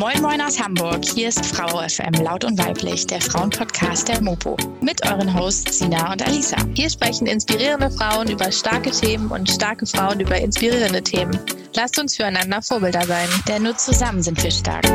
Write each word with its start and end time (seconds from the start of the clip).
Moin 0.00 0.22
Moin 0.22 0.40
aus 0.40 0.58
Hamburg, 0.58 1.04
hier 1.04 1.28
ist 1.28 1.44
Frau 1.44 1.86
FM 1.86 2.24
Laut 2.24 2.42
und 2.44 2.58
Weiblich, 2.58 3.06
der 3.06 3.20
Frauenpodcast 3.20 4.08
der 4.08 4.22
Mopo. 4.22 4.56
Mit 4.80 5.04
euren 5.04 5.38
Hosts 5.38 5.80
Sina 5.80 6.10
und 6.10 6.26
Alisa. 6.26 6.56
Hier 6.74 6.88
sprechen 6.88 7.26
inspirierende 7.26 7.90
Frauen 7.90 8.30
über 8.30 8.50
starke 8.50 8.92
Themen 8.92 9.30
und 9.30 9.50
starke 9.50 9.84
Frauen 9.84 10.18
über 10.18 10.38
inspirierende 10.38 11.02
Themen. 11.02 11.38
Lasst 11.74 11.98
uns 11.98 12.16
füreinander 12.16 12.62
Vorbilder 12.62 13.04
sein. 13.04 13.28
Denn 13.46 13.64
nur 13.64 13.76
zusammen 13.76 14.22
sind 14.22 14.42
wir 14.42 14.50
stark. 14.50 14.86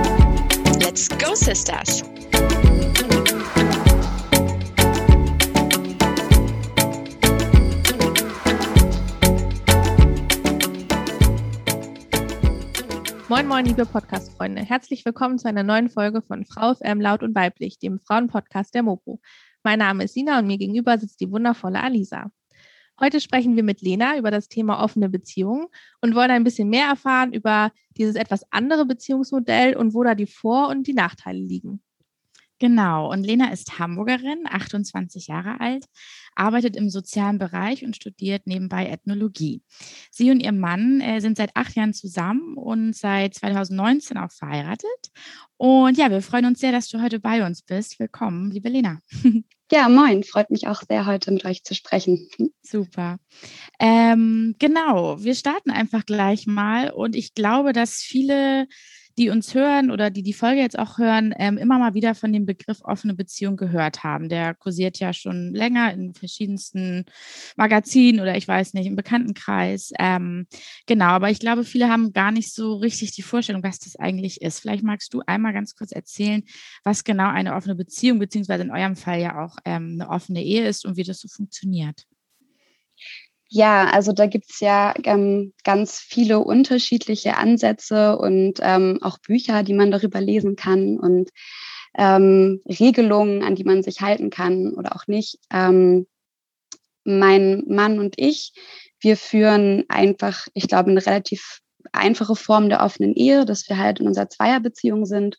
Let's 0.79 1.07
go, 1.07 1.35
Sisters! 1.35 2.03
Moin, 13.27 13.47
moin, 13.47 13.65
liebe 13.65 13.87
Podcast-Freunde. 13.87 14.61
Herzlich 14.61 15.03
willkommen 15.03 15.39
zu 15.39 15.47
einer 15.47 15.63
neuen 15.63 15.89
Folge 15.89 16.21
von 16.21 16.45
Frau 16.45 16.75
FM 16.75 17.01
Laut 17.01 17.23
und 17.23 17.33
Weiblich, 17.33 17.79
dem 17.79 17.99
Frauenpodcast 17.99 18.75
der 18.75 18.83
Mopo. 18.83 19.19
Mein 19.63 19.79
Name 19.79 20.03
ist 20.03 20.13
Sina 20.13 20.37
und 20.37 20.45
mir 20.45 20.59
gegenüber 20.59 20.95
sitzt 20.99 21.19
die 21.21 21.31
wundervolle 21.31 21.81
Alisa. 21.81 22.29
Heute 22.99 23.19
sprechen 23.19 23.55
wir 23.55 23.63
mit 23.63 23.81
Lena 23.81 24.15
über 24.19 24.29
das 24.29 24.47
Thema 24.47 24.79
offene 24.83 25.09
Beziehungen 25.09 25.65
und 26.01 26.13
wollen 26.13 26.29
ein 26.29 26.43
bisschen 26.43 26.69
mehr 26.69 26.85
erfahren 26.87 27.33
über 27.33 27.71
dieses 27.97 28.15
etwas 28.15 28.45
andere 28.51 28.85
Beziehungsmodell 28.85 29.75
und 29.75 29.95
wo 29.95 30.03
da 30.03 30.13
die 30.13 30.27
Vor- 30.27 30.69
und 30.69 30.85
die 30.85 30.93
Nachteile 30.93 31.39
liegen. 31.39 31.81
Genau, 32.59 33.11
und 33.11 33.23
Lena 33.23 33.51
ist 33.51 33.79
Hamburgerin, 33.79 34.45
28 34.47 35.27
Jahre 35.27 35.59
alt, 35.59 35.85
arbeitet 36.35 36.75
im 36.75 36.89
sozialen 36.89 37.37
Bereich 37.37 37.83
und 37.83 37.95
studiert 37.95 38.47
nebenbei 38.47 38.87
Ethnologie. 38.87 39.61
Sie 40.11 40.31
und 40.31 40.39
ihr 40.39 40.51
Mann 40.51 41.01
äh, 41.01 41.19
sind 41.21 41.37
seit 41.37 41.55
acht 41.55 41.75
Jahren 41.75 41.93
zusammen 41.93 42.55
und 42.55 42.95
seit 42.95 43.33
2019 43.35 44.17
auch 44.17 44.31
verheiratet. 44.31 44.89
Und 45.57 45.97
ja, 45.97 46.11
wir 46.11 46.21
freuen 46.21 46.45
uns 46.45 46.59
sehr, 46.59 46.71
dass 46.71 46.89
du 46.89 47.01
heute 47.01 47.19
bei 47.19 47.45
uns 47.45 47.61
bist. 47.61 47.99
Willkommen, 47.99 48.51
liebe 48.51 48.69
Lena. 48.69 48.99
Ja, 49.71 49.89
moin, 49.89 50.23
freut 50.23 50.51
mich 50.51 50.67
auch 50.67 50.83
sehr, 50.87 51.07
heute 51.07 51.31
mit 51.31 51.43
euch 51.43 51.63
zu 51.63 51.73
sprechen. 51.73 52.29
Super. 52.61 53.17
Ähm, 53.79 54.55
genau, 54.59 55.23
wir 55.23 55.33
starten 55.33 55.71
einfach 55.71 56.05
gleich 56.05 56.45
mal 56.45 56.91
und 56.91 57.15
ich 57.15 57.33
glaube, 57.33 57.73
dass 57.73 57.95
viele 57.95 58.67
die 59.17 59.29
uns 59.29 59.53
hören 59.53 59.91
oder 59.91 60.09
die 60.09 60.23
die 60.23 60.33
Folge 60.33 60.61
jetzt 60.61 60.77
auch 60.77 60.97
hören, 60.97 61.33
ähm, 61.37 61.57
immer 61.57 61.79
mal 61.79 61.93
wieder 61.93 62.15
von 62.15 62.33
dem 62.33 62.45
Begriff 62.45 62.81
offene 62.83 63.13
Beziehung 63.13 63.55
gehört 63.55 64.03
haben. 64.03 64.29
Der 64.29 64.53
kursiert 64.53 64.99
ja 64.99 65.13
schon 65.13 65.53
länger 65.53 65.93
in 65.93 66.13
verschiedensten 66.13 67.05
Magazinen 67.55 68.19
oder 68.19 68.35
ich 68.35 68.47
weiß 68.47 68.73
nicht, 68.73 68.87
im 68.87 68.95
Bekanntenkreis. 68.95 69.91
Ähm, 69.99 70.47
genau, 70.85 71.07
aber 71.07 71.29
ich 71.29 71.39
glaube, 71.39 71.63
viele 71.63 71.89
haben 71.89 72.13
gar 72.13 72.31
nicht 72.31 72.53
so 72.53 72.75
richtig 72.75 73.13
die 73.13 73.21
Vorstellung, 73.21 73.63
was 73.63 73.79
das 73.79 73.95
eigentlich 73.95 74.41
ist. 74.41 74.59
Vielleicht 74.59 74.83
magst 74.83 75.13
du 75.13 75.21
einmal 75.25 75.53
ganz 75.53 75.75
kurz 75.75 75.91
erzählen, 75.91 76.43
was 76.83 77.03
genau 77.03 77.29
eine 77.29 77.55
offene 77.55 77.75
Beziehung, 77.75 78.19
beziehungsweise 78.19 78.63
in 78.63 78.71
eurem 78.71 78.95
Fall 78.95 79.21
ja 79.21 79.43
auch 79.43 79.57
ähm, 79.65 79.97
eine 79.99 80.09
offene 80.09 80.43
Ehe 80.43 80.67
ist 80.67 80.85
und 80.85 80.97
wie 80.97 81.03
das 81.03 81.19
so 81.19 81.27
funktioniert. 81.27 82.05
Ja, 83.55 83.85
also 83.85 84.11
da 84.11 84.25
gibt's 84.25 84.59
ja 84.59 84.93
ähm, 85.05 85.53
ganz 85.63 86.01
viele 86.01 86.39
unterschiedliche 86.39 87.37
Ansätze 87.37 88.17
und 88.17 88.59
ähm, 88.61 88.99
auch 89.01 89.17
Bücher, 89.17 89.63
die 89.63 89.73
man 89.73 89.91
darüber 89.91 90.19
lesen 90.19 90.57
kann 90.57 90.99
und 90.99 91.29
ähm, 91.97 92.61
Regelungen, 92.67 93.43
an 93.43 93.55
die 93.55 93.63
man 93.63 93.81
sich 93.81 94.01
halten 94.01 94.29
kann 94.29 94.73
oder 94.73 94.93
auch 94.93 95.07
nicht. 95.07 95.39
Ähm, 95.53 96.05
mein 97.05 97.63
Mann 97.65 97.99
und 97.99 98.15
ich, 98.17 98.51
wir 98.99 99.15
führen 99.15 99.85
einfach, 99.87 100.47
ich 100.53 100.67
glaube, 100.67 100.89
eine 100.91 101.05
relativ 101.05 101.61
einfache 101.93 102.35
Form 102.35 102.67
der 102.67 102.83
offenen 102.83 103.13
Ehe, 103.13 103.45
dass 103.45 103.69
wir 103.69 103.77
halt 103.77 104.01
in 104.01 104.07
unserer 104.07 104.29
Zweierbeziehung 104.29 105.05
sind 105.05 105.37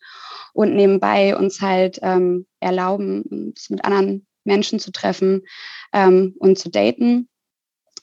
und 0.55 0.75
nebenbei 0.75 1.37
uns 1.37 1.61
halt 1.61 1.99
ähm, 2.01 2.47
erlauben, 2.61 3.25
uns 3.25 3.69
mit 3.69 3.85
anderen 3.85 4.27
Menschen 4.45 4.79
zu 4.79 4.91
treffen 4.91 5.43
ähm, 5.93 6.35
und 6.39 6.59
zu 6.59 6.71
daten. 6.71 7.29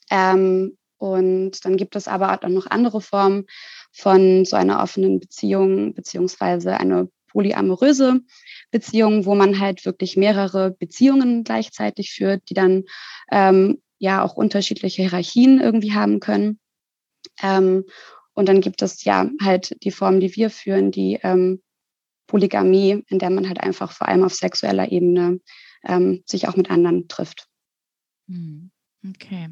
Ähm, 0.10 0.78
und 0.98 1.66
dann 1.66 1.76
gibt 1.76 1.96
es 1.96 2.08
aber 2.08 2.34
auch 2.34 2.48
noch 2.48 2.68
andere 2.68 3.02
Formen 3.02 3.46
von 3.92 4.46
so 4.46 4.56
einer 4.56 4.82
offenen 4.82 5.20
Beziehung, 5.20 5.94
beziehungsweise 5.94 6.80
eine 6.80 7.10
polyamoröse 7.28 8.22
Beziehung, 8.72 9.26
wo 9.26 9.36
man 9.36 9.60
halt 9.60 9.86
wirklich 9.86 10.16
mehrere 10.16 10.72
Beziehungen 10.72 11.44
gleichzeitig 11.44 12.14
führt, 12.14 12.44
die 12.50 12.54
dann 12.54 12.84
ähm, 13.32 13.82
ja 13.98 14.24
auch 14.24 14.36
unterschiedliche 14.36 15.02
Hierarchien 15.02 15.60
irgendwie 15.60 15.94
haben 15.94 16.20
können. 16.20 16.60
Ähm, 17.42 17.86
und 18.34 18.50
dann 18.50 18.62
gibt 18.62 18.82
es 18.82 19.04
ja 19.04 19.30
halt 19.42 19.76
die 19.84 19.92
Form, 19.92 20.20
die 20.20 20.36
wir 20.36 20.50
führen, 20.50 20.92
die 20.92 21.20
ähm, 21.22 21.62
Polygamie, 22.28 23.04
in 23.08 23.20
der 23.20 23.30
man 23.30 23.48
halt 23.48 23.60
einfach 23.60 23.92
vor 23.92 24.08
allem 24.08 24.24
auf 24.24 24.34
sexueller 24.34 24.92
Ebene 24.92 25.40
ähm, 25.84 26.24
sich 26.26 26.48
auch 26.48 26.56
mit 26.56 26.72
anderen 26.72 27.08
trifft. 27.08 27.48
Hm, 28.28 28.72
okay. 29.08 29.50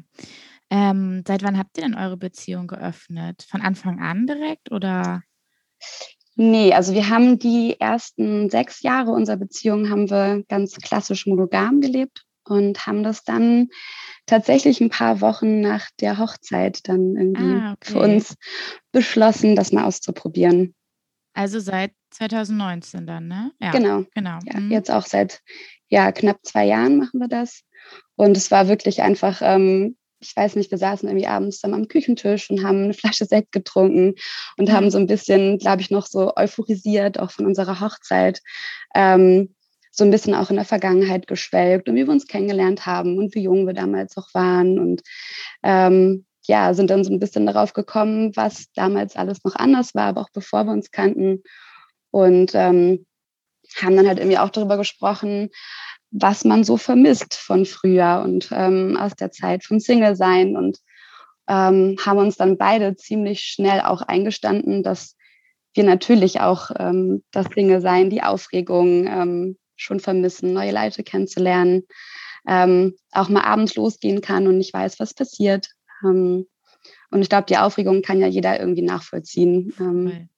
Ähm, 0.70 1.22
seit 1.26 1.42
wann 1.42 1.58
habt 1.58 1.76
ihr 1.76 1.84
denn 1.84 1.94
eure 1.94 2.16
Beziehung 2.16 2.66
geöffnet? 2.66 3.46
Von 3.48 3.60
Anfang 3.60 4.00
an 4.00 4.26
direkt 4.26 4.72
oder? 4.72 5.22
Nee, 6.34 6.72
also 6.72 6.94
wir 6.94 7.10
haben 7.10 7.38
die 7.38 7.78
ersten 7.78 8.48
sechs 8.48 8.80
Jahre 8.82 9.10
unserer 9.10 9.36
Beziehung 9.36 9.90
haben 9.90 10.08
wir 10.08 10.44
ganz 10.48 10.76
klassisch 10.76 11.26
monogam 11.26 11.80
gelebt 11.80 12.24
und 12.44 12.86
haben 12.86 13.02
das 13.02 13.24
dann 13.24 13.68
tatsächlich 14.26 14.80
ein 14.80 14.88
paar 14.88 15.20
Wochen 15.20 15.60
nach 15.60 15.88
der 16.00 16.18
Hochzeit 16.18 16.88
dann 16.88 17.16
irgendwie 17.16 17.54
ah, 17.54 17.72
okay. 17.72 17.92
für 17.92 17.98
uns 17.98 18.36
beschlossen, 18.92 19.56
das 19.56 19.72
mal 19.72 19.84
auszuprobieren. 19.84 20.74
Also 21.34 21.60
seit 21.60 21.92
2019 22.10 23.06
dann, 23.06 23.28
ne? 23.28 23.52
Ja, 23.60 23.70
genau. 23.70 24.04
genau. 24.14 24.38
Ja, 24.44 24.60
mhm. 24.60 24.70
Jetzt 24.70 24.90
auch 24.90 25.06
seit 25.06 25.40
ja, 25.88 26.12
knapp 26.12 26.38
zwei 26.42 26.64
Jahren 26.64 26.98
machen 26.98 27.20
wir 27.20 27.28
das. 27.28 27.62
Und 28.16 28.36
es 28.36 28.50
war 28.50 28.68
wirklich 28.68 29.02
einfach 29.02 29.40
ähm, 29.42 29.96
ich 30.22 30.36
weiß 30.36 30.56
nicht, 30.56 30.70
wir 30.70 30.78
saßen 30.78 31.08
irgendwie 31.08 31.26
abends 31.26 31.60
dann 31.60 31.74
am 31.74 31.88
Küchentisch 31.88 32.48
und 32.50 32.64
haben 32.64 32.84
eine 32.84 32.94
Flasche 32.94 33.26
Sekt 33.26 33.52
getrunken 33.52 34.14
und 34.56 34.68
mhm. 34.68 34.72
haben 34.72 34.90
so 34.90 34.98
ein 34.98 35.06
bisschen, 35.06 35.58
glaube 35.58 35.82
ich, 35.82 35.90
noch 35.90 36.06
so 36.06 36.34
euphorisiert, 36.36 37.18
auch 37.18 37.30
von 37.30 37.46
unserer 37.46 37.80
Hochzeit, 37.80 38.40
ähm, 38.94 39.54
so 39.90 40.04
ein 40.04 40.10
bisschen 40.10 40.34
auch 40.34 40.48
in 40.48 40.56
der 40.56 40.64
Vergangenheit 40.64 41.26
geschwelgt 41.26 41.88
und 41.88 41.96
wie 41.96 42.06
wir 42.06 42.12
uns 42.12 42.26
kennengelernt 42.26 42.86
haben 42.86 43.18
und 43.18 43.34
wie 43.34 43.42
jung 43.42 43.66
wir 43.66 43.74
damals 43.74 44.16
auch 44.16 44.28
waren 44.32 44.78
und 44.78 45.02
ähm, 45.62 46.24
ja, 46.44 46.74
sind 46.74 46.90
dann 46.90 47.04
so 47.04 47.12
ein 47.12 47.20
bisschen 47.20 47.46
darauf 47.46 47.72
gekommen, 47.72 48.34
was 48.34 48.72
damals 48.74 49.16
alles 49.16 49.44
noch 49.44 49.54
anders 49.54 49.94
war, 49.94 50.06
aber 50.06 50.22
auch 50.22 50.30
bevor 50.32 50.64
wir 50.64 50.72
uns 50.72 50.90
kannten 50.90 51.42
und 52.10 52.52
ähm, 52.54 53.06
haben 53.80 53.96
dann 53.96 54.08
halt 54.08 54.18
irgendwie 54.18 54.38
auch 54.38 54.50
darüber 54.50 54.76
gesprochen, 54.76 55.50
was 56.12 56.44
man 56.44 56.62
so 56.62 56.76
vermisst 56.76 57.34
von 57.34 57.64
früher 57.64 58.22
und 58.24 58.50
ähm, 58.52 58.96
aus 58.98 59.14
der 59.14 59.32
Zeit 59.32 59.64
vom 59.64 59.80
Single-Sein 59.80 60.56
und 60.56 60.78
ähm, 61.48 61.96
haben 62.04 62.18
uns 62.18 62.36
dann 62.36 62.58
beide 62.58 62.94
ziemlich 62.96 63.40
schnell 63.40 63.80
auch 63.80 64.02
eingestanden, 64.02 64.82
dass 64.82 65.16
wir 65.74 65.84
natürlich 65.84 66.40
auch 66.40 66.70
ähm, 66.78 67.24
das 67.32 67.46
Single-Sein, 67.52 68.10
die 68.10 68.22
Aufregung 68.22 69.06
ähm, 69.06 69.58
schon 69.74 70.00
vermissen, 70.00 70.52
neue 70.52 70.72
Leute 70.72 71.02
kennenzulernen, 71.02 71.84
ähm, 72.46 72.94
auch 73.10 73.30
mal 73.30 73.42
abends 73.42 73.74
losgehen 73.74 74.20
kann 74.20 74.46
und 74.46 74.58
nicht 74.58 74.74
weiß, 74.74 75.00
was 75.00 75.14
passiert. 75.14 75.68
Ähm, 76.04 76.46
und 77.10 77.22
ich 77.22 77.28
glaube, 77.30 77.46
die 77.48 77.56
Aufregung 77.56 78.02
kann 78.02 78.20
ja 78.20 78.26
jeder 78.26 78.60
irgendwie 78.60 78.82
nachvollziehen. 78.82 79.72
Ähm, 79.80 80.28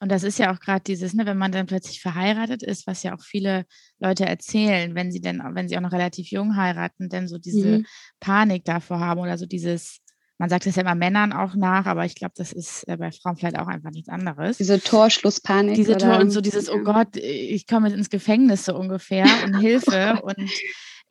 und 0.00 0.10
das 0.10 0.22
ist 0.22 0.38
ja 0.38 0.52
auch 0.52 0.60
gerade 0.60 0.82
dieses, 0.82 1.14
ne, 1.14 1.26
wenn 1.26 1.38
man 1.38 1.52
dann 1.52 1.66
plötzlich 1.66 2.00
verheiratet 2.00 2.62
ist, 2.62 2.86
was 2.86 3.02
ja 3.02 3.14
auch 3.14 3.22
viele 3.22 3.64
Leute 3.98 4.26
erzählen, 4.26 4.94
wenn 4.94 5.10
sie 5.10 5.20
denn, 5.20 5.42
wenn 5.52 5.68
sie 5.68 5.76
auch 5.76 5.82
noch 5.82 5.92
relativ 5.92 6.30
jung 6.30 6.56
heiraten, 6.56 7.08
denn 7.08 7.28
so 7.28 7.38
diese 7.38 7.78
mhm. 7.78 7.86
Panik 8.20 8.64
davor 8.64 9.00
haben 9.00 9.20
oder 9.20 9.38
so 9.38 9.46
dieses, 9.46 10.00
man 10.38 10.50
sagt 10.50 10.66
es 10.66 10.76
ja 10.76 10.82
immer 10.82 10.94
Männern 10.94 11.32
auch 11.32 11.54
nach, 11.54 11.86
aber 11.86 12.04
ich 12.04 12.14
glaube, 12.14 12.34
das 12.36 12.52
ist 12.52 12.86
äh, 12.88 12.96
bei 12.96 13.12
Frauen 13.12 13.36
vielleicht 13.36 13.58
auch 13.58 13.68
einfach 13.68 13.90
nichts 13.90 14.08
anderes. 14.08 14.58
Diese 14.58 14.80
Torschlusspanik. 14.80 15.76
Diese 15.76 15.96
Tor 15.96 16.18
und 16.18 16.30
so 16.30 16.40
dieses, 16.40 16.68
oh 16.68 16.80
Gott, 16.80 17.16
ich 17.16 17.66
komme 17.66 17.88
jetzt 17.88 17.96
ins 17.96 18.10
Gefängnis 18.10 18.64
so 18.64 18.76
ungefähr 18.76 19.26
und 19.44 19.54
Hilfe. 19.60 20.20
und 20.22 20.50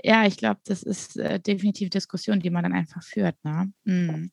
ja, 0.04 0.26
ich 0.26 0.38
glaube, 0.38 0.60
das 0.66 0.84
ist 0.84 1.18
äh, 1.18 1.40
definitiv 1.40 1.90
Diskussion, 1.90 2.40
die 2.40 2.50
man 2.50 2.64
dann 2.64 2.74
einfach 2.74 3.04
führt. 3.04 3.36
Ne? 3.44 3.72
Mhm. 3.86 4.32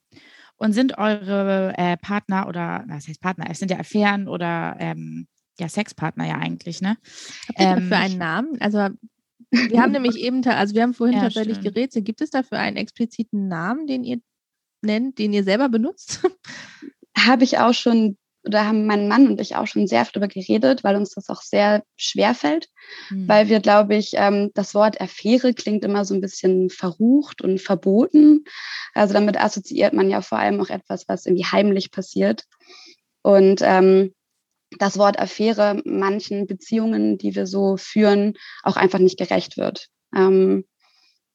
Und 0.61 0.73
sind 0.73 0.99
eure 0.99 1.73
äh, 1.75 1.97
Partner 1.97 2.47
oder, 2.47 2.83
was 2.87 3.07
heißt 3.07 3.19
Partner, 3.19 3.45
es 3.49 3.57
sind 3.57 3.71
ja 3.71 3.79
Affären 3.79 4.27
oder 4.27 4.75
ähm, 4.77 5.25
ja, 5.59 5.67
Sexpartner 5.67 6.27
ja 6.27 6.35
eigentlich, 6.35 6.81
ne? 6.81 6.97
Habt 7.47 7.59
ihr 7.59 7.65
ähm, 7.65 7.89
dafür 7.89 7.97
einen 7.97 8.17
Namen? 8.19 8.61
Also 8.61 8.77
wir 9.49 9.81
haben 9.81 9.91
nämlich 9.91 10.17
eben, 10.17 10.45
also 10.45 10.75
wir 10.75 10.83
haben 10.83 10.93
vorhin 10.93 11.17
ja, 11.17 11.23
tatsächlich 11.23 11.57
stimmt. 11.57 11.73
gerätselt. 11.73 12.05
Gibt 12.05 12.21
es 12.21 12.29
dafür 12.29 12.59
einen 12.59 12.77
expliziten 12.77 13.47
Namen, 13.47 13.87
den 13.87 14.03
ihr 14.03 14.19
nennt, 14.83 15.17
den 15.17 15.33
ihr 15.33 15.43
selber 15.43 15.67
benutzt? 15.67 16.21
Habe 17.17 17.43
ich 17.43 17.57
auch 17.57 17.73
schon 17.73 18.17
oder 18.43 18.65
haben 18.65 18.85
mein 18.87 19.07
Mann 19.07 19.27
und 19.27 19.39
ich 19.39 19.55
auch 19.55 19.67
schon 19.67 19.87
sehr 19.87 20.05
darüber 20.05 20.27
geredet, 20.27 20.83
weil 20.83 20.95
uns 20.95 21.11
das 21.11 21.29
auch 21.29 21.41
sehr 21.41 21.83
schwer 21.95 22.33
fällt, 22.33 22.69
mhm. 23.09 23.27
weil 23.27 23.49
wir, 23.49 23.59
glaube 23.59 23.95
ich, 23.95 24.13
ähm, 24.15 24.51
das 24.55 24.73
Wort 24.73 24.99
Affäre 24.99 25.53
klingt 25.53 25.83
immer 25.83 26.05
so 26.05 26.15
ein 26.15 26.21
bisschen 26.21 26.69
verrucht 26.69 27.41
und 27.41 27.61
verboten. 27.61 28.45
Also 28.93 29.13
damit 29.13 29.39
assoziiert 29.39 29.93
man 29.93 30.09
ja 30.09 30.21
vor 30.21 30.39
allem 30.39 30.59
auch 30.59 30.69
etwas, 30.69 31.07
was 31.07 31.25
irgendwie 31.25 31.45
heimlich 31.45 31.91
passiert. 31.91 32.45
Und 33.21 33.61
ähm, 33.61 34.13
das 34.79 34.97
Wort 34.97 35.19
Affäre 35.19 35.81
manchen 35.85 36.47
Beziehungen, 36.47 37.17
die 37.17 37.35
wir 37.35 37.45
so 37.45 37.77
führen, 37.77 38.33
auch 38.63 38.77
einfach 38.77 38.99
nicht 38.99 39.19
gerecht 39.19 39.57
wird. 39.57 39.87
Ähm, 40.15 40.65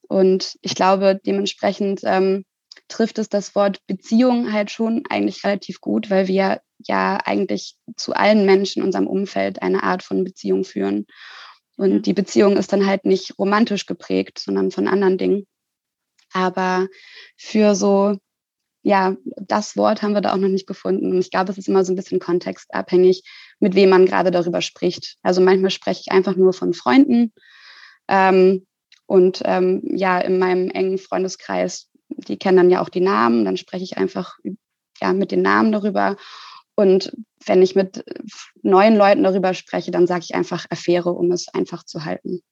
und 0.08 0.56
ich 0.62 0.74
glaube, 0.74 1.20
dementsprechend 1.24 2.00
ähm, 2.04 2.44
trifft 2.88 3.18
es 3.18 3.28
das 3.28 3.54
Wort 3.54 3.80
Beziehung 3.86 4.52
halt 4.52 4.70
schon 4.70 5.04
eigentlich 5.08 5.44
relativ 5.44 5.80
gut, 5.80 6.10
weil 6.10 6.28
wir 6.28 6.60
ja 6.78 7.18
eigentlich 7.24 7.76
zu 7.96 8.14
allen 8.14 8.46
Menschen 8.46 8.80
in 8.80 8.86
unserem 8.86 9.06
Umfeld 9.06 9.62
eine 9.62 9.82
Art 9.82 10.02
von 10.02 10.24
Beziehung 10.24 10.64
führen. 10.64 11.06
Und 11.76 12.06
die 12.06 12.14
Beziehung 12.14 12.56
ist 12.56 12.72
dann 12.72 12.86
halt 12.86 13.04
nicht 13.04 13.38
romantisch 13.38 13.86
geprägt, 13.86 14.38
sondern 14.38 14.70
von 14.70 14.88
anderen 14.88 15.18
Dingen. 15.18 15.46
Aber 16.32 16.88
für 17.36 17.74
so, 17.74 18.18
ja, 18.82 19.16
das 19.24 19.76
Wort 19.76 20.02
haben 20.02 20.14
wir 20.14 20.20
da 20.20 20.32
auch 20.32 20.38
noch 20.38 20.48
nicht 20.48 20.66
gefunden. 20.66 21.12
Und 21.12 21.18
ich 21.18 21.30
glaube, 21.30 21.52
es 21.52 21.58
ist 21.58 21.68
immer 21.68 21.84
so 21.84 21.92
ein 21.92 21.96
bisschen 21.96 22.18
kontextabhängig, 22.18 23.22
mit 23.60 23.74
wem 23.74 23.90
man 23.90 24.06
gerade 24.06 24.30
darüber 24.30 24.62
spricht. 24.62 25.16
Also 25.22 25.40
manchmal 25.40 25.70
spreche 25.70 26.02
ich 26.06 26.12
einfach 26.12 26.36
nur 26.36 26.52
von 26.52 26.72
Freunden. 26.72 27.32
Ähm, 28.08 28.66
und 29.06 29.42
ähm, 29.44 29.82
ja, 29.84 30.18
in 30.18 30.38
meinem 30.38 30.70
engen 30.70 30.98
Freundeskreis, 30.98 31.90
die 32.08 32.38
kennen 32.38 32.56
dann 32.56 32.70
ja 32.70 32.80
auch 32.80 32.88
die 32.88 33.00
Namen, 33.00 33.44
dann 33.44 33.56
spreche 33.56 33.84
ich 33.84 33.98
einfach 33.98 34.38
ja, 35.00 35.12
mit 35.12 35.30
den 35.30 35.42
Namen 35.42 35.72
darüber. 35.72 36.16
Und 36.76 37.16
wenn 37.46 37.62
ich 37.62 37.74
mit 37.74 38.04
neuen 38.62 38.96
Leuten 38.96 39.22
darüber 39.22 39.54
spreche, 39.54 39.90
dann 39.90 40.06
sage 40.06 40.24
ich 40.24 40.34
einfach 40.34 40.66
Affäre, 40.70 41.10
um 41.12 41.32
es 41.32 41.48
einfach 41.48 41.84
zu 41.84 42.04
halten. 42.04 42.42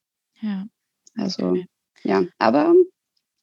Ja. 0.41 0.67
Also, 1.17 1.50
okay. 1.50 1.67
ja, 2.03 2.25
aber 2.38 2.75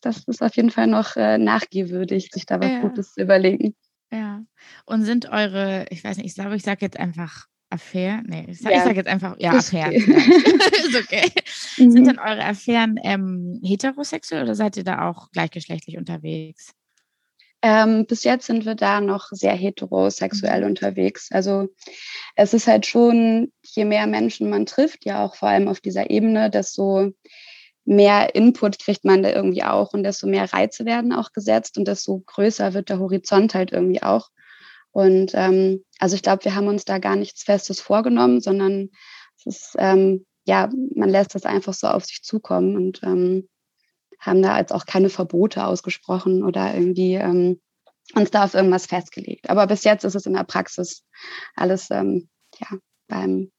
das 0.02 0.24
ist 0.26 0.42
auf 0.42 0.56
jeden 0.56 0.72
Fall 0.72 0.88
noch 0.88 1.16
äh, 1.16 1.38
nachgehwürdig, 1.38 2.30
sich 2.34 2.46
da 2.48 2.60
was 2.60 2.72
ja. 2.72 2.82
Gutes 2.82 3.14
zu 3.14 3.22
überlegen. 3.22 3.76
Ja. 4.12 4.44
Und 4.86 5.06
sind 5.06 5.30
eure, 5.30 5.86
ich 5.90 6.04
weiß 6.04 6.18
nicht, 6.18 6.26
ich 6.26 6.36
glaube, 6.36 6.56
ich 6.56 6.64
sage 6.64 6.80
jetzt 6.82 7.00
einfach 7.00 7.46
Affären, 7.70 8.26
nee, 8.28 8.48
ich 8.50 8.60
sage 8.60 8.76
ja. 8.76 8.84
sag 8.84 8.96
jetzt 8.98 9.08
einfach, 9.08 9.38
ja, 9.40 9.52
Affären. 9.52 9.96
Okay. 9.96 10.04
ist 10.88 10.96
okay. 10.96 11.32
Mhm. 11.78 11.92
Sind 11.92 12.08
denn 12.08 12.20
eure 12.20 12.44
Affären 12.44 13.00
ähm, 13.04 13.62
heterosexuell 13.64 14.44
oder 14.44 14.56
seid 14.56 14.76
ihr 14.76 14.84
da 14.84 15.08
auch 15.08 15.32
gleichgeschlechtlich 15.32 15.98
unterwegs? 15.98 16.74
Ähm, 17.64 18.08
bis 18.08 18.24
jetzt 18.24 18.48
sind 18.48 18.66
wir 18.66 18.76
da 18.76 19.02
noch 19.02 19.28
sehr 19.32 19.54
heterosexuell 19.54 20.62
mhm. 20.62 20.68
unterwegs. 20.68 21.30
Also 21.32 21.70
es 22.36 22.54
ist 22.54 22.68
halt 22.68 22.86
schon, 22.86 23.52
je 23.62 23.86
mehr 23.86 24.08
Menschen 24.08 24.50
man 24.50 24.66
trifft, 24.66 25.06
ja 25.06 25.24
auch 25.24 25.36
vor 25.36 25.50
allem 25.50 25.68
auf 25.68 25.80
dieser 25.80 26.10
Ebene, 26.10 26.50
desto 26.50 27.12
mehr 27.86 28.36
Input 28.36 28.80
kriegt 28.80 29.06
man 29.06 29.24
da 29.24 29.30
irgendwie 29.30 29.64
auch 29.64 29.94
und 29.94 30.04
desto 30.04 30.28
mehr 30.28 30.52
Reize 30.52 30.86
werden 30.86 31.14
auch 31.14 31.34
gesetzt 31.34 31.78
und 31.78 31.88
desto 31.88 32.24
größer 32.26 32.74
wird 32.74 32.90
der 32.90 33.00
Horizont 33.00 33.54
halt 33.54 33.72
irgendwie 33.72 34.04
auch. 34.04 34.30
Und 34.92 35.32
ähm, 35.36 35.84
also 36.00 36.16
ich 36.16 36.22
glaube, 36.22 36.46
wir 36.46 36.56
haben 36.56 36.68
uns 36.68 36.86
da 36.86 36.98
gar 36.98 37.16
nichts 37.16 37.44
Festes 37.44 37.80
vorgenommen, 37.80 38.42
sondern 38.42 38.90
es 39.38 39.46
ist, 39.46 39.76
ähm, 39.78 40.26
ja, 40.46 40.70
man 40.96 41.10
lässt 41.10 41.36
das 41.36 41.46
einfach 41.46 41.74
so 41.74 41.88
auf 41.88 42.06
sich 42.06 42.24
zukommen 42.24 42.76
und 42.76 43.02
ähm, 43.04 43.48
haben 44.22 44.42
da 44.42 44.58
jetzt 44.58 44.72
auch 44.72 44.86
keine 44.86 45.10
Verbote 45.10 45.66
ausgesprochen 45.66 46.44
oder 46.44 46.74
irgendwie 46.74 47.16
ähm, 47.16 47.60
uns 48.16 48.32
da 48.32 48.44
auf 48.44 48.54
irgendwas 48.54 48.86
festgelegt. 48.86 49.50
Aber 49.50 49.68
bis 49.68 49.84
jetzt 49.84 50.06
ist 50.06 50.16
es 50.16 50.26
in 50.26 50.34
der 50.34 50.44
Praxis 50.44 51.04
alles 51.56 51.90
ähm, 51.92 52.30
ja, 52.60 52.78
beim, 53.08 53.52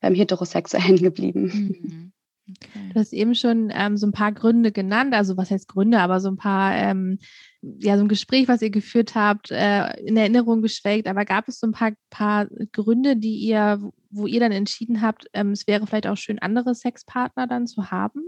beim 0.00 0.14
Heterosexuellen 0.14 0.96
geblieben. 1.02 1.42
Mhm. 1.80 2.12
Okay. 2.48 2.90
Du 2.92 3.00
hast 3.00 3.12
eben 3.12 3.34
schon 3.34 3.72
ähm, 3.74 3.96
so 3.96 4.06
ein 4.06 4.12
paar 4.12 4.30
Gründe 4.30 4.70
genannt, 4.70 5.14
also 5.14 5.36
was 5.36 5.50
heißt 5.50 5.66
Gründe, 5.66 5.98
aber 5.98 6.20
so 6.20 6.28
ein 6.28 6.36
paar, 6.36 6.76
ähm, 6.76 7.18
ja, 7.60 7.96
so 7.96 8.04
ein 8.04 8.08
Gespräch, 8.08 8.46
was 8.46 8.62
ihr 8.62 8.70
geführt 8.70 9.16
habt, 9.16 9.50
äh, 9.50 9.98
in 10.00 10.16
Erinnerung 10.16 10.62
geschwelgt, 10.62 11.08
aber 11.08 11.24
gab 11.24 11.48
es 11.48 11.58
so 11.58 11.66
ein 11.66 11.72
paar, 11.72 11.90
paar 12.08 12.46
Gründe, 12.70 13.16
die 13.16 13.34
ihr, 13.38 13.80
wo 14.10 14.28
ihr 14.28 14.38
dann 14.38 14.52
entschieden 14.52 15.02
habt, 15.02 15.26
ähm, 15.32 15.50
es 15.50 15.66
wäre 15.66 15.88
vielleicht 15.88 16.06
auch 16.06 16.16
schön, 16.16 16.38
andere 16.38 16.76
Sexpartner 16.76 17.48
dann 17.48 17.66
zu 17.66 17.90
haben? 17.90 18.22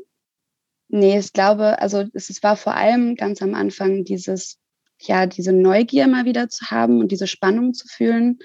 Nee, 0.89 1.19
ich 1.19 1.33
glaube, 1.33 1.81
also 1.81 2.05
es, 2.15 2.43
war 2.43 2.57
vor 2.57 2.75
allem 2.75 3.15
ganz 3.15 3.43
am 3.43 3.55
Anfang 3.55 4.05
dieses, 4.05 4.59
ja, 5.01 5.27
diese 5.27 5.53
Neugier 5.53 6.07
mal 6.09 6.25
wieder 6.25 6.49
zu 6.49 6.71
haben 6.71 7.01
und 7.01 7.13
diese 7.13 7.27
Spannung 7.27 7.75
zu 7.75 7.87
fühlen. 7.89 8.39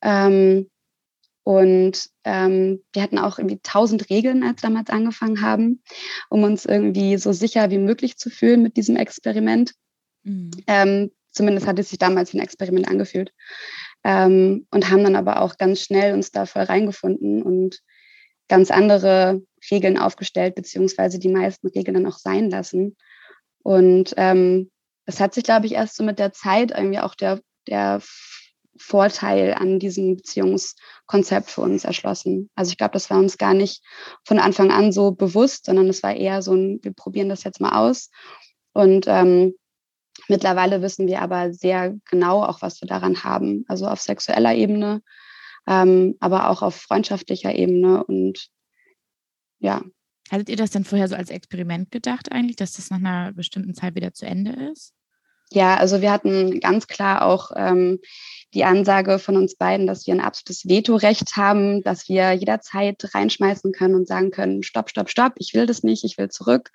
Ähm, 0.00 0.70
und 1.44 2.08
ähm, 2.22 2.84
wir 2.92 3.02
hatten 3.02 3.18
auch 3.18 3.38
irgendwie 3.38 3.58
tausend 3.62 4.08
Regeln, 4.10 4.44
als 4.44 4.62
wir 4.62 4.68
damals 4.68 4.90
angefangen 4.90 5.40
haben, 5.40 5.82
um 6.30 6.44
uns 6.44 6.64
irgendwie 6.64 7.16
so 7.18 7.32
sicher 7.32 7.70
wie 7.70 7.78
möglich 7.78 8.16
zu 8.16 8.30
fühlen 8.30 8.62
mit 8.62 8.76
diesem 8.76 8.94
Experiment. 8.94 9.72
Mhm. 10.22 10.52
Ähm, 10.68 11.10
zumindest 11.32 11.66
hat 11.66 11.80
es 11.80 11.88
sich 11.88 11.98
damals 11.98 12.32
wie 12.32 12.38
ein 12.38 12.44
Experiment 12.44 12.86
angefühlt. 12.86 13.32
Ähm, 14.04 14.66
und 14.70 14.90
haben 14.90 15.02
dann 15.02 15.16
aber 15.16 15.40
auch 15.40 15.58
ganz 15.58 15.80
schnell 15.80 16.14
uns 16.14 16.30
da 16.30 16.46
voll 16.46 16.62
reingefunden 16.62 17.42
und 17.42 17.80
ganz 18.52 18.70
andere 18.70 19.40
Regeln 19.70 19.96
aufgestellt, 19.96 20.56
beziehungsweise 20.56 21.18
die 21.18 21.30
meisten 21.30 21.68
Regeln 21.68 21.94
dann 21.94 22.12
auch 22.12 22.18
sein 22.18 22.50
lassen. 22.50 22.98
Und 23.62 24.12
ähm, 24.18 24.70
das 25.06 25.20
hat 25.20 25.32
sich, 25.32 25.42
glaube 25.42 25.64
ich, 25.64 25.72
erst 25.72 25.96
so 25.96 26.04
mit 26.04 26.18
der 26.18 26.34
Zeit 26.34 26.70
irgendwie 26.70 26.98
auch 26.98 27.14
der, 27.14 27.40
der 27.66 28.02
Vorteil 28.76 29.54
an 29.54 29.78
diesem 29.78 30.16
Beziehungskonzept 30.16 31.48
für 31.48 31.62
uns 31.62 31.84
erschlossen. 31.84 32.50
Also 32.54 32.72
ich 32.72 32.76
glaube, 32.76 32.92
das 32.92 33.08
war 33.08 33.18
uns 33.18 33.38
gar 33.38 33.54
nicht 33.54 33.82
von 34.22 34.38
Anfang 34.38 34.70
an 34.70 34.92
so 34.92 35.12
bewusst, 35.12 35.64
sondern 35.64 35.88
es 35.88 36.02
war 36.02 36.14
eher 36.14 36.42
so 36.42 36.52
ein, 36.52 36.78
wir 36.82 36.92
probieren 36.92 37.30
das 37.30 37.44
jetzt 37.44 37.58
mal 37.58 37.78
aus. 37.88 38.10
Und 38.74 39.06
ähm, 39.08 39.54
mittlerweile 40.28 40.82
wissen 40.82 41.06
wir 41.06 41.22
aber 41.22 41.54
sehr 41.54 41.94
genau 42.10 42.42
auch, 42.42 42.60
was 42.60 42.82
wir 42.82 42.86
daran 42.86 43.24
haben. 43.24 43.64
Also 43.66 43.86
auf 43.86 44.02
sexueller 44.02 44.54
Ebene, 44.54 45.00
ähm, 45.66 46.16
aber 46.20 46.50
auch 46.50 46.62
auf 46.62 46.74
freundschaftlicher 46.74 47.54
Ebene. 47.54 48.04
Und 48.04 48.48
ja. 49.58 49.82
Hattet 50.30 50.48
ihr 50.48 50.56
das 50.56 50.70
denn 50.70 50.84
vorher 50.84 51.08
so 51.08 51.14
als 51.14 51.30
Experiment 51.30 51.90
gedacht 51.90 52.32
eigentlich, 52.32 52.56
dass 52.56 52.72
das 52.72 52.90
nach 52.90 52.98
einer 52.98 53.32
bestimmten 53.32 53.74
Zeit 53.74 53.94
wieder 53.94 54.14
zu 54.14 54.26
Ende 54.26 54.52
ist? 54.72 54.94
Ja, 55.54 55.76
also 55.76 56.00
wir 56.00 56.10
hatten 56.10 56.60
ganz 56.60 56.86
klar 56.86 57.26
auch 57.26 57.50
ähm, 57.54 58.00
die 58.54 58.64
Ansage 58.64 59.18
von 59.18 59.36
uns 59.36 59.54
beiden, 59.54 59.86
dass 59.86 60.06
wir 60.06 60.14
ein 60.14 60.20
absolutes 60.20 60.68
Vetorecht 60.68 61.36
haben, 61.36 61.82
dass 61.82 62.08
wir 62.08 62.32
jederzeit 62.32 63.02
reinschmeißen 63.14 63.72
können 63.72 63.94
und 63.94 64.08
sagen 64.08 64.30
können, 64.30 64.62
stopp, 64.62 64.90
stopp, 64.90 65.10
stopp, 65.10 65.34
ich 65.36 65.54
will 65.54 65.66
das 65.66 65.82
nicht, 65.82 66.04
ich 66.04 66.18
will 66.18 66.28
zurück. 66.28 66.70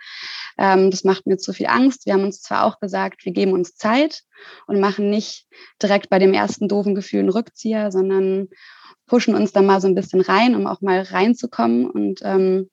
Ähm, 0.58 0.92
das 0.92 1.04
macht 1.04 1.28
mir 1.28 1.38
zu 1.38 1.54
viel 1.54 1.68
Angst. 1.68 2.06
Wir 2.06 2.14
haben 2.14 2.24
uns 2.24 2.42
zwar 2.42 2.66
auch 2.66 2.80
gesagt, 2.80 3.26
wir 3.26 3.32
geben 3.32 3.54
uns 3.54 3.76
Zeit 3.76 4.24
und 4.68 4.80
machen 4.80 5.10
nicht 5.10 5.46
direkt 5.82 6.10
bei 6.10 6.20
dem 6.20 6.34
ersten 6.34 6.68
doofen 6.68 6.96
Gefühl 6.96 7.22
einen 7.22 7.30
Rückzieher, 7.30 7.92
sondern 7.92 8.48
pushen 9.08 9.36
uns 9.36 9.54
da 9.54 9.62
mal 9.62 9.82
so 9.82 9.88
ein 9.88 9.96
bisschen 9.96 10.22
rein, 10.22 10.56
um 10.56 10.68
auch 10.68 10.82
mal 10.82 11.02
reinzukommen 11.02 11.90
und 11.90 12.20
ähm, 12.24 12.70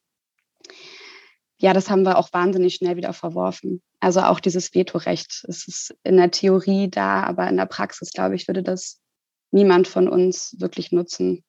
ja, 1.57 1.73
das 1.73 1.89
haben 1.89 2.03
wir 2.03 2.17
auch 2.17 2.33
wahnsinnig 2.33 2.75
schnell 2.75 2.97
wieder 2.97 3.13
verworfen. 3.13 3.81
Also 4.05 4.19
auch 4.19 4.39
dieses 4.39 4.75
Vetorecht. 4.75 5.43
Es 5.47 5.67
ist 5.67 5.95
in 6.03 6.17
der 6.17 6.29
Theorie 6.29 6.91
da, 6.91 7.23
aber 7.23 7.49
in 7.49 7.57
der 7.57 7.65
Praxis, 7.65 8.11
glaube 8.11 8.35
ich, 8.35 8.47
würde 8.47 8.61
das 8.61 9.01
niemand 9.49 9.87
von 9.87 10.07
uns 10.07 10.55
wirklich 10.59 10.91
nutzen, 10.91 11.43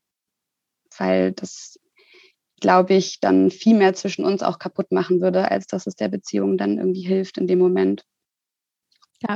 weil 0.96 1.32
das, 1.32 1.78
glaube 2.62 2.94
ich, 2.94 3.20
dann 3.20 3.50
viel 3.50 3.76
mehr 3.76 3.92
zwischen 3.92 4.24
uns 4.24 4.42
auch 4.42 4.58
kaputt 4.58 4.90
machen 4.90 5.20
würde, 5.20 5.50
als 5.50 5.66
dass 5.66 5.86
es 5.86 5.96
der 5.96 6.08
Beziehung 6.08 6.56
dann 6.56 6.78
irgendwie 6.78 7.06
hilft 7.06 7.36
in 7.36 7.46
dem 7.46 7.58
Moment. 7.58 8.06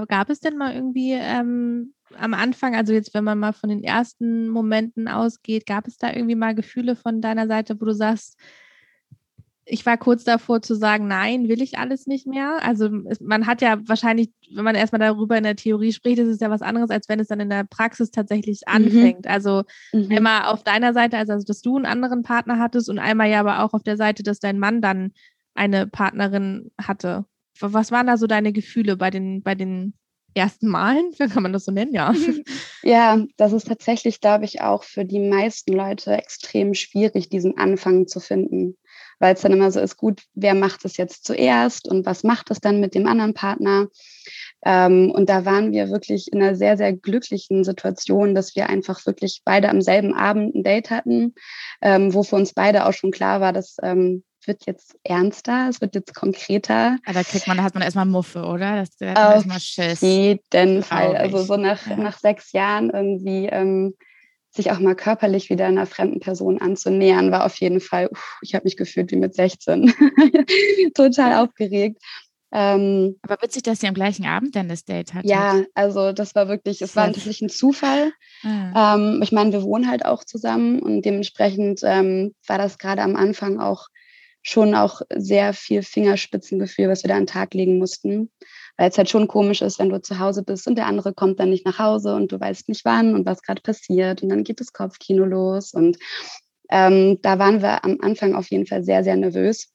Gab 0.08 0.30
es 0.30 0.40
denn 0.40 0.56
mal 0.56 0.74
irgendwie 0.74 1.12
ähm, 1.12 1.92
am 2.16 2.32
Anfang, 2.32 2.74
also 2.74 2.94
jetzt, 2.94 3.12
wenn 3.12 3.24
man 3.24 3.38
mal 3.38 3.52
von 3.52 3.68
den 3.68 3.84
ersten 3.84 4.48
Momenten 4.48 5.08
ausgeht, 5.08 5.66
gab 5.66 5.86
es 5.86 5.98
da 5.98 6.10
irgendwie 6.10 6.36
mal 6.36 6.54
Gefühle 6.54 6.96
von 6.96 7.20
deiner 7.20 7.46
Seite, 7.46 7.78
wo 7.78 7.84
du 7.84 7.92
sagst, 7.92 8.40
ich 9.64 9.86
war 9.86 9.96
kurz 9.96 10.24
davor 10.24 10.62
zu 10.62 10.74
sagen, 10.74 11.06
nein, 11.06 11.48
will 11.48 11.62
ich 11.62 11.78
alles 11.78 12.06
nicht 12.06 12.26
mehr. 12.26 12.58
Also 12.62 12.88
man 13.20 13.46
hat 13.46 13.62
ja 13.62 13.78
wahrscheinlich, 13.86 14.30
wenn 14.52 14.64
man 14.64 14.74
erstmal 14.74 15.00
darüber 15.00 15.36
in 15.36 15.44
der 15.44 15.56
Theorie 15.56 15.92
spricht, 15.92 16.18
ist 16.18 16.28
es 16.28 16.40
ja 16.40 16.50
was 16.50 16.62
anderes, 16.62 16.90
als 16.90 17.08
wenn 17.08 17.20
es 17.20 17.28
dann 17.28 17.40
in 17.40 17.50
der 17.50 17.64
Praxis 17.64 18.10
tatsächlich 18.10 18.62
mhm. 18.66 18.74
anfängt. 18.74 19.24
Mhm. 19.24 19.30
Also 19.30 19.62
mhm. 19.92 20.10
einmal 20.10 20.44
auf 20.46 20.64
deiner 20.64 20.92
Seite, 20.92 21.16
also, 21.16 21.32
also 21.34 21.44
dass 21.44 21.60
du 21.60 21.76
einen 21.76 21.86
anderen 21.86 22.22
Partner 22.22 22.58
hattest 22.58 22.88
und 22.88 22.98
einmal 22.98 23.28
ja 23.28 23.40
aber 23.40 23.62
auch 23.64 23.72
auf 23.72 23.82
der 23.82 23.96
Seite, 23.96 24.22
dass 24.22 24.40
dein 24.40 24.58
Mann 24.58 24.80
dann 24.80 25.12
eine 25.54 25.86
Partnerin 25.86 26.70
hatte. 26.80 27.24
Was 27.60 27.92
waren 27.92 28.06
da 28.06 28.16
so 28.16 28.26
deine 28.26 28.52
Gefühle 28.52 28.96
bei 28.96 29.10
den, 29.10 29.42
bei 29.42 29.54
den 29.54 29.94
ersten 30.34 30.68
Malen? 30.68 31.12
Kann 31.30 31.42
man 31.42 31.52
das 31.52 31.64
so 31.64 31.72
nennen, 31.72 31.94
ja. 31.94 32.14
Ja, 32.82 33.22
das 33.36 33.52
ist 33.52 33.68
tatsächlich, 33.68 34.20
glaube 34.20 34.46
ich, 34.46 34.62
auch 34.62 34.84
für 34.84 35.04
die 35.04 35.20
meisten 35.20 35.74
Leute 35.74 36.12
extrem 36.16 36.72
schwierig, 36.72 37.28
diesen 37.28 37.58
Anfang 37.58 38.06
zu 38.06 38.20
finden 38.20 38.76
weil 39.20 39.34
es 39.34 39.42
dann 39.42 39.52
immer 39.52 39.70
so 39.70 39.78
ist, 39.78 39.96
gut, 39.96 40.22
wer 40.34 40.54
macht 40.54 40.84
es 40.84 40.96
jetzt 40.96 41.24
zuerst 41.24 41.86
und 41.86 42.04
was 42.06 42.24
macht 42.24 42.50
es 42.50 42.60
dann 42.60 42.80
mit 42.80 42.94
dem 42.94 43.06
anderen 43.06 43.34
Partner? 43.34 43.86
Ähm, 44.64 45.10
und 45.10 45.28
da 45.28 45.44
waren 45.44 45.72
wir 45.72 45.90
wirklich 45.90 46.32
in 46.32 46.42
einer 46.42 46.56
sehr, 46.56 46.76
sehr 46.76 46.92
glücklichen 46.92 47.62
Situation, 47.64 48.34
dass 48.34 48.56
wir 48.56 48.68
einfach 48.68 49.06
wirklich 49.06 49.42
beide 49.44 49.68
am 49.68 49.80
selben 49.80 50.14
Abend 50.14 50.54
ein 50.54 50.64
Date 50.64 50.90
hatten, 50.90 51.34
ähm, 51.80 52.12
wo 52.12 52.22
für 52.22 52.36
uns 52.36 52.52
beide 52.52 52.86
auch 52.86 52.92
schon 52.92 53.10
klar 53.10 53.40
war, 53.40 53.52
dass 53.52 53.76
ähm, 53.82 54.24
wird 54.46 54.66
jetzt 54.66 54.96
ernster, 55.04 55.68
es 55.68 55.80
wird 55.80 55.94
jetzt 55.94 56.14
konkreter. 56.14 56.96
Ja, 57.06 57.12
da 57.12 57.22
kriegt 57.22 57.46
man, 57.46 57.58
da 57.58 57.62
hat 57.62 57.74
man 57.74 57.82
erstmal 57.82 58.06
Muffe, 58.06 58.42
oder? 58.44 58.76
Das, 58.76 58.96
da 58.96 59.12
Auf 59.28 59.34
erstmal 59.34 59.60
Schiss. 59.60 60.00
jeden 60.00 60.82
Fall. 60.82 61.14
Also 61.16 61.42
so 61.42 61.56
nach, 61.56 61.86
ja. 61.86 61.96
nach 61.96 62.18
sechs 62.18 62.52
Jahren 62.52 62.90
irgendwie 62.90 63.46
ähm, 63.46 63.94
sich 64.50 64.70
auch 64.70 64.80
mal 64.80 64.96
körperlich 64.96 65.48
wieder 65.50 65.66
einer 65.66 65.86
fremden 65.86 66.20
Person 66.20 66.60
anzunähern, 66.60 67.30
war 67.30 67.46
auf 67.46 67.56
jeden 67.56 67.80
Fall, 67.80 68.08
uff, 68.10 68.38
ich 68.42 68.54
habe 68.54 68.64
mich 68.64 68.76
gefühlt 68.76 69.12
wie 69.12 69.16
mit 69.16 69.34
16, 69.34 69.92
total 70.94 71.44
aufgeregt. 71.44 72.02
Ähm, 72.52 73.16
Aber 73.22 73.40
witzig, 73.42 73.62
dass 73.62 73.78
sie 73.78 73.86
am 73.86 73.94
gleichen 73.94 74.26
Abend 74.26 74.56
dann 74.56 74.68
das 74.68 74.84
Date 74.84 75.14
hatten. 75.14 75.28
Ja, 75.28 75.62
also 75.74 76.12
das 76.12 76.34
war 76.34 76.48
wirklich, 76.48 76.82
es 76.82 76.96
war 76.96 77.06
natürlich 77.06 77.42
ein 77.42 77.48
Zufall. 77.48 78.12
Ah. 78.42 78.96
Ähm, 78.96 79.20
ich 79.22 79.30
meine, 79.30 79.52
wir 79.52 79.62
wohnen 79.62 79.88
halt 79.88 80.04
auch 80.04 80.24
zusammen 80.24 80.80
und 80.80 81.02
dementsprechend 81.02 81.80
ähm, 81.84 82.34
war 82.46 82.58
das 82.58 82.78
gerade 82.78 83.02
am 83.02 83.14
Anfang 83.14 83.60
auch 83.60 83.86
schon 84.42 84.74
auch 84.74 85.02
sehr 85.14 85.52
viel 85.52 85.82
Fingerspitzengefühl, 85.82 86.88
was 86.88 87.04
wir 87.04 87.08
da 87.08 87.14
an 87.14 87.22
den 87.22 87.26
Tag 87.28 87.54
legen 87.54 87.78
mussten. 87.78 88.30
Weil 88.80 88.88
es 88.88 88.96
halt 88.96 89.10
schon 89.10 89.28
komisch 89.28 89.60
ist, 89.60 89.78
wenn 89.78 89.90
du 89.90 90.00
zu 90.00 90.20
Hause 90.20 90.42
bist 90.42 90.66
und 90.66 90.76
der 90.76 90.86
andere 90.86 91.12
kommt 91.12 91.38
dann 91.38 91.50
nicht 91.50 91.66
nach 91.66 91.78
Hause 91.78 92.14
und 92.14 92.32
du 92.32 92.40
weißt 92.40 92.66
nicht 92.70 92.86
wann 92.86 93.14
und 93.14 93.26
was 93.26 93.42
gerade 93.42 93.60
passiert 93.60 94.22
und 94.22 94.30
dann 94.30 94.42
geht 94.42 94.58
das 94.58 94.72
Kopfkino 94.72 95.26
los. 95.26 95.74
Und 95.74 95.98
ähm, 96.70 97.18
da 97.20 97.38
waren 97.38 97.60
wir 97.60 97.84
am 97.84 97.98
Anfang 98.00 98.34
auf 98.34 98.50
jeden 98.50 98.66
Fall 98.66 98.82
sehr, 98.82 99.04
sehr 99.04 99.16
nervös. 99.16 99.70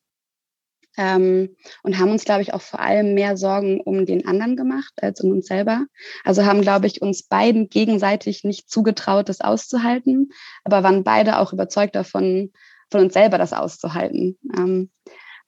Ähm, 0.98 1.56
und 1.84 2.00
haben 2.00 2.10
uns, 2.10 2.26
glaube 2.26 2.42
ich, 2.42 2.56
auch 2.56 2.64
vor 2.64 2.80
allem 2.80 3.14
mehr 3.14 3.38
Sorgen 3.38 3.80
um 3.80 4.08
den 4.08 4.26
anderen 4.26 4.56
gemacht 4.56 4.94
als 5.00 5.22
um 5.22 5.30
uns 5.30 5.46
selber. 5.46 5.86
Also 6.24 6.44
haben, 6.44 6.62
glaube 6.62 6.88
ich, 6.88 7.04
uns 7.04 7.22
beiden 7.22 7.70
gegenseitig 7.70 8.44
nicht 8.44 8.72
zugetraut, 8.72 9.30
das 9.30 9.40
auszuhalten, 9.40 10.32
aber 10.64 10.82
waren 10.82 11.04
beide 11.04 11.38
auch 11.38 11.54
überzeugt 11.54 11.94
davon, 11.94 12.54
von 12.90 13.02
uns 13.02 13.14
selber 13.14 13.38
das 13.38 13.54
auszuhalten. 13.54 14.40
Ähm, 14.58 14.90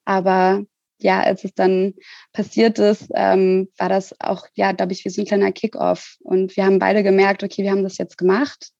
aber 0.05 0.61
ja, 0.99 1.21
als 1.21 1.43
es 1.43 1.53
dann 1.53 1.93
passiert 2.33 2.79
ist, 2.79 3.09
ähm, 3.13 3.69
war 3.77 3.89
das 3.89 4.15
auch, 4.19 4.47
ja, 4.55 4.71
glaube 4.71 4.93
ich, 4.93 5.05
wie 5.05 5.09
so 5.09 5.21
ein 5.21 5.27
kleiner 5.27 5.51
Kickoff. 5.51 6.17
Und 6.21 6.55
wir 6.57 6.65
haben 6.65 6.79
beide 6.79 7.03
gemerkt, 7.03 7.43
okay, 7.43 7.63
wir 7.63 7.71
haben 7.71 7.83
das 7.83 7.97
jetzt 7.97 8.17
gemacht 8.17 8.71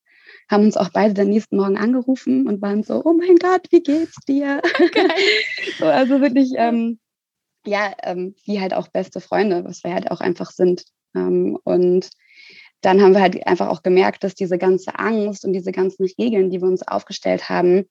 haben 0.50 0.64
uns 0.64 0.76
auch 0.76 0.88
beide 0.90 1.14
den 1.14 1.28
nächsten 1.28 1.56
Morgen 1.56 1.76
angerufen 1.76 2.46
und 2.48 2.62
waren 2.62 2.82
so, 2.82 3.02
oh 3.04 3.12
mein 3.12 3.36
Gott, 3.36 3.66
wie 3.70 3.82
geht's 3.82 4.16
dir? 4.26 4.62
so, 5.78 5.84
also 5.84 6.20
wirklich, 6.20 6.52
ähm, 6.56 6.98
ja, 7.66 7.92
ähm, 8.02 8.34
wie 8.44 8.60
halt 8.60 8.72
auch 8.72 8.88
beste 8.88 9.20
Freunde, 9.20 9.64
was 9.64 9.84
wir 9.84 9.92
halt 9.92 10.10
auch 10.10 10.20
einfach 10.20 10.50
sind. 10.50 10.84
Ähm, 11.14 11.58
und 11.64 12.08
dann 12.80 13.02
haben 13.02 13.12
wir 13.12 13.20
halt 13.20 13.46
einfach 13.46 13.68
auch 13.68 13.82
gemerkt, 13.82 14.24
dass 14.24 14.34
diese 14.34 14.56
ganze 14.56 14.98
Angst 14.98 15.44
und 15.44 15.52
diese 15.52 15.72
ganzen 15.72 16.06
Regeln, 16.18 16.50
die 16.50 16.60
wir 16.60 16.68
uns 16.68 16.86
aufgestellt 16.86 17.48
haben, 17.48 17.88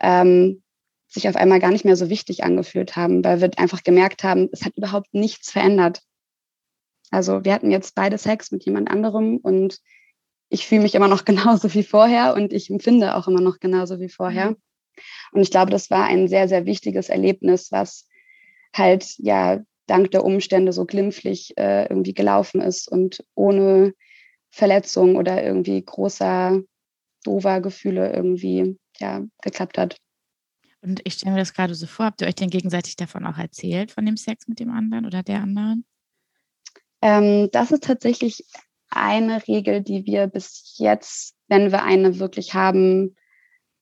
ähm, 0.00 0.62
sich 1.12 1.28
auf 1.28 1.36
einmal 1.36 1.60
gar 1.60 1.70
nicht 1.70 1.84
mehr 1.84 1.96
so 1.96 2.08
wichtig 2.08 2.42
angefühlt 2.42 2.96
haben, 2.96 3.22
weil 3.24 3.40
wir 3.40 3.50
einfach 3.58 3.82
gemerkt 3.82 4.24
haben, 4.24 4.48
es 4.52 4.64
hat 4.64 4.76
überhaupt 4.76 5.12
nichts 5.12 5.50
verändert. 5.50 6.02
Also 7.10 7.44
wir 7.44 7.52
hatten 7.52 7.70
jetzt 7.70 7.94
beide 7.94 8.16
Sex 8.16 8.50
mit 8.50 8.64
jemand 8.64 8.90
anderem 8.90 9.36
und 9.36 9.78
ich 10.48 10.66
fühle 10.66 10.82
mich 10.82 10.94
immer 10.94 11.08
noch 11.08 11.24
genauso 11.26 11.72
wie 11.74 11.82
vorher 11.82 12.34
und 12.34 12.52
ich 12.52 12.70
empfinde 12.70 13.14
auch 13.16 13.28
immer 13.28 13.40
noch 13.40 13.60
genauso 13.60 14.00
wie 14.00 14.08
vorher. 14.08 14.50
Mhm. 14.50 14.56
Und 15.32 15.42
ich 15.42 15.50
glaube, 15.50 15.70
das 15.70 15.90
war 15.90 16.04
ein 16.04 16.28
sehr, 16.28 16.48
sehr 16.48 16.66
wichtiges 16.66 17.08
Erlebnis, 17.08 17.72
was 17.72 18.06
halt 18.74 19.14
ja 19.18 19.62
dank 19.86 20.10
der 20.10 20.24
Umstände 20.24 20.72
so 20.72 20.84
glimpflich 20.86 21.56
äh, 21.58 21.86
irgendwie 21.88 22.14
gelaufen 22.14 22.60
ist 22.60 22.88
und 22.88 23.24
ohne 23.34 23.94
Verletzung 24.50 25.16
oder 25.16 25.42
irgendwie 25.42 25.82
großer, 25.82 26.62
dover 27.24 27.60
Gefühle 27.60 28.12
irgendwie 28.12 28.78
ja 28.98 29.22
geklappt 29.42 29.78
hat. 29.78 29.96
Und 30.82 31.00
ich 31.04 31.14
stelle 31.14 31.32
mir 31.32 31.38
das 31.38 31.54
gerade 31.54 31.74
so 31.74 31.86
vor, 31.86 32.06
habt 32.06 32.20
ihr 32.20 32.26
euch 32.26 32.34
denn 32.34 32.50
gegenseitig 32.50 32.96
davon 32.96 33.24
auch 33.26 33.38
erzählt, 33.38 33.92
von 33.92 34.04
dem 34.04 34.16
Sex 34.16 34.48
mit 34.48 34.58
dem 34.58 34.70
anderen 34.70 35.06
oder 35.06 35.22
der 35.22 35.40
anderen? 35.40 35.84
Ähm, 37.00 37.48
das 37.52 37.70
ist 37.70 37.84
tatsächlich 37.84 38.44
eine 38.90 39.46
Regel, 39.46 39.80
die 39.80 40.04
wir 40.06 40.26
bis 40.26 40.74
jetzt, 40.78 41.34
wenn 41.48 41.72
wir 41.72 41.82
eine 41.84 42.18
wirklich 42.18 42.54
haben, 42.54 43.16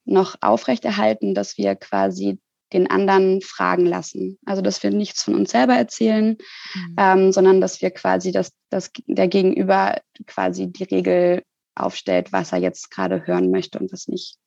noch 0.04 0.36
aufrechterhalten, 0.40 1.34
dass 1.34 1.56
wir 1.56 1.74
quasi 1.74 2.38
den 2.72 2.88
anderen 2.88 3.40
fragen 3.40 3.86
lassen. 3.86 4.38
Also 4.44 4.62
dass 4.62 4.82
wir 4.82 4.90
nichts 4.90 5.22
von 5.22 5.34
uns 5.34 5.50
selber 5.50 5.74
erzählen, 5.74 6.36
mhm. 6.74 6.96
ähm, 6.98 7.32
sondern 7.32 7.60
dass 7.60 7.82
wir 7.82 7.90
quasi, 7.90 8.30
dass, 8.30 8.52
dass 8.68 8.90
der 9.06 9.28
Gegenüber 9.28 10.00
quasi 10.26 10.68
die 10.68 10.84
Regel 10.84 11.42
aufstellt, 11.74 12.32
was 12.32 12.52
er 12.52 12.58
jetzt 12.58 12.90
gerade 12.90 13.26
hören 13.26 13.50
möchte 13.50 13.78
und 13.78 13.92
was 13.92 14.06
nicht. 14.06 14.38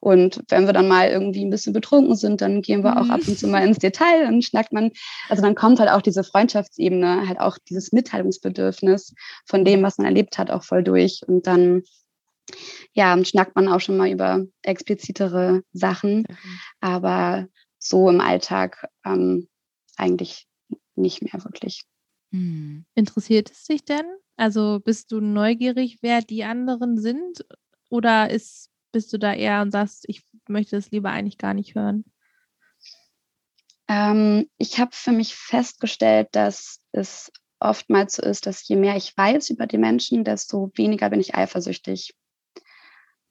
Und 0.00 0.42
wenn 0.48 0.66
wir 0.66 0.72
dann 0.72 0.88
mal 0.88 1.08
irgendwie 1.08 1.44
ein 1.44 1.50
bisschen 1.50 1.72
betrunken 1.72 2.16
sind, 2.16 2.40
dann 2.40 2.60
gehen 2.60 2.82
wir 2.82 3.00
auch 3.00 3.08
ab 3.08 3.20
und 3.26 3.38
zu 3.38 3.46
mal 3.46 3.64
ins 3.64 3.78
Detail 3.78 4.26
und 4.26 4.44
schnackt 4.44 4.72
man. 4.72 4.90
Also 5.28 5.42
dann 5.42 5.54
kommt 5.54 5.78
halt 5.78 5.90
auch 5.90 6.02
diese 6.02 6.24
Freundschaftsebene, 6.24 7.28
halt 7.28 7.38
auch 7.38 7.56
dieses 7.68 7.92
Mitteilungsbedürfnis 7.92 9.14
von 9.46 9.64
dem, 9.64 9.82
was 9.82 9.98
man 9.98 10.06
erlebt 10.06 10.38
hat, 10.38 10.50
auch 10.50 10.64
voll 10.64 10.82
durch. 10.82 11.20
Und 11.26 11.46
dann 11.46 11.82
ja, 12.92 13.24
schnackt 13.24 13.54
man 13.54 13.68
auch 13.68 13.80
schon 13.80 13.96
mal 13.96 14.10
über 14.10 14.44
explizitere 14.62 15.62
Sachen, 15.72 16.26
aber 16.80 17.46
so 17.78 18.08
im 18.08 18.20
Alltag 18.20 18.88
ähm, 19.04 19.48
eigentlich 19.96 20.46
nicht 20.94 21.22
mehr 21.22 21.44
wirklich. 21.44 21.84
Hm. 22.32 22.84
Interessiert 22.94 23.50
es 23.50 23.64
dich 23.64 23.84
denn? 23.84 24.06
Also 24.36 24.80
bist 24.84 25.12
du 25.12 25.20
neugierig, 25.20 25.98
wer 26.00 26.20
die 26.20 26.44
anderen 26.44 26.98
sind? 26.98 27.44
Oder 27.90 28.30
ist 28.30 28.70
bist 28.92 29.12
du 29.12 29.18
da 29.18 29.32
eher 29.32 29.62
und 29.62 29.70
sagst, 29.70 30.04
ich 30.08 30.24
möchte 30.48 30.76
es 30.76 30.90
lieber 30.90 31.10
eigentlich 31.10 31.38
gar 31.38 31.54
nicht 31.54 31.74
hören? 31.74 32.04
Ähm, 33.88 34.48
ich 34.58 34.78
habe 34.78 34.92
für 34.92 35.12
mich 35.12 35.34
festgestellt, 35.34 36.28
dass 36.32 36.80
es 36.92 37.32
oftmals 37.60 38.16
so 38.16 38.22
ist, 38.22 38.46
dass 38.46 38.66
je 38.66 38.76
mehr 38.76 38.96
ich 38.96 39.16
weiß 39.16 39.50
über 39.50 39.66
die 39.66 39.78
Menschen, 39.78 40.24
desto 40.24 40.70
weniger 40.74 41.10
bin 41.10 41.20
ich 41.20 41.34
eifersüchtig. 41.34 42.14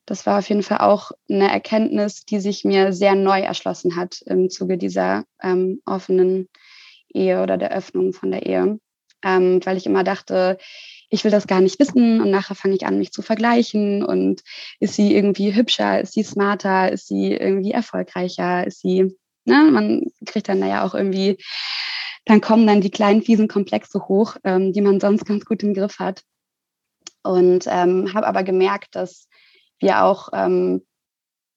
Das 0.06 0.26
war 0.26 0.40
auf 0.40 0.50
jeden 0.50 0.64
Fall 0.64 0.80
auch 0.80 1.12
eine 1.30 1.52
Erkenntnis, 1.52 2.26
die 2.26 2.40
sich 2.40 2.66
mir 2.66 2.92
sehr 2.94 3.16
neu 3.16 3.40
erschlossen 3.40 3.96
hat 3.96 4.22
im 4.26 4.50
Zuge 4.50 4.78
dieser 4.78 5.26
ähm, 5.42 5.82
offenen 5.86 6.50
Ehe 7.14 7.42
oder 7.44 7.58
der 7.58 7.72
Öffnung 7.72 8.14
von 8.14 8.32
der 8.32 8.46
Ehe, 8.46 8.80
ähm, 9.24 9.60
weil 9.64 9.78
ich 9.78 9.86
immer 9.86 10.04
dachte, 10.04 10.58
ich 11.12 11.26
will 11.26 11.32
das 11.32 11.46
gar 11.46 11.60
nicht 11.60 11.78
wissen 11.80 12.22
und 12.22 12.32
nachher 12.32 12.56
fange 12.56 12.76
ich 12.76 12.86
an, 12.86 12.98
mich 12.98 13.12
zu 13.12 13.22
vergleichen 13.22 14.04
und 14.04 14.42
ist 14.80 14.96
sie 14.96 15.14
irgendwie 15.14 15.54
hübscher, 15.54 16.00
ist 16.00 16.14
sie 16.14 16.24
smarter, 16.24 16.90
ist 16.92 17.08
sie 17.08 17.34
irgendwie 17.34 17.72
erfolgreicher, 17.72 18.66
ist 18.66 18.80
sie, 18.80 19.18
ne, 19.44 19.70
man 19.72 20.06
kriegt 20.26 20.48
dann 20.48 20.60
naja 20.60 20.86
auch 20.86 20.96
irgendwie, 20.96 21.38
dann 22.24 22.40
kommen 22.40 22.66
dann 22.66 22.80
die 22.80 22.92
kleinen 22.92 23.22
fiesen 23.22 23.50
Komplexe 23.50 24.08
hoch, 24.08 24.38
ähm, 24.46 24.72
die 24.72 24.82
man 24.82 25.02
sonst 25.02 25.26
ganz 25.26 25.44
gut 25.44 25.62
im 25.64 25.74
Griff 25.74 26.00
hat. 26.00 26.24
Und 27.24 27.66
ähm, 27.68 28.14
habe 28.14 28.26
aber 28.26 28.44
gemerkt, 28.44 28.96
dass 28.96 29.28
wir 29.80 30.04
auch 30.04 30.30
ähm, 30.34 30.82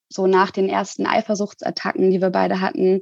so 0.09 0.27
nach 0.27 0.51
den 0.51 0.69
ersten 0.69 1.05
Eifersuchtsattacken, 1.05 2.11
die 2.11 2.21
wir 2.21 2.29
beide 2.29 2.61
hatten, 2.61 3.01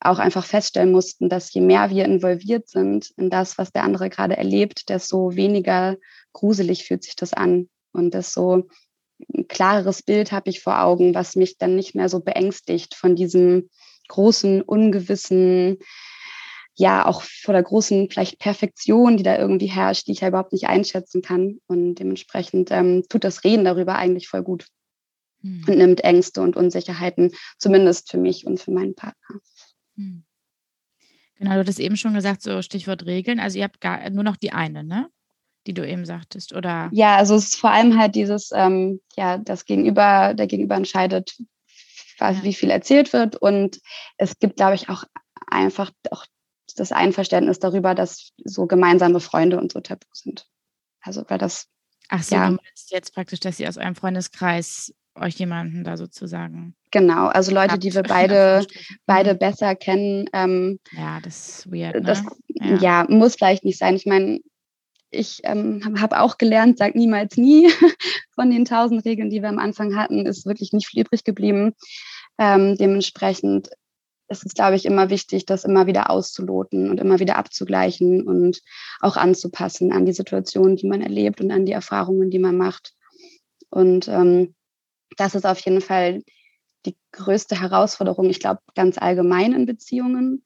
auch 0.00 0.18
einfach 0.18 0.44
feststellen 0.44 0.92
mussten, 0.92 1.28
dass 1.28 1.52
je 1.52 1.60
mehr 1.60 1.90
wir 1.90 2.04
involviert 2.04 2.68
sind 2.68 3.10
in 3.16 3.30
das, 3.30 3.58
was 3.58 3.72
der 3.72 3.84
andere 3.84 4.10
gerade 4.10 4.36
erlebt, 4.36 4.88
desto 4.88 5.34
weniger 5.34 5.96
gruselig 6.32 6.84
fühlt 6.84 7.04
sich 7.04 7.16
das 7.16 7.32
an 7.32 7.68
und 7.92 8.14
desto 8.14 8.68
ein 9.32 9.48
klareres 9.48 10.02
Bild 10.02 10.32
habe 10.32 10.50
ich 10.50 10.60
vor 10.60 10.82
Augen, 10.82 11.14
was 11.14 11.36
mich 11.36 11.56
dann 11.56 11.76
nicht 11.76 11.94
mehr 11.94 12.08
so 12.08 12.20
beängstigt 12.20 12.94
von 12.94 13.14
diesem 13.14 13.70
großen, 14.08 14.60
ungewissen, 14.62 15.78
ja, 16.76 17.06
auch 17.06 17.22
vor 17.22 17.54
der 17.54 17.62
großen 17.62 18.10
vielleicht 18.10 18.40
Perfektion, 18.40 19.16
die 19.16 19.22
da 19.22 19.38
irgendwie 19.38 19.66
herrscht, 19.66 20.08
die 20.08 20.12
ich 20.12 20.20
ja 20.20 20.28
überhaupt 20.28 20.52
nicht 20.52 20.66
einschätzen 20.66 21.22
kann. 21.22 21.60
Und 21.68 21.94
dementsprechend 21.94 22.72
ähm, 22.72 23.04
tut 23.08 23.22
das 23.22 23.44
Reden 23.44 23.64
darüber 23.64 23.94
eigentlich 23.94 24.28
voll 24.28 24.42
gut 24.42 24.66
hm. 25.44 25.64
und 25.68 25.78
nimmt 25.78 26.02
Ängste 26.02 26.40
und 26.40 26.56
Unsicherheiten, 26.56 27.32
zumindest 27.58 28.10
für 28.10 28.18
mich 28.18 28.46
und 28.46 28.58
für 28.58 28.70
meinen 28.70 28.94
Partner. 28.94 29.40
Hm. 29.96 30.24
Genau, 31.36 31.52
du 31.52 31.60
hattest 31.60 31.80
eben 31.80 31.96
schon 31.96 32.14
gesagt, 32.14 32.42
so 32.42 32.62
Stichwort 32.62 33.04
Regeln. 33.04 33.38
Also 33.38 33.58
ihr 33.58 33.64
habt 33.64 33.80
gar 33.80 34.08
nur 34.10 34.24
noch 34.24 34.36
die 34.36 34.52
eine, 34.52 34.82
ne? 34.82 35.10
Die 35.66 35.74
du 35.74 35.86
eben 35.86 36.04
sagtest, 36.04 36.54
oder? 36.54 36.88
Ja, 36.92 37.16
also 37.16 37.34
es 37.34 37.44
ist 37.44 37.56
vor 37.56 37.70
allem 37.70 37.98
halt 37.98 38.14
dieses, 38.14 38.50
ähm, 38.54 39.00
ja, 39.16 39.38
das 39.38 39.64
Gegenüber, 39.64 40.34
der 40.34 40.46
Gegenüber 40.46 40.76
entscheidet, 40.76 41.36
was, 42.18 42.38
ja. 42.38 42.42
wie 42.44 42.54
viel 42.54 42.70
erzählt 42.70 43.12
wird. 43.12 43.36
Und 43.36 43.80
es 44.16 44.38
gibt, 44.38 44.56
glaube 44.56 44.74
ich, 44.74 44.88
auch 44.88 45.04
einfach 45.46 45.90
auch 46.10 46.26
das 46.76 46.92
Einverständnis 46.92 47.58
darüber, 47.58 47.94
dass 47.94 48.32
so 48.44 48.66
gemeinsame 48.66 49.20
Freunde 49.20 49.58
und 49.58 49.72
so 49.72 49.80
tabu 49.80 50.06
sind. 50.12 50.46
Also 51.00 51.24
weil 51.28 51.38
das. 51.38 51.68
Ach 52.08 52.22
so, 52.22 52.34
ja. 52.34 52.48
du 52.48 52.56
meinst 52.56 52.90
jetzt 52.90 53.14
praktisch, 53.14 53.40
dass 53.40 53.56
sie 53.56 53.66
aus 53.66 53.78
einem 53.78 53.96
Freundeskreis 53.96 54.94
euch 55.16 55.34
jemanden 55.36 55.84
da 55.84 55.96
sozusagen. 55.96 56.74
Genau, 56.90 57.26
also 57.26 57.52
Leute, 57.52 57.78
die 57.78 57.94
wir 57.94 58.02
beide, 58.08 58.66
beide 59.06 59.34
mhm. 59.34 59.38
besser 59.38 59.74
kennen. 59.74 60.26
Ähm, 60.32 60.78
ja, 60.92 61.20
das 61.20 61.48
ist 61.48 61.72
weird. 61.72 61.94
Ne? 61.94 62.02
Das, 62.02 62.22
ja. 62.48 62.76
ja. 62.76 63.06
muss 63.08 63.34
vielleicht 63.34 63.64
nicht 63.64 63.78
sein. 63.78 63.94
Ich 63.96 64.06
meine, 64.06 64.40
ich 65.10 65.40
ähm, 65.44 66.00
habe 66.00 66.20
auch 66.20 66.38
gelernt, 66.38 66.78
sag 66.78 66.94
niemals 66.94 67.36
nie. 67.36 67.70
Von 68.34 68.50
den 68.50 68.64
tausend 68.64 69.04
Regeln, 69.04 69.30
die 69.30 69.42
wir 69.42 69.48
am 69.48 69.58
Anfang 69.58 69.96
hatten, 69.96 70.26
ist 70.26 70.46
wirklich 70.46 70.72
nicht 70.72 70.88
viel 70.88 71.02
übrig 71.02 71.24
geblieben. 71.24 71.74
Ähm, 72.38 72.76
dementsprechend 72.76 73.70
ist 74.28 74.44
es, 74.44 74.54
glaube 74.54 74.76
ich, 74.76 74.86
immer 74.86 75.10
wichtig, 75.10 75.46
das 75.46 75.64
immer 75.64 75.86
wieder 75.86 76.10
auszuloten 76.10 76.90
und 76.90 76.98
immer 76.98 77.20
wieder 77.20 77.36
abzugleichen 77.36 78.26
und 78.26 78.60
auch 79.00 79.16
anzupassen 79.16 79.92
an 79.92 80.06
die 80.06 80.12
Situation, 80.12 80.76
die 80.76 80.88
man 80.88 81.02
erlebt 81.02 81.40
und 81.40 81.50
an 81.50 81.66
die 81.66 81.72
Erfahrungen, 81.72 82.30
die 82.30 82.38
man 82.38 82.56
macht. 82.56 82.94
Und 83.70 84.08
ähm, 84.08 84.54
das 85.16 85.34
ist 85.34 85.46
auf 85.46 85.58
jeden 85.60 85.80
Fall 85.80 86.22
die 86.86 86.96
größte 87.12 87.60
Herausforderung, 87.60 88.28
ich 88.28 88.40
glaube, 88.40 88.60
ganz 88.74 88.98
allgemein 88.98 89.52
in 89.52 89.66
Beziehungen. 89.66 90.44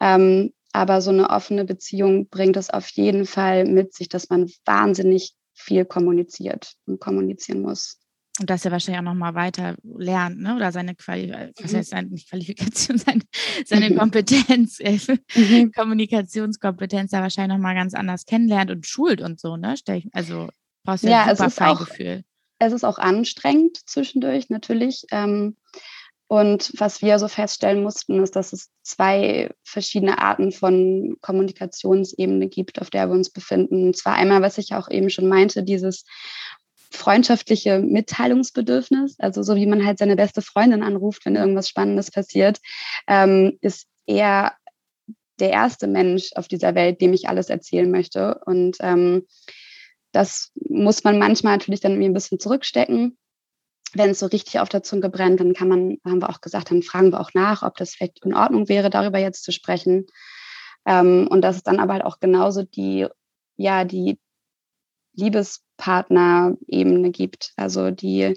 Ähm, 0.00 0.52
aber 0.72 1.00
so 1.00 1.10
eine 1.10 1.30
offene 1.30 1.64
Beziehung 1.64 2.28
bringt 2.28 2.56
es 2.56 2.70
auf 2.70 2.88
jeden 2.90 3.26
Fall 3.26 3.64
mit 3.64 3.94
sich, 3.94 4.08
dass 4.08 4.28
man 4.28 4.50
wahnsinnig 4.64 5.34
viel 5.52 5.84
kommuniziert 5.84 6.74
und 6.86 7.00
kommunizieren 7.00 7.62
muss. 7.62 8.00
Und 8.40 8.50
dass 8.50 8.64
er 8.64 8.72
wahrscheinlich 8.72 8.98
auch 8.98 9.04
nochmal 9.04 9.36
weiter 9.36 9.76
lernt, 9.84 10.40
ne? 10.40 10.56
Oder 10.56 10.72
seine 10.72 10.96
Quali 10.96 11.30
was 11.30 11.72
mhm. 11.72 11.76
heißt 11.76 11.90
seine, 11.90 12.08
nicht 12.08 12.28
Qualifikation, 12.28 12.98
seine, 12.98 13.22
seine 13.64 13.94
Kompetenz, 13.94 14.80
äh, 14.80 14.98
mhm. 15.36 15.70
Kommunikationskompetenz 15.70 17.12
da 17.12 17.22
wahrscheinlich 17.22 17.56
nochmal 17.56 17.76
ganz 17.76 17.94
anders 17.94 18.26
kennenlernt 18.26 18.72
und 18.72 18.86
schult 18.88 19.20
und 19.20 19.38
so, 19.38 19.56
ne? 19.56 19.74
Ich, 19.74 20.08
also 20.12 20.48
brauchst 20.82 21.04
du 21.04 21.08
ja, 21.08 21.28
ja 21.28 21.36
super 21.36 21.50
Feingefühl. 21.50 22.24
Es 22.66 22.72
ist 22.72 22.84
auch 22.84 22.98
anstrengend 22.98 23.78
zwischendurch, 23.88 24.50
natürlich. 24.50 25.04
Ähm, 25.10 25.56
und 26.26 26.72
was 26.78 27.02
wir 27.02 27.18
so 27.18 27.28
feststellen 27.28 27.82
mussten, 27.82 28.22
ist, 28.22 28.34
dass 28.34 28.52
es 28.52 28.70
zwei 28.82 29.50
verschiedene 29.62 30.18
Arten 30.18 30.52
von 30.52 31.16
Kommunikationsebene 31.20 32.48
gibt, 32.48 32.80
auf 32.80 32.90
der 32.90 33.08
wir 33.08 33.14
uns 33.14 33.30
befinden. 33.30 33.88
Und 33.88 33.96
zwar 33.96 34.14
einmal, 34.14 34.42
was 34.42 34.58
ich 34.58 34.74
auch 34.74 34.90
eben 34.90 35.10
schon 35.10 35.28
meinte, 35.28 35.62
dieses 35.62 36.04
freundschaftliche 36.90 37.80
Mitteilungsbedürfnis, 37.80 39.16
also 39.18 39.42
so 39.42 39.56
wie 39.56 39.66
man 39.66 39.84
halt 39.84 39.98
seine 39.98 40.16
beste 40.16 40.42
Freundin 40.42 40.82
anruft, 40.82 41.26
wenn 41.26 41.36
irgendwas 41.36 41.68
Spannendes 41.68 42.10
passiert, 42.10 42.58
ähm, 43.06 43.58
ist 43.60 43.86
eher 44.06 44.54
der 45.40 45.50
erste 45.50 45.86
Mensch 45.88 46.30
auf 46.36 46.48
dieser 46.48 46.74
Welt, 46.74 47.00
dem 47.00 47.12
ich 47.12 47.28
alles 47.28 47.50
erzählen 47.50 47.90
möchte. 47.90 48.40
Und 48.46 48.76
ähm, 48.80 49.26
das 50.14 50.52
muss 50.54 51.04
man 51.04 51.18
manchmal 51.18 51.54
natürlich 51.56 51.80
dann 51.80 51.92
irgendwie 51.92 52.08
ein 52.08 52.14
bisschen 52.14 52.38
zurückstecken. 52.38 53.18
Wenn 53.94 54.10
es 54.10 54.20
so 54.20 54.26
richtig 54.26 54.60
auf 54.60 54.68
der 54.68 54.82
Zunge 54.82 55.08
brennt, 55.08 55.40
dann 55.40 55.54
kann 55.54 55.68
man, 55.68 55.98
haben 56.04 56.20
wir 56.20 56.30
auch 56.30 56.40
gesagt, 56.40 56.70
dann 56.70 56.82
fragen 56.82 57.12
wir 57.12 57.20
auch 57.20 57.32
nach, 57.34 57.62
ob 57.62 57.76
das 57.76 57.94
vielleicht 57.94 58.24
in 58.24 58.34
Ordnung 58.34 58.68
wäre, 58.68 58.90
darüber 58.90 59.18
jetzt 59.18 59.44
zu 59.44 59.52
sprechen. 59.52 60.06
Ähm, 60.86 61.26
und 61.28 61.42
das 61.42 61.56
ist 61.56 61.66
dann 61.66 61.80
aber 61.80 61.94
halt 61.94 62.04
auch 62.04 62.20
genauso 62.20 62.62
die, 62.62 63.06
ja, 63.56 63.84
die 63.84 64.18
Liebespartner-Ebene 65.16 67.10
gibt, 67.10 67.52
also 67.56 67.90
die, 67.90 68.34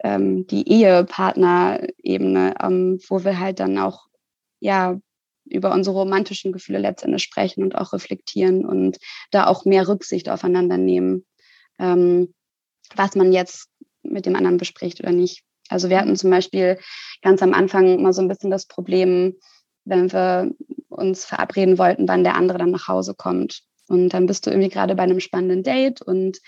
ähm, 0.00 0.46
die 0.46 0.68
Ehepartner-Ebene, 0.68 2.54
ähm, 2.60 3.00
wo 3.08 3.24
wir 3.24 3.38
halt 3.38 3.60
dann 3.60 3.78
auch 3.78 4.06
ja 4.60 4.98
über 5.48 5.72
unsere 5.72 5.96
romantischen 5.96 6.52
Gefühle 6.52 6.78
letztendlich 6.78 7.22
sprechen 7.22 7.62
und 7.62 7.74
auch 7.74 7.92
reflektieren 7.92 8.64
und 8.64 8.98
da 9.30 9.46
auch 9.46 9.64
mehr 9.64 9.88
Rücksicht 9.88 10.28
aufeinander 10.28 10.76
nehmen, 10.76 11.24
ähm, 11.78 12.34
was 12.94 13.14
man 13.14 13.32
jetzt 13.32 13.68
mit 14.02 14.26
dem 14.26 14.36
anderen 14.36 14.56
bespricht 14.56 15.00
oder 15.00 15.12
nicht. 15.12 15.42
Also 15.68 15.90
wir 15.90 15.98
hatten 15.98 16.16
zum 16.16 16.30
Beispiel 16.30 16.78
ganz 17.22 17.42
am 17.42 17.52
Anfang 17.52 18.02
mal 18.02 18.12
so 18.12 18.22
ein 18.22 18.28
bisschen 18.28 18.50
das 18.50 18.66
Problem, 18.66 19.36
wenn 19.84 20.12
wir 20.12 20.52
uns 20.88 21.24
verabreden 21.24 21.78
wollten, 21.78 22.08
wann 22.08 22.24
der 22.24 22.34
andere 22.34 22.58
dann 22.58 22.70
nach 22.70 22.88
Hause 22.88 23.14
kommt. 23.14 23.62
Und 23.88 24.10
dann 24.10 24.26
bist 24.26 24.46
du 24.46 24.50
irgendwie 24.50 24.68
gerade 24.68 24.94
bei 24.94 25.02
einem 25.02 25.20
spannenden 25.20 25.62
Date 25.62 26.02
und 26.02 26.38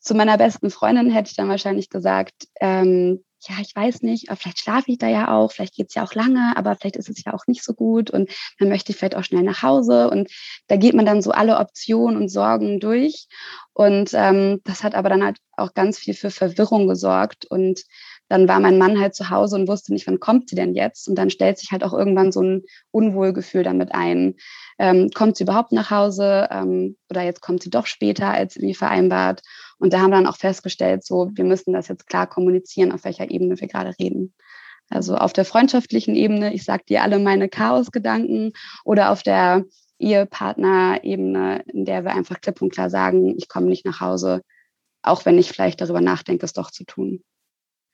zu 0.00 0.14
meiner 0.14 0.38
besten 0.38 0.70
Freundin 0.70 1.10
hätte 1.10 1.30
ich 1.30 1.36
dann 1.36 1.48
wahrscheinlich 1.48 1.90
gesagt, 1.90 2.48
ähm, 2.60 3.22
ja, 3.48 3.56
ich 3.60 3.74
weiß 3.74 4.02
nicht, 4.02 4.28
vielleicht 4.36 4.58
schlafe 4.58 4.90
ich 4.90 4.98
da 4.98 5.08
ja 5.08 5.34
auch, 5.34 5.52
vielleicht 5.52 5.74
geht 5.74 5.88
es 5.88 5.94
ja 5.94 6.04
auch 6.04 6.14
lange, 6.14 6.52
aber 6.56 6.76
vielleicht 6.76 6.96
ist 6.96 7.08
es 7.08 7.24
ja 7.24 7.32
auch 7.32 7.46
nicht 7.46 7.62
so 7.64 7.74
gut 7.74 8.10
und 8.10 8.30
dann 8.58 8.68
möchte 8.68 8.92
ich 8.92 8.98
vielleicht 8.98 9.16
auch 9.16 9.24
schnell 9.24 9.42
nach 9.42 9.62
Hause. 9.62 10.10
Und 10.10 10.30
da 10.68 10.76
geht 10.76 10.94
man 10.94 11.06
dann 11.06 11.22
so 11.22 11.30
alle 11.30 11.58
Optionen 11.58 12.16
und 12.16 12.28
Sorgen 12.28 12.80
durch. 12.80 13.28
Und 13.72 14.10
ähm, 14.14 14.60
das 14.64 14.84
hat 14.84 14.94
aber 14.94 15.08
dann 15.08 15.24
halt 15.24 15.38
auch 15.56 15.74
ganz 15.74 15.98
viel 15.98 16.14
für 16.14 16.30
Verwirrung 16.30 16.86
gesorgt. 16.86 17.46
Und 17.46 17.84
dann 18.30 18.46
war 18.46 18.60
mein 18.60 18.78
Mann 18.78 19.00
halt 19.00 19.16
zu 19.16 19.28
Hause 19.28 19.56
und 19.56 19.66
wusste 19.66 19.92
nicht, 19.92 20.06
wann 20.06 20.20
kommt 20.20 20.48
sie 20.48 20.54
denn 20.54 20.72
jetzt? 20.72 21.08
Und 21.08 21.16
dann 21.16 21.30
stellt 21.30 21.58
sich 21.58 21.72
halt 21.72 21.82
auch 21.82 21.92
irgendwann 21.92 22.30
so 22.30 22.40
ein 22.40 22.62
Unwohlgefühl 22.92 23.64
damit 23.64 23.92
ein. 23.92 24.36
Ähm, 24.78 25.10
kommt 25.12 25.36
sie 25.36 25.42
überhaupt 25.42 25.72
nach 25.72 25.90
Hause? 25.90 26.46
Ähm, 26.52 26.96
oder 27.10 27.22
jetzt 27.22 27.40
kommt 27.40 27.60
sie 27.60 27.70
doch 27.70 27.86
später 27.86 28.28
als 28.28 28.56
wie 28.60 28.74
vereinbart? 28.74 29.42
Und 29.78 29.92
da 29.92 29.98
haben 29.98 30.10
wir 30.10 30.16
dann 30.16 30.28
auch 30.28 30.36
festgestellt, 30.36 31.04
so, 31.04 31.32
wir 31.34 31.44
müssen 31.44 31.72
das 31.72 31.88
jetzt 31.88 32.06
klar 32.06 32.28
kommunizieren, 32.28 32.92
auf 32.92 33.02
welcher 33.02 33.28
Ebene 33.30 33.60
wir 33.60 33.66
gerade 33.66 33.94
reden. 33.98 34.32
Also 34.90 35.16
auf 35.16 35.32
der 35.32 35.44
freundschaftlichen 35.44 36.14
Ebene, 36.14 36.54
ich 36.54 36.64
sag 36.64 36.86
dir 36.86 37.02
alle 37.02 37.18
meine 37.18 37.48
Chaosgedanken 37.48 38.52
oder 38.84 39.10
auf 39.10 39.24
der 39.24 39.64
Ehepartner-Ebene, 39.98 41.64
in 41.66 41.84
der 41.84 42.04
wir 42.04 42.12
einfach 42.12 42.40
klipp 42.40 42.62
und 42.62 42.72
klar 42.72 42.90
sagen, 42.90 43.36
ich 43.36 43.48
komme 43.48 43.66
nicht 43.66 43.84
nach 43.84 44.00
Hause, 44.00 44.42
auch 45.02 45.24
wenn 45.24 45.36
ich 45.36 45.48
vielleicht 45.48 45.80
darüber 45.80 46.00
nachdenke, 46.00 46.44
es 46.44 46.52
doch 46.52 46.70
zu 46.70 46.84
tun. 46.84 47.24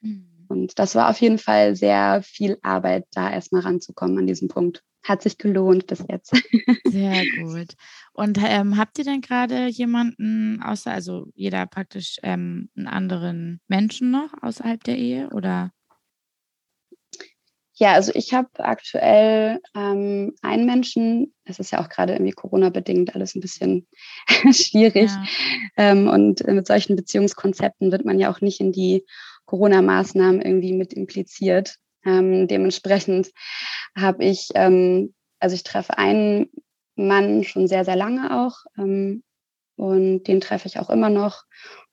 Mhm. 0.00 0.36
Und 0.48 0.78
das 0.78 0.94
war 0.94 1.10
auf 1.10 1.20
jeden 1.20 1.38
Fall 1.38 1.76
sehr 1.76 2.22
viel 2.22 2.58
Arbeit, 2.62 3.04
da 3.12 3.30
erstmal 3.30 3.62
ranzukommen 3.62 4.18
an 4.18 4.26
diesem 4.26 4.48
Punkt. 4.48 4.82
Hat 5.02 5.22
sich 5.22 5.38
gelohnt 5.38 5.86
bis 5.86 6.04
jetzt. 6.08 6.32
Sehr 6.84 7.24
gut. 7.40 7.74
Und 8.12 8.38
ähm, 8.42 8.76
habt 8.76 8.98
ihr 8.98 9.04
denn 9.04 9.20
gerade 9.20 9.66
jemanden 9.68 10.60
außer, 10.62 10.90
also 10.90 11.26
jeder 11.34 11.66
praktisch 11.66 12.18
ähm, 12.24 12.70
einen 12.76 12.88
anderen 12.88 13.60
Menschen 13.68 14.10
noch 14.10 14.32
außerhalb 14.42 14.82
der 14.82 14.98
Ehe 14.98 15.30
oder? 15.30 15.70
Ja, 17.78 17.92
also 17.92 18.10
ich 18.14 18.32
habe 18.32 18.48
aktuell 18.58 19.60
ähm, 19.74 20.34
einen 20.40 20.64
Menschen, 20.64 21.34
es 21.44 21.58
ist 21.58 21.72
ja 21.72 21.80
auch 21.80 21.90
gerade 21.90 22.14
irgendwie 22.14 22.32
Corona-bedingt 22.32 23.14
alles 23.14 23.34
ein 23.34 23.42
bisschen 23.42 23.86
schwierig. 24.50 25.10
Ja. 25.10 25.24
Ähm, 25.76 26.08
und 26.08 26.44
mit 26.46 26.66
solchen 26.66 26.96
Beziehungskonzepten 26.96 27.92
wird 27.92 28.06
man 28.06 28.18
ja 28.18 28.32
auch 28.32 28.40
nicht 28.40 28.60
in 28.60 28.72
die 28.72 29.04
Corona-Maßnahmen 29.46 30.42
irgendwie 30.42 30.72
mit 30.72 30.92
impliziert. 30.92 31.76
Ähm, 32.04 32.46
dementsprechend 32.46 33.30
habe 33.96 34.24
ich, 34.24 34.48
ähm, 34.54 35.14
also 35.40 35.54
ich 35.54 35.62
treffe 35.62 35.98
einen 35.98 36.50
Mann 36.94 37.44
schon 37.44 37.68
sehr, 37.68 37.84
sehr 37.84 37.96
lange 37.96 38.36
auch 38.36 38.56
ähm, 38.78 39.22
und 39.76 40.24
den 40.24 40.40
treffe 40.40 40.68
ich 40.68 40.78
auch 40.78 40.90
immer 40.90 41.10
noch. 41.10 41.44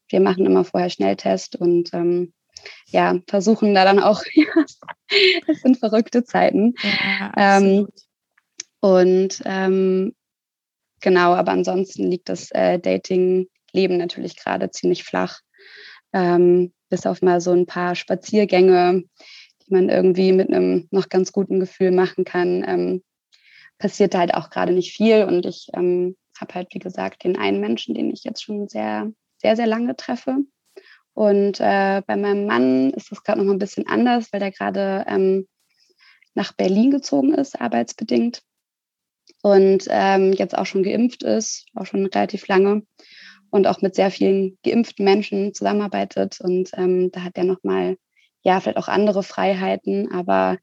Wir 0.10 0.20
machen 0.20 0.46
immer 0.46 0.64
vorher 0.64 0.90
Schnelltest 0.90 1.56
und 1.56 1.94
ähm, 1.94 2.34
ja, 2.88 3.20
versuchen 3.28 3.74
da 3.74 3.84
dann 3.84 4.00
auch, 4.00 4.24
das 5.48 5.62
sind 5.62 5.80
verrückte 5.80 6.24
Zeiten. 6.24 6.76
Ja, 6.82 7.32
ähm, 7.38 7.88
und 8.80 9.42
ähm, 9.46 10.14
genau, 11.02 11.34
aber 11.34 11.52
ansonsten 11.52 12.10
liegt 12.10 12.30
das 12.30 12.52
äh, 12.52 12.80
Dating-Leben 12.80 13.98
natürlich 13.98 14.36
gerade 14.36 14.72
ziemlich 14.72 15.04
flach. 15.04 15.40
Ähm, 16.14 16.74
bis 16.94 17.08
auf 17.08 17.24
mal 17.24 17.42
so 17.42 17.52
ein 17.54 17.66
paar 17.66 17.96
Spaziergänge, 17.96 19.04
die 19.66 19.74
man 19.74 19.90
irgendwie 19.90 20.32
mit 20.32 20.54
einem 20.54 20.88
noch 20.92 21.10
ganz 21.10 21.32
guten 21.32 21.60
Gefühl 21.60 21.90
machen 21.90 22.24
kann, 22.24 22.64
ähm, 22.68 23.04
passiert 23.80 24.14
halt 24.14 24.36
auch 24.36 24.52
gerade 24.52 24.74
nicht 24.74 24.96
viel. 24.96 25.24
Und 25.24 25.48
ich 25.48 25.70
ähm, 25.74 26.16
habe 26.40 26.54
halt, 26.54 26.68
wie 26.76 26.78
gesagt, 26.78 27.24
den 27.24 27.36
einen 27.36 27.60
Menschen, 27.60 27.96
den 27.96 28.12
ich 28.12 28.24
jetzt 28.24 28.44
schon 28.44 28.68
sehr, 28.68 29.12
sehr, 29.42 29.56
sehr 29.56 29.66
lange 29.66 29.96
treffe. 29.96 30.38
Und 31.16 31.60
äh, 31.60 32.04
bei 32.06 32.16
meinem 32.16 32.46
Mann 32.46 32.92
ist 32.92 33.12
das 33.12 33.24
gerade 33.24 33.40
noch 33.40 33.48
mal 33.48 33.54
ein 33.54 33.60
bisschen 33.60 33.88
anders, 33.88 34.32
weil 34.32 34.40
der 34.40 34.52
gerade 34.52 35.04
ähm, 35.08 35.48
nach 36.36 36.54
Berlin 36.54 36.92
gezogen 36.92 37.34
ist, 37.34 37.60
arbeitsbedingt. 37.60 38.44
Und 39.42 39.88
ähm, 39.90 40.32
jetzt 40.34 40.56
auch 40.56 40.68
schon 40.68 40.84
geimpft 40.84 41.24
ist, 41.24 41.66
auch 41.74 41.88
schon 41.88 42.06
relativ 42.06 42.48
lange 42.48 42.84
und 43.54 43.68
auch 43.68 43.82
mit 43.84 43.94
sehr 43.94 44.10
vielen 44.10 44.58
geimpften 44.66 45.06
Menschen 45.06 45.54
zusammenarbeitet. 45.54 46.42
Und 46.42 46.72
ähm, 46.76 47.12
da 47.12 47.22
hat 47.22 47.38
er 47.38 47.44
nochmal, 47.44 47.98
ja, 48.42 48.60
vielleicht 48.60 48.80
auch 48.80 48.88
andere 48.88 49.22
Freiheiten. 49.22 50.12
Aber 50.12 50.58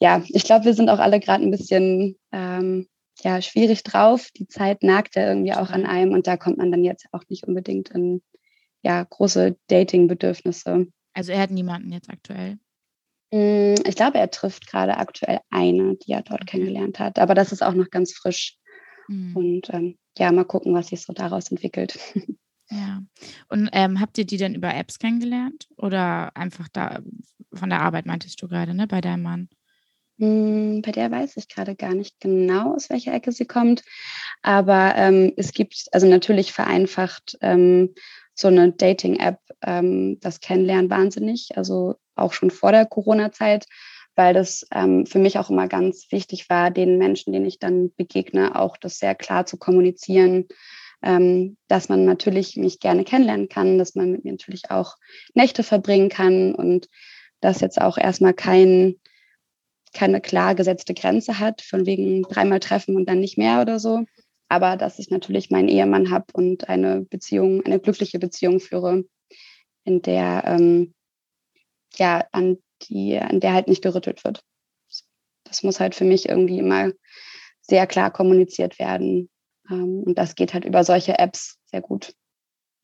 ja, 0.00 0.22
ich 0.28 0.44
glaube, 0.44 0.66
wir 0.66 0.74
sind 0.74 0.90
auch 0.90 0.98
alle 0.98 1.18
gerade 1.18 1.42
ein 1.42 1.50
bisschen 1.50 2.18
ähm, 2.30 2.88
ja, 3.22 3.40
schwierig 3.40 3.84
drauf. 3.84 4.28
Die 4.36 4.46
Zeit 4.46 4.82
nagt 4.82 5.16
ja 5.16 5.28
irgendwie 5.28 5.54
auch 5.54 5.70
an 5.70 5.86
einem 5.86 6.12
und 6.12 6.26
da 6.26 6.36
kommt 6.36 6.58
man 6.58 6.70
dann 6.70 6.84
jetzt 6.84 7.06
auch 7.12 7.22
nicht 7.30 7.46
unbedingt 7.46 7.88
in 7.88 8.20
ja, 8.82 9.02
große 9.02 9.56
Dating-Bedürfnisse. 9.68 10.88
Also 11.14 11.32
er 11.32 11.40
hat 11.40 11.50
niemanden 11.50 11.90
jetzt 11.90 12.10
aktuell. 12.10 12.58
Mm, 13.32 13.76
ich 13.86 13.96
glaube, 13.96 14.18
er 14.18 14.30
trifft 14.30 14.66
gerade 14.66 14.98
aktuell 14.98 15.40
eine, 15.48 15.96
die 15.96 16.12
er 16.12 16.22
dort 16.22 16.46
kennengelernt 16.46 16.98
hat. 16.98 17.18
Aber 17.18 17.32
das 17.32 17.50
ist 17.50 17.62
auch 17.62 17.74
noch 17.74 17.88
ganz 17.88 18.12
frisch. 18.12 18.58
Mhm. 19.10 19.36
Und 19.36 19.70
ähm, 19.74 19.98
ja, 20.16 20.30
mal 20.32 20.44
gucken, 20.44 20.72
was 20.72 20.88
sich 20.88 21.02
so 21.02 21.12
daraus 21.12 21.50
entwickelt. 21.50 21.98
Ja. 22.72 23.02
Und 23.48 23.68
ähm, 23.72 23.98
habt 23.98 24.16
ihr 24.16 24.24
die 24.24 24.36
denn 24.36 24.54
über 24.54 24.72
Apps 24.72 25.00
kennengelernt? 25.00 25.66
Oder 25.76 26.36
einfach 26.36 26.68
da 26.72 27.00
von 27.52 27.68
der 27.68 27.80
Arbeit 27.80 28.06
meintest 28.06 28.40
du 28.40 28.46
gerade, 28.46 28.74
ne, 28.74 28.86
bei 28.86 29.00
deinem 29.00 29.24
Mann? 29.24 29.48
Hm, 30.20 30.80
bei 30.80 30.92
der 30.92 31.10
weiß 31.10 31.36
ich 31.36 31.48
gerade 31.48 31.74
gar 31.74 31.94
nicht 31.94 32.20
genau, 32.20 32.74
aus 32.76 32.88
welcher 32.88 33.12
Ecke 33.12 33.32
sie 33.32 33.44
kommt. 33.44 33.82
Aber 34.42 34.94
ähm, 34.94 35.32
es 35.36 35.52
gibt, 35.52 35.86
also 35.90 36.06
natürlich 36.06 36.52
vereinfacht 36.52 37.36
ähm, 37.40 37.92
so 38.34 38.46
eine 38.46 38.70
Dating-App 38.70 39.40
ähm, 39.62 40.20
das 40.20 40.38
Kennenlernen 40.38 40.90
wahnsinnig. 40.90 41.56
Also 41.56 41.96
auch 42.14 42.32
schon 42.32 42.52
vor 42.52 42.70
der 42.70 42.86
Corona-Zeit 42.86 43.66
weil 44.20 44.34
das 44.34 44.66
ähm, 44.70 45.06
für 45.06 45.18
mich 45.18 45.38
auch 45.38 45.48
immer 45.48 45.66
ganz 45.66 46.12
wichtig 46.12 46.50
war, 46.50 46.70
den 46.70 46.98
Menschen, 46.98 47.32
denen 47.32 47.46
ich 47.46 47.58
dann 47.58 47.90
begegne, 47.96 48.54
auch 48.54 48.76
das 48.76 48.98
sehr 48.98 49.14
klar 49.14 49.46
zu 49.46 49.56
kommunizieren, 49.56 50.46
ähm, 51.02 51.56
dass 51.68 51.88
man 51.88 52.04
natürlich 52.04 52.54
mich 52.56 52.80
gerne 52.80 53.04
kennenlernen 53.04 53.48
kann, 53.48 53.78
dass 53.78 53.94
man 53.94 54.12
mit 54.12 54.24
mir 54.26 54.32
natürlich 54.32 54.70
auch 54.70 54.96
Nächte 55.32 55.62
verbringen 55.62 56.10
kann 56.10 56.54
und 56.54 56.90
dass 57.40 57.62
jetzt 57.62 57.80
auch 57.80 57.96
erstmal 57.96 58.34
kein, 58.34 58.96
keine 59.94 60.20
klar 60.20 60.54
gesetzte 60.54 60.92
Grenze 60.92 61.38
hat, 61.38 61.62
von 61.62 61.86
wegen 61.86 62.20
dreimal 62.24 62.60
treffen 62.60 62.96
und 62.96 63.08
dann 63.08 63.20
nicht 63.20 63.38
mehr 63.38 63.62
oder 63.62 63.80
so. 63.80 64.04
Aber 64.50 64.76
dass 64.76 64.98
ich 64.98 65.08
natürlich 65.08 65.48
meinen 65.48 65.68
Ehemann 65.68 66.10
habe 66.10 66.26
und 66.34 66.68
eine 66.68 67.06
Beziehung, 67.08 67.64
eine 67.64 67.80
glückliche 67.80 68.18
Beziehung 68.18 68.60
führe, 68.60 69.02
in 69.84 70.02
der 70.02 70.42
ähm, 70.44 70.92
ja 71.96 72.26
an 72.32 72.58
die, 72.82 73.18
an 73.18 73.40
der 73.40 73.52
halt 73.52 73.68
nicht 73.68 73.82
gerüttelt 73.82 74.24
wird. 74.24 74.42
Das 75.44 75.62
muss 75.62 75.80
halt 75.80 75.94
für 75.94 76.04
mich 76.04 76.28
irgendwie 76.28 76.58
immer 76.58 76.90
sehr 77.60 77.86
klar 77.86 78.10
kommuniziert 78.10 78.78
werden. 78.78 79.30
Ähm, 79.68 80.02
und 80.04 80.18
das 80.18 80.34
geht 80.34 80.54
halt 80.54 80.64
über 80.64 80.84
solche 80.84 81.18
Apps 81.18 81.58
sehr 81.66 81.80
gut. 81.80 82.14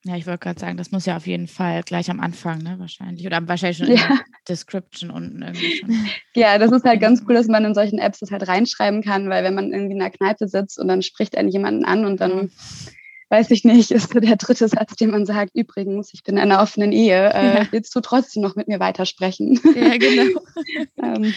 Ja, 0.06 0.14
ich 0.14 0.26
wollte 0.26 0.38
gerade 0.38 0.61
sagen, 0.61 0.76
das 0.76 0.92
muss 0.92 1.04
ja 1.04 1.16
auf 1.16 1.26
jeden 1.26 1.48
Fall 1.48 1.82
gleich 1.82 2.09
am 2.11 2.20
Anfang, 2.20 2.59
ne, 2.62 2.76
wahrscheinlich. 2.78 3.26
Oder 3.26 3.46
wahrscheinlich 3.48 3.78
schon 3.78 3.88
ja. 3.88 3.94
in 3.94 4.09
der 4.09 4.18
Description 4.48 5.11
unten 5.11 5.42
irgendwie 5.42 5.76
schon. 5.78 5.90
Ja, 6.37 6.59
das 6.59 6.70
ist 6.70 6.85
halt 6.85 7.00
ganz 7.00 7.24
cool, 7.26 7.35
dass 7.35 7.48
man 7.48 7.64
in 7.64 7.74
solchen 7.74 7.98
Apps 7.98 8.20
das 8.20 8.30
halt 8.30 8.46
reinschreiben 8.46 9.02
kann, 9.02 9.28
weil 9.28 9.42
wenn 9.42 9.54
man 9.54 9.72
irgendwie 9.72 9.94
in 9.96 10.00
einer 10.00 10.12
Kneipe 10.12 10.46
sitzt 10.46 10.78
und 10.78 10.87
dann 10.87 11.02
spricht 11.02 11.37
einen 11.37 11.48
jemanden 11.48 11.85
an 11.85 12.04
und 12.04 12.20
dann, 12.20 12.37
mhm. 12.37 12.50
Weiß 13.29 13.51
ich 13.51 13.65
nicht, 13.65 13.91
ist 13.91 14.12
so 14.12 14.21
der 14.21 14.37
dritte 14.37 14.69
Satz, 14.69 14.95
den 14.97 15.11
man 15.11 15.27
sagt, 15.27 15.51
übrigens, 15.55 16.15
ich 16.15 16.23
bin 16.23 16.37
in 16.37 16.43
einer 16.43 16.62
offenen 16.62 16.93
Ehe, 16.93 17.33
äh, 17.33 17.59
ja. 17.59 17.67
willst 17.73 17.95
du 17.95 18.01
trotzdem 18.01 18.43
noch 18.43 18.57
mit 18.57 18.69
mir 18.69 18.81
weitersprechen? 18.81 19.61
Ja, 19.75 19.97
genau. 19.97 20.41
ähm, 21.03 21.35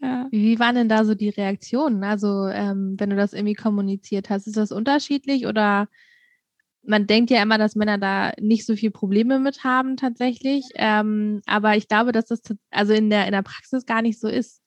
ja. 0.00 0.26
Wie 0.30 0.58
waren 0.58 0.74
denn 0.74 0.88
da 0.88 1.04
so 1.04 1.14
die 1.14 1.30
Reaktionen? 1.30 2.04
Also, 2.04 2.48
ähm, 2.48 2.96
wenn 2.98 3.10
du 3.10 3.16
das 3.16 3.32
irgendwie 3.32 3.54
kommuniziert 3.54 4.30
hast, 4.30 4.46
ist 4.46 4.56
das 4.56 4.72
unterschiedlich 4.72 5.46
oder 5.46 5.88
man 6.84 7.06
denkt 7.06 7.30
ja 7.30 7.40
immer, 7.40 7.58
dass 7.58 7.76
Männer 7.76 7.98
da 7.98 8.32
nicht 8.40 8.66
so 8.66 8.74
viel 8.74 8.90
Probleme 8.90 9.38
mit 9.38 9.62
haben 9.62 9.96
tatsächlich. 9.96 10.64
Ähm, 10.74 11.40
aber 11.46 11.76
ich 11.76 11.86
glaube, 11.86 12.10
dass 12.10 12.26
das 12.26 12.42
also 12.70 12.92
in 12.92 13.08
der, 13.08 13.26
in 13.26 13.32
der 13.32 13.42
Praxis 13.42 13.86
gar 13.86 14.02
nicht 14.02 14.18
so 14.18 14.28
ist. 14.28 14.60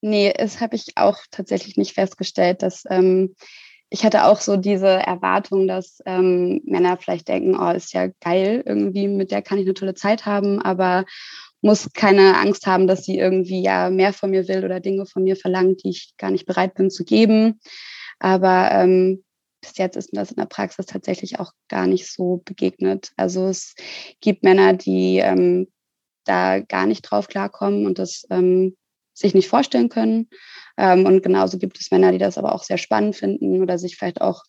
Nee, 0.00 0.32
das 0.36 0.60
habe 0.60 0.76
ich 0.76 0.96
auch 0.96 1.18
tatsächlich 1.30 1.76
nicht 1.76 1.92
festgestellt, 1.92 2.62
dass 2.62 2.84
ähm, 2.88 3.34
ich 3.88 4.04
hatte 4.04 4.24
auch 4.24 4.40
so 4.40 4.56
diese 4.56 4.88
Erwartung, 4.88 5.68
dass 5.68 6.02
ähm, 6.06 6.60
Männer 6.64 6.96
vielleicht 6.96 7.28
denken, 7.28 7.56
oh, 7.58 7.70
ist 7.70 7.92
ja 7.92 8.08
geil, 8.20 8.62
irgendwie 8.66 9.08
mit 9.08 9.30
der 9.30 9.42
kann 9.42 9.58
ich 9.58 9.64
eine 9.64 9.74
tolle 9.74 9.94
Zeit 9.94 10.26
haben, 10.26 10.60
aber 10.60 11.04
muss 11.62 11.92
keine 11.92 12.36
Angst 12.38 12.66
haben, 12.66 12.86
dass 12.86 13.04
sie 13.04 13.18
irgendwie 13.18 13.62
ja 13.62 13.90
mehr 13.90 14.12
von 14.12 14.30
mir 14.30 14.48
will 14.48 14.64
oder 14.64 14.80
Dinge 14.80 15.06
von 15.06 15.24
mir 15.24 15.36
verlangt, 15.36 15.84
die 15.84 15.90
ich 15.90 16.14
gar 16.16 16.30
nicht 16.30 16.46
bereit 16.46 16.74
bin 16.74 16.90
zu 16.90 17.04
geben. 17.04 17.60
Aber 18.18 18.70
ähm, 18.72 19.24
bis 19.60 19.76
jetzt 19.78 19.96
ist 19.96 20.12
mir 20.12 20.20
das 20.20 20.30
in 20.30 20.36
der 20.36 20.46
Praxis 20.46 20.86
tatsächlich 20.86 21.38
auch 21.40 21.52
gar 21.68 21.86
nicht 21.86 22.12
so 22.12 22.42
begegnet. 22.44 23.12
Also 23.16 23.48
es 23.48 23.74
gibt 24.20 24.42
Männer, 24.42 24.74
die 24.74 25.18
ähm, 25.18 25.68
da 26.24 26.60
gar 26.60 26.86
nicht 26.86 27.02
drauf 27.02 27.28
klarkommen 27.28 27.86
und 27.86 27.98
das 27.98 28.26
ähm, 28.30 28.76
sich 29.16 29.34
nicht 29.34 29.48
vorstellen 29.48 29.88
können. 29.88 30.28
Ähm, 30.76 31.06
und 31.06 31.22
genauso 31.22 31.58
gibt 31.58 31.80
es 31.80 31.90
Männer, 31.90 32.12
die 32.12 32.18
das 32.18 32.38
aber 32.38 32.54
auch 32.54 32.62
sehr 32.62 32.78
spannend 32.78 33.16
finden 33.16 33.62
oder 33.62 33.78
sich 33.78 33.96
vielleicht 33.96 34.20
auch 34.20 34.44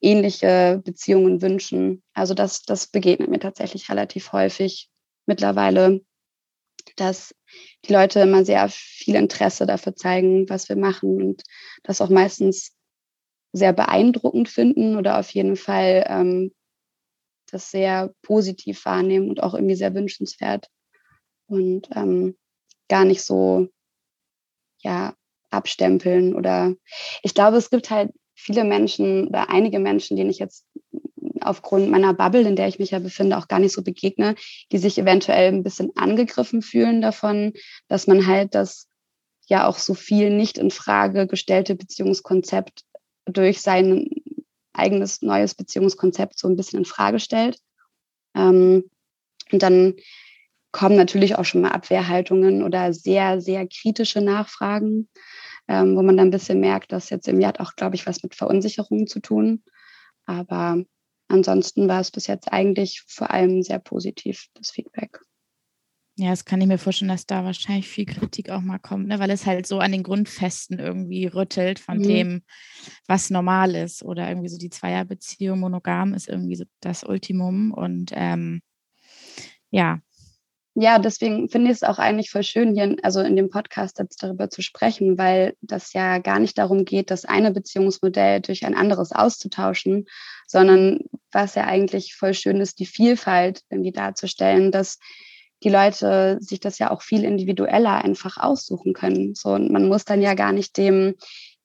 ähnliche 0.00 0.80
Beziehungen 0.84 1.42
wünschen. 1.42 2.02
Also 2.14 2.34
das, 2.34 2.62
das 2.62 2.86
begegnet 2.86 3.30
mir 3.30 3.40
tatsächlich 3.40 3.90
relativ 3.90 4.32
häufig 4.32 4.88
mittlerweile, 5.26 6.00
dass 6.96 7.34
die 7.84 7.92
Leute 7.92 8.20
immer 8.20 8.44
sehr 8.44 8.68
viel 8.68 9.14
Interesse 9.14 9.66
dafür 9.66 9.94
zeigen, 9.94 10.48
was 10.48 10.68
wir 10.68 10.76
machen 10.76 11.22
und 11.22 11.42
das 11.82 12.00
auch 12.00 12.08
meistens 12.08 12.72
sehr 13.52 13.72
beeindruckend 13.72 14.48
finden 14.48 14.96
oder 14.96 15.18
auf 15.18 15.30
jeden 15.30 15.56
Fall 15.56 16.04
ähm, 16.08 16.52
das 17.50 17.70
sehr 17.70 18.14
positiv 18.22 18.84
wahrnehmen 18.84 19.28
und 19.28 19.42
auch 19.42 19.54
irgendwie 19.54 19.74
sehr 19.74 19.94
wünschenswert 19.94 20.68
und 21.46 21.88
ähm, 21.94 22.36
gar 22.88 23.04
nicht 23.04 23.22
so 23.22 23.68
ja 24.82 25.14
abstempeln 25.50 26.34
oder 26.34 26.74
ich 27.22 27.34
glaube, 27.34 27.56
es 27.56 27.70
gibt 27.70 27.90
halt 27.90 28.10
viele 28.34 28.64
Menschen 28.64 29.28
oder 29.28 29.50
einige 29.50 29.78
Menschen, 29.78 30.16
denen 30.16 30.30
ich 30.30 30.38
jetzt 30.38 30.64
aufgrund 31.40 31.90
meiner 31.90 32.14
Bubble, 32.14 32.46
in 32.46 32.56
der 32.56 32.68
ich 32.68 32.78
mich 32.78 32.92
ja 32.92 32.98
befinde, 32.98 33.36
auch 33.36 33.48
gar 33.48 33.58
nicht 33.58 33.72
so 33.72 33.82
begegne, 33.82 34.34
die 34.70 34.78
sich 34.78 34.98
eventuell 34.98 35.48
ein 35.52 35.62
bisschen 35.62 35.90
angegriffen 35.96 36.62
fühlen 36.62 37.00
davon, 37.02 37.52
dass 37.88 38.06
man 38.06 38.26
halt 38.26 38.54
das 38.54 38.88
ja 39.46 39.66
auch 39.66 39.78
so 39.78 39.94
viel 39.94 40.30
nicht 40.30 40.58
in 40.58 40.70
Frage 40.70 41.26
gestellte 41.26 41.74
Beziehungskonzept 41.74 42.84
durch 43.26 43.60
sein 43.60 44.08
eigenes 44.72 45.22
neues 45.22 45.54
Beziehungskonzept 45.54 46.38
so 46.38 46.48
ein 46.48 46.56
bisschen 46.56 46.80
in 46.80 46.84
Frage 46.84 47.18
stellt. 47.18 47.58
Ähm, 48.34 48.84
und 49.50 49.62
dann 49.62 49.94
kommen 50.72 50.96
natürlich 50.96 51.36
auch 51.36 51.44
schon 51.44 51.60
mal 51.60 51.70
Abwehrhaltungen 51.70 52.62
oder 52.62 52.92
sehr, 52.92 53.40
sehr 53.40 53.66
kritische 53.68 54.20
Nachfragen, 54.20 55.08
ähm, 55.68 55.96
wo 55.96 56.02
man 56.02 56.16
dann 56.16 56.28
ein 56.28 56.32
bisschen 56.32 56.60
merkt, 56.60 56.92
dass 56.92 57.10
jetzt 57.10 57.28
im 57.28 57.40
Jahr 57.40 57.50
hat 57.50 57.60
auch, 57.60 57.76
glaube 57.76 57.94
ich, 57.94 58.06
was 58.06 58.22
mit 58.22 58.34
Verunsicherungen 58.34 59.06
zu 59.06 59.20
tun. 59.20 59.62
Aber 60.24 60.82
ansonsten 61.28 61.88
war 61.88 62.00
es 62.00 62.10
bis 62.10 62.26
jetzt 62.26 62.52
eigentlich 62.52 63.04
vor 63.06 63.30
allem 63.30 63.62
sehr 63.62 63.78
positiv, 63.78 64.46
das 64.54 64.70
Feedback. 64.70 65.20
Ja, 66.16 66.28
das 66.28 66.44
kann 66.44 66.60
ich 66.60 66.66
mir 66.66 66.78
vorstellen, 66.78 67.08
dass 67.08 67.26
da 67.26 67.42
wahrscheinlich 67.44 67.88
viel 67.88 68.04
Kritik 68.04 68.50
auch 68.50 68.60
mal 68.60 68.78
kommt, 68.78 69.08
ne? 69.08 69.18
weil 69.18 69.30
es 69.30 69.46
halt 69.46 69.66
so 69.66 69.78
an 69.78 69.92
den 69.92 70.02
Grundfesten 70.02 70.78
irgendwie 70.78 71.26
rüttelt 71.26 71.78
von 71.78 71.98
mhm. 71.98 72.02
dem, 72.02 72.42
was 73.06 73.30
normal 73.30 73.74
ist. 73.74 74.02
Oder 74.02 74.28
irgendwie 74.28 74.50
so 74.50 74.58
die 74.58 74.68
Zweierbeziehung 74.68 75.60
monogam 75.60 76.12
ist 76.12 76.28
irgendwie 76.28 76.56
so 76.56 76.64
das 76.80 77.02
Ultimum. 77.02 77.72
Und 77.72 78.10
ähm, 78.14 78.60
ja. 79.70 80.00
Ja, 80.74 80.98
deswegen 80.98 81.50
finde 81.50 81.70
ich 81.70 81.76
es 81.76 81.82
auch 81.82 81.98
eigentlich 81.98 82.30
voll 82.30 82.42
schön, 82.42 82.74
hier 82.74 82.96
also 83.02 83.20
in 83.20 83.36
dem 83.36 83.50
Podcast 83.50 83.98
jetzt 83.98 84.22
darüber 84.22 84.48
zu 84.48 84.62
sprechen, 84.62 85.18
weil 85.18 85.54
das 85.60 85.92
ja 85.92 86.16
gar 86.16 86.38
nicht 86.38 86.56
darum 86.56 86.86
geht, 86.86 87.10
das 87.10 87.26
eine 87.26 87.50
Beziehungsmodell 87.50 88.40
durch 88.40 88.64
ein 88.64 88.74
anderes 88.74 89.12
auszutauschen, 89.12 90.06
sondern 90.46 91.00
was 91.30 91.56
ja 91.56 91.64
eigentlich 91.64 92.14
voll 92.14 92.32
schön 92.32 92.60
ist, 92.60 92.78
die 92.78 92.86
Vielfalt 92.86 93.60
irgendwie 93.68 93.92
darzustellen, 93.92 94.72
dass 94.72 94.98
die 95.62 95.68
Leute 95.68 96.38
sich 96.40 96.58
das 96.58 96.78
ja 96.78 96.90
auch 96.90 97.02
viel 97.02 97.22
individueller 97.22 98.02
einfach 98.02 98.38
aussuchen 98.38 98.94
können. 98.94 99.34
So, 99.34 99.50
und 99.50 99.70
man 99.70 99.88
muss 99.88 100.06
dann 100.06 100.22
ja 100.22 100.34
gar 100.34 100.52
nicht 100.52 100.76
dem, 100.78 101.14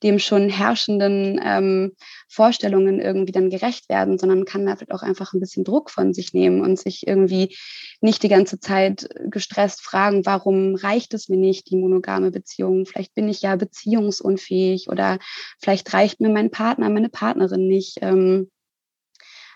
dem 0.04 0.20
schon 0.20 0.50
herrschenden 0.50 1.40
ähm, 1.44 1.94
Vorstellungen 2.30 3.00
irgendwie 3.00 3.32
dann 3.32 3.50
gerecht 3.50 3.90
werden, 3.90 4.18
sondern 4.20 4.46
kann 4.46 4.66
da 4.66 4.76
auch 4.92 5.02
einfach 5.02 5.34
ein 5.34 5.40
bisschen 5.40 5.64
Druck 5.64 5.90
von 5.90 6.14
sich 6.14 6.34
nehmen 6.34 6.62
und 6.62 6.78
sich 6.80 7.08
irgendwie 7.08 7.56
nicht 8.02 8.22
die 8.24 8.30
ganze 8.30 8.60
Zeit 8.60 9.10
gestresst 9.30 9.82
fragen, 9.82 10.26
warum 10.26 10.76
reicht 10.76 11.14
es 11.14 11.30
mir 11.30 11.38
nicht, 11.38 11.70
die 11.72 11.78
monogame 11.78 12.32
Beziehung? 12.32 12.86
Vielleicht 12.86 13.16
bin 13.16 13.28
ich 13.28 13.42
ja 13.42 13.56
beziehungsunfähig 13.56 14.90
oder 14.90 15.18
vielleicht 15.60 15.92
reicht 15.94 16.20
mir 16.20 16.30
mein 16.30 16.52
Partner, 16.52 16.90
meine 16.90 17.10
Partnerin 17.10 17.68
nicht. 17.68 17.98
Ähm, 18.02 18.52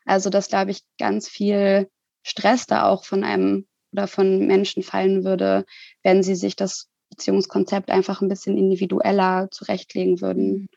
also, 0.05 0.29
dass, 0.29 0.49
glaube 0.49 0.71
ich, 0.71 0.81
ganz 0.97 1.29
viel 1.29 1.87
Stress 2.23 2.65
da 2.65 2.87
auch 2.87 3.05
von 3.05 3.23
einem 3.23 3.67
oder 3.93 4.07
von 4.07 4.47
Menschen 4.47 4.83
fallen 4.83 5.23
würde, 5.23 5.65
wenn 6.03 6.23
sie 6.23 6.35
sich 6.35 6.55
das 6.55 6.90
Beziehungskonzept 7.11 7.91
einfach 7.91 8.21
ein 8.21 8.29
bisschen 8.29 8.57
individueller 8.57 9.49
zurechtlegen 9.51 10.21
würden. 10.21 10.69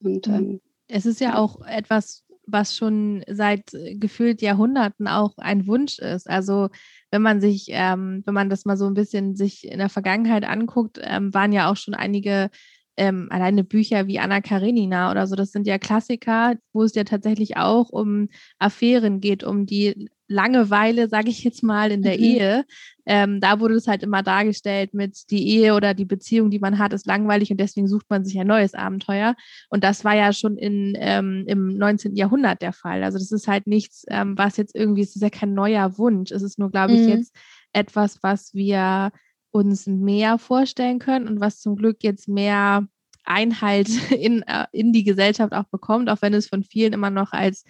Mhm. 0.00 0.14
Und 0.14 0.26
mhm. 0.28 0.34
ähm, 0.34 0.60
es 0.88 1.06
ist 1.06 1.20
ja 1.20 1.36
auch 1.36 1.60
etwas, 1.66 2.24
was 2.46 2.76
schon 2.76 3.24
seit 3.28 3.74
äh, 3.74 3.94
gefühlt 3.96 4.42
Jahrhunderten 4.42 5.08
auch 5.08 5.36
ein 5.38 5.66
Wunsch 5.66 5.98
ist. 5.98 6.28
Also 6.28 6.68
wenn 7.10 7.22
man 7.22 7.40
sich, 7.40 7.66
ähm, 7.70 8.22
wenn 8.24 8.34
man 8.34 8.50
das 8.50 8.64
mal 8.64 8.76
so 8.76 8.86
ein 8.86 8.94
bisschen 8.94 9.34
sich 9.34 9.66
in 9.66 9.78
der 9.78 9.88
Vergangenheit 9.88 10.44
anguckt, 10.44 11.00
ähm, 11.02 11.32
waren 11.34 11.52
ja 11.52 11.70
auch 11.70 11.76
schon 11.76 11.94
einige 11.94 12.50
ähm, 12.96 13.28
alleine 13.30 13.64
Bücher 13.64 14.06
wie 14.06 14.18
Anna 14.18 14.40
Karenina 14.40 15.10
oder 15.10 15.26
so, 15.26 15.34
das 15.34 15.50
sind 15.50 15.66
ja 15.66 15.78
Klassiker, 15.78 16.56
wo 16.72 16.82
es 16.82 16.94
ja 16.94 17.04
tatsächlich 17.04 17.56
auch 17.56 17.88
um 17.88 18.28
Affären 18.58 19.20
geht, 19.20 19.44
um 19.44 19.64
die 19.64 20.10
Langeweile, 20.28 21.08
sage 21.08 21.30
ich 21.30 21.44
jetzt 21.44 21.62
mal, 21.62 21.90
in 21.90 22.02
der 22.02 22.18
mhm. 22.18 22.24
Ehe. 22.24 22.64
Ähm, 23.06 23.40
da 23.40 23.60
wurde 23.60 23.74
es 23.74 23.88
halt 23.88 24.02
immer 24.02 24.22
dargestellt 24.22 24.94
mit 24.94 25.30
die 25.30 25.48
Ehe 25.48 25.74
oder 25.74 25.94
die 25.94 26.04
Beziehung, 26.04 26.50
die 26.50 26.58
man 26.58 26.78
hat, 26.78 26.92
ist 26.92 27.06
langweilig 27.06 27.50
und 27.50 27.58
deswegen 27.58 27.88
sucht 27.88 28.06
man 28.08 28.24
sich 28.24 28.38
ein 28.38 28.46
neues 28.46 28.74
Abenteuer. 28.74 29.34
Und 29.68 29.82
das 29.84 30.04
war 30.04 30.14
ja 30.14 30.32
schon 30.32 30.56
in, 30.56 30.96
ähm, 30.98 31.44
im 31.46 31.76
19. 31.76 32.14
Jahrhundert 32.14 32.62
der 32.62 32.72
Fall. 32.72 33.02
Also 33.02 33.18
das 33.18 33.32
ist 33.32 33.48
halt 33.48 33.66
nichts, 33.66 34.04
ähm, 34.08 34.38
was 34.38 34.56
jetzt 34.56 34.74
irgendwie, 34.74 35.02
es 35.02 35.16
ist 35.16 35.22
ja 35.22 35.30
kein 35.30 35.54
neuer 35.54 35.98
Wunsch. 35.98 36.30
Es 36.30 36.42
ist 36.42 36.58
nur, 36.58 36.70
glaube 36.70 36.92
ich, 36.92 37.00
mhm. 37.00 37.08
jetzt 37.08 37.34
etwas, 37.72 38.22
was 38.22 38.54
wir 38.54 39.10
uns 39.50 39.86
mehr 39.86 40.38
vorstellen 40.38 40.98
können 40.98 41.28
und 41.28 41.40
was 41.40 41.60
zum 41.60 41.76
Glück 41.76 41.98
jetzt 42.02 42.28
mehr 42.28 42.86
Einhalt 43.24 43.88
in, 44.10 44.42
äh, 44.42 44.66
in 44.72 44.92
die 44.92 45.04
Gesellschaft 45.04 45.52
auch 45.52 45.64
bekommt, 45.64 46.08
auch 46.08 46.22
wenn 46.22 46.34
es 46.34 46.48
von 46.48 46.62
vielen 46.62 46.92
immer 46.92 47.10
noch 47.10 47.32
als 47.32 47.64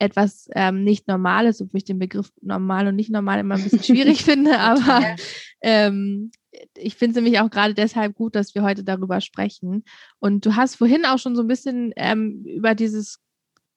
etwas 0.00 0.48
ähm, 0.54 0.82
nicht 0.82 1.06
Normales, 1.06 1.60
obwohl 1.60 1.78
ich 1.78 1.84
den 1.84 1.98
Begriff 1.98 2.32
normal 2.40 2.88
und 2.88 2.96
nicht 2.96 3.10
normal 3.10 3.38
immer 3.38 3.56
ein 3.56 3.62
bisschen 3.62 3.82
schwierig 3.82 4.24
finde, 4.24 4.58
aber 4.58 5.02
ähm, 5.60 6.32
ich 6.76 6.96
finde 6.96 7.10
es 7.12 7.22
nämlich 7.22 7.40
auch 7.40 7.50
gerade 7.50 7.74
deshalb 7.74 8.14
gut, 8.14 8.34
dass 8.34 8.54
wir 8.54 8.62
heute 8.62 8.82
darüber 8.82 9.20
sprechen. 9.20 9.84
Und 10.18 10.44
du 10.44 10.56
hast 10.56 10.76
vorhin 10.76 11.04
auch 11.04 11.18
schon 11.18 11.36
so 11.36 11.42
ein 11.42 11.48
bisschen 11.48 11.92
ähm, 11.96 12.42
über 12.44 12.74
dieses 12.74 13.20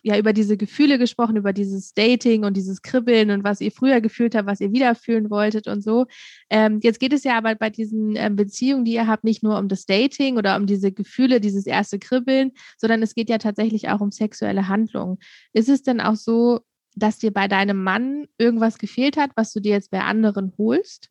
ja 0.03 0.17
über 0.17 0.33
diese 0.33 0.57
Gefühle 0.57 0.99
gesprochen, 0.99 1.37
über 1.37 1.53
dieses 1.53 1.93
Dating 1.93 2.43
und 2.43 2.55
dieses 2.55 2.81
Kribbeln 2.81 3.31
und 3.31 3.43
was 3.43 3.61
ihr 3.61 3.71
früher 3.71 4.01
gefühlt 4.01 4.35
habt, 4.35 4.47
was 4.47 4.59
ihr 4.59 4.73
wieder 4.73 4.95
fühlen 4.95 5.29
wolltet 5.29 5.67
und 5.67 5.81
so. 5.81 6.05
Ähm, 6.49 6.79
jetzt 6.83 6.99
geht 6.99 7.13
es 7.13 7.23
ja 7.23 7.37
aber 7.37 7.55
bei 7.55 7.69
diesen 7.69 8.15
ähm, 8.17 8.35
Beziehungen, 8.35 8.85
die 8.85 8.93
ihr 8.93 9.07
habt, 9.07 9.23
nicht 9.23 9.43
nur 9.43 9.57
um 9.57 9.69
das 9.69 9.85
Dating 9.85 10.37
oder 10.37 10.57
um 10.57 10.67
diese 10.67 10.91
Gefühle, 10.91 11.39
dieses 11.39 11.65
erste 11.65 11.99
Kribbeln, 11.99 12.51
sondern 12.77 13.01
es 13.01 13.15
geht 13.15 13.29
ja 13.29 13.37
tatsächlich 13.37 13.89
auch 13.89 14.01
um 14.01 14.11
sexuelle 14.11 14.67
Handlungen. 14.67 15.17
Ist 15.53 15.69
es 15.69 15.83
denn 15.83 16.01
auch 16.01 16.15
so, 16.15 16.59
dass 16.95 17.17
dir 17.17 17.31
bei 17.31 17.47
deinem 17.47 17.81
Mann 17.81 18.27
irgendwas 18.37 18.77
gefehlt 18.77 19.17
hat, 19.17 19.31
was 19.35 19.53
du 19.53 19.61
dir 19.61 19.71
jetzt 19.71 19.89
bei 19.89 20.01
anderen 20.01 20.53
holst? 20.57 21.09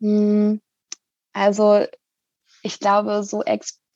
Hm, 0.00 0.60
also 1.32 1.86
ich 2.62 2.80
glaube, 2.80 3.22
so 3.22 3.42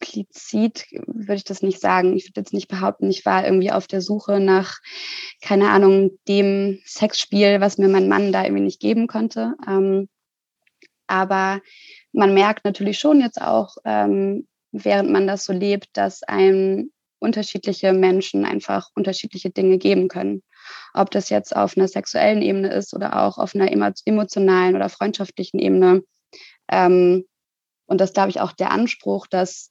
explizit 0.01 0.87
würde 1.07 1.37
ich 1.37 1.45
das 1.45 1.63
nicht 1.63 1.81
sagen. 1.81 2.17
Ich 2.17 2.25
würde 2.25 2.41
jetzt 2.41 2.53
nicht 2.53 2.69
behaupten, 2.69 3.11
ich 3.11 3.25
war 3.27 3.45
irgendwie 3.45 3.71
auf 3.71 3.87
der 3.87 4.01
Suche 4.01 4.41
nach, 4.41 4.79
keine 5.43 5.71
Ahnung, 5.71 6.19
dem 6.29 6.81
Sexspiel, 6.87 7.61
was 7.61 7.79
mir 7.79 7.89
mein 7.89 8.09
Mann 8.09 8.33
da 8.33 8.45
irgendwie 8.45 8.65
nicht 8.65 8.81
geben 8.81 9.07
konnte. 9.07 9.55
Ähm, 9.67 10.09
aber 11.07 11.61
man 12.13 12.35
merkt 12.35 12.65
natürlich 12.65 12.99
schon 12.99 13.21
jetzt 13.21 13.41
auch, 13.41 13.77
ähm, 13.85 14.47
während 14.73 15.11
man 15.11 15.27
das 15.27 15.45
so 15.45 15.53
lebt, 15.53 15.89
dass 15.95 16.23
einem 16.23 16.93
unterschiedliche 17.19 17.93
Menschen 17.93 18.45
einfach 18.45 18.89
unterschiedliche 18.95 19.51
Dinge 19.51 19.79
geben 19.79 20.09
können. 20.09 20.43
Ob 20.95 21.11
das 21.11 21.29
jetzt 21.29 21.55
auf 21.55 21.77
einer 21.77 21.89
sexuellen 21.89 22.43
Ebene 22.43 22.69
ist 22.73 22.95
oder 22.95 23.23
auch 23.23 23.39
auf 23.39 23.55
einer 23.55 23.71
emotionalen 23.71 24.77
oder 24.77 24.89
freundschaftlichen 24.89 25.59
Ebene. 25.59 26.03
Ähm, 26.71 27.25
und 27.87 28.01
das, 28.01 28.13
glaube 28.13 28.31
ich, 28.31 28.41
auch 28.41 28.53
der 28.53 28.71
Anspruch, 28.71 29.27
dass 29.27 29.70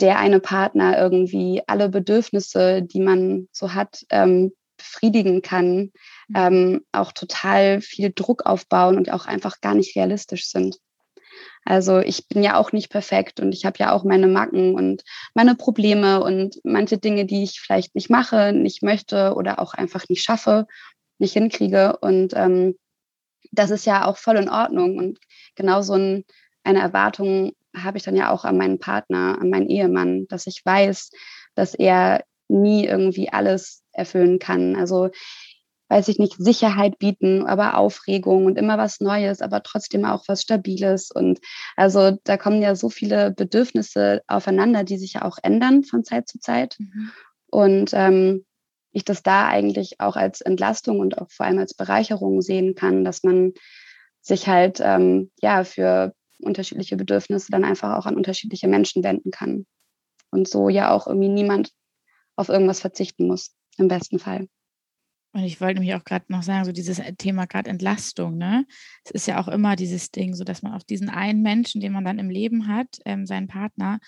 der 0.00 0.18
eine 0.18 0.40
Partner 0.40 0.98
irgendwie 0.98 1.62
alle 1.66 1.88
Bedürfnisse, 1.88 2.82
die 2.82 3.00
man 3.00 3.48
so 3.52 3.74
hat, 3.74 4.04
ähm, 4.10 4.52
befriedigen 4.76 5.42
kann, 5.42 5.92
mhm. 6.28 6.36
ähm, 6.36 6.84
auch 6.92 7.12
total 7.12 7.80
viel 7.80 8.12
Druck 8.14 8.46
aufbauen 8.46 8.96
und 8.96 9.12
auch 9.12 9.26
einfach 9.26 9.60
gar 9.60 9.74
nicht 9.74 9.96
realistisch 9.96 10.48
sind. 10.48 10.78
Also 11.64 12.00
ich 12.00 12.26
bin 12.26 12.42
ja 12.42 12.56
auch 12.56 12.72
nicht 12.72 12.90
perfekt 12.90 13.38
und 13.38 13.52
ich 13.52 13.64
habe 13.64 13.78
ja 13.78 13.92
auch 13.92 14.02
meine 14.02 14.26
Macken 14.26 14.74
und 14.74 15.02
meine 15.34 15.54
Probleme 15.54 16.22
und 16.22 16.58
manche 16.64 16.98
Dinge, 16.98 17.24
die 17.24 17.44
ich 17.44 17.60
vielleicht 17.60 17.94
nicht 17.94 18.10
mache, 18.10 18.52
nicht 18.52 18.82
möchte 18.82 19.34
oder 19.34 19.60
auch 19.60 19.74
einfach 19.74 20.08
nicht 20.08 20.24
schaffe, 20.24 20.66
nicht 21.18 21.34
hinkriege. 21.34 21.98
Und 21.98 22.32
ähm, 22.34 22.76
das 23.52 23.70
ist 23.70 23.86
ja 23.86 24.06
auch 24.06 24.16
voll 24.16 24.36
in 24.36 24.48
Ordnung. 24.48 24.98
Und 24.98 25.20
genau 25.54 25.82
so 25.82 25.94
ein, 25.94 26.24
eine 26.64 26.80
Erwartung 26.80 27.52
habe 27.76 27.98
ich 27.98 28.04
dann 28.04 28.16
ja 28.16 28.30
auch 28.30 28.44
an 28.44 28.56
meinen 28.56 28.78
Partner, 28.78 29.38
an 29.40 29.50
meinen 29.50 29.68
Ehemann, 29.68 30.26
dass 30.28 30.46
ich 30.46 30.62
weiß, 30.64 31.10
dass 31.54 31.74
er 31.74 32.24
nie 32.48 32.86
irgendwie 32.86 33.32
alles 33.32 33.82
erfüllen 33.92 34.38
kann. 34.38 34.76
Also 34.76 35.10
weiß 35.88 36.08
ich 36.08 36.18
nicht, 36.18 36.36
Sicherheit 36.38 36.98
bieten, 36.98 37.44
aber 37.44 37.76
Aufregung 37.76 38.46
und 38.46 38.56
immer 38.56 38.78
was 38.78 39.00
Neues, 39.00 39.42
aber 39.42 39.62
trotzdem 39.62 40.06
auch 40.06 40.24
was 40.26 40.40
Stabiles. 40.40 41.10
Und 41.10 41.40
also 41.76 42.18
da 42.24 42.38
kommen 42.38 42.62
ja 42.62 42.74
so 42.74 42.88
viele 42.88 43.30
Bedürfnisse 43.30 44.22
aufeinander, 44.26 44.84
die 44.84 44.96
sich 44.96 45.14
ja 45.14 45.22
auch 45.22 45.36
ändern 45.42 45.84
von 45.84 46.02
Zeit 46.02 46.28
zu 46.28 46.38
Zeit. 46.38 46.76
Mhm. 46.78 47.10
Und 47.50 47.90
ähm, 47.92 48.46
ich 48.92 49.04
das 49.04 49.22
da 49.22 49.48
eigentlich 49.48 50.00
auch 50.00 50.16
als 50.16 50.40
Entlastung 50.40 50.98
und 50.98 51.18
auch 51.18 51.30
vor 51.30 51.44
allem 51.44 51.58
als 51.58 51.74
Bereicherung 51.74 52.40
sehen 52.40 52.74
kann, 52.74 53.04
dass 53.04 53.22
man 53.22 53.52
sich 54.22 54.48
halt 54.48 54.80
ähm, 54.82 55.30
ja 55.42 55.64
für 55.64 56.14
unterschiedliche 56.42 56.96
Bedürfnisse 56.96 57.50
dann 57.50 57.64
einfach 57.64 57.96
auch 57.96 58.06
an 58.06 58.16
unterschiedliche 58.16 58.68
Menschen 58.68 59.04
wenden 59.04 59.30
kann. 59.30 59.66
Und 60.30 60.48
so 60.48 60.68
ja 60.68 60.90
auch 60.90 61.06
irgendwie 61.06 61.28
niemand 61.28 61.72
auf 62.36 62.48
irgendwas 62.48 62.80
verzichten 62.80 63.26
muss, 63.26 63.54
im 63.78 63.88
besten 63.88 64.18
Fall. 64.18 64.48
Und 65.34 65.44
ich 65.44 65.62
wollte 65.62 65.80
nämlich 65.80 65.94
auch 65.94 66.04
gerade 66.04 66.26
noch 66.28 66.42
sagen, 66.42 66.66
so 66.66 66.72
dieses 66.72 67.00
Thema 67.16 67.46
gerade 67.46 67.70
Entlastung, 67.70 68.36
ne? 68.36 68.66
Es 69.02 69.12
ist 69.12 69.26
ja 69.26 69.40
auch 69.40 69.48
immer 69.48 69.76
dieses 69.76 70.10
Ding, 70.10 70.34
so 70.34 70.44
dass 70.44 70.60
man 70.60 70.74
auf 70.74 70.84
diesen 70.84 71.08
einen 71.08 71.40
Menschen, 71.40 71.80
den 71.80 71.92
man 71.92 72.04
dann 72.04 72.18
im 72.18 72.28
Leben 72.28 72.68
hat, 72.68 72.98
ähm, 73.06 73.24
seinen 73.24 73.48
Partner, 73.48 73.98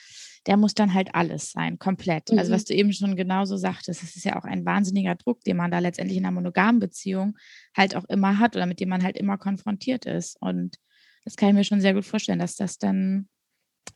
der 0.47 0.59
muss 0.59 0.75
dann 0.75 0.93
halt 0.93 1.15
alles 1.15 1.51
sein, 1.51 1.79
komplett. 1.79 2.25
Also 2.25 2.35
mhm. 2.35 2.39
Also 2.41 2.53
was 2.53 2.65
du 2.67 2.75
eben 2.75 2.93
schon 2.93 3.17
genauso 3.17 3.57
sagtest, 3.57 4.03
es 4.03 4.17
ist 4.17 4.25
ja 4.25 4.39
auch 4.39 4.45
ein 4.45 4.67
wahnsinniger 4.67 5.15
Druck, 5.15 5.41
den 5.45 5.57
man 5.57 5.71
da 5.71 5.79
letztendlich 5.79 6.19
in 6.19 6.27
einer 6.27 6.35
monogamen 6.35 6.79
Beziehung 6.79 7.39
halt 7.75 7.97
auch 7.97 8.05
immer 8.05 8.39
hat 8.39 8.55
oder 8.55 8.67
mit 8.67 8.81
dem 8.81 8.91
man 8.91 9.03
halt 9.03 9.17
immer 9.17 9.39
konfrontiert 9.39 10.05
ist. 10.05 10.37
Und 10.43 10.77
das 11.25 11.37
kann 11.37 11.51
ich 11.51 11.55
mir 11.55 11.65
schon 11.65 11.81
sehr 11.81 11.95
gut 11.95 12.05
vorstellen, 12.05 12.39
dass 12.39 12.57
das 12.57 12.79
dann 12.79 13.29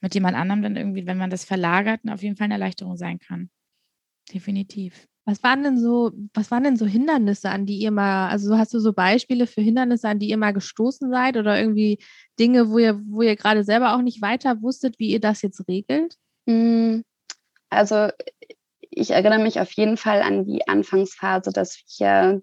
mit 0.00 0.14
jemand 0.14 0.36
anderem 0.36 0.62
dann 0.62 0.76
irgendwie, 0.76 1.06
wenn 1.06 1.18
man 1.18 1.30
das 1.30 1.44
verlagert, 1.44 2.00
auf 2.08 2.22
jeden 2.22 2.36
Fall 2.36 2.46
eine 2.46 2.54
Erleichterung 2.54 2.96
sein 2.96 3.18
kann. 3.18 3.50
Definitiv. 4.32 5.06
Was 5.24 5.42
waren 5.42 5.62
denn 5.62 5.78
so, 5.78 6.12
was 6.32 6.50
waren 6.50 6.64
denn 6.64 6.76
so 6.76 6.86
Hindernisse, 6.86 7.50
an 7.50 7.66
die 7.66 7.78
ihr 7.78 7.90
mal, 7.90 8.30
also 8.30 8.56
hast 8.56 8.72
du 8.72 8.78
so 8.78 8.94
Beispiele 8.94 9.46
für 9.46 9.60
Hindernisse, 9.60 10.08
an 10.08 10.18
die 10.18 10.30
ihr 10.30 10.38
mal 10.38 10.52
gestoßen 10.52 11.10
seid 11.10 11.36
oder 11.36 11.58
irgendwie 11.58 11.98
Dinge, 12.38 12.70
wo 12.70 12.78
ihr, 12.78 12.98
wo 13.06 13.20
ihr 13.22 13.36
gerade 13.36 13.62
selber 13.62 13.94
auch 13.94 14.00
nicht 14.00 14.22
weiter 14.22 14.62
wusstet, 14.62 14.98
wie 14.98 15.10
ihr 15.10 15.20
das 15.20 15.42
jetzt 15.42 15.68
regelt? 15.68 16.16
Hm, 16.48 17.04
also 17.68 18.08
ich 18.80 19.10
erinnere 19.10 19.40
mich 19.40 19.60
auf 19.60 19.70
jeden 19.72 19.98
Fall 19.98 20.22
an 20.22 20.46
die 20.46 20.66
Anfangsphase, 20.66 21.52
dass 21.52 21.82
wir 21.98 22.42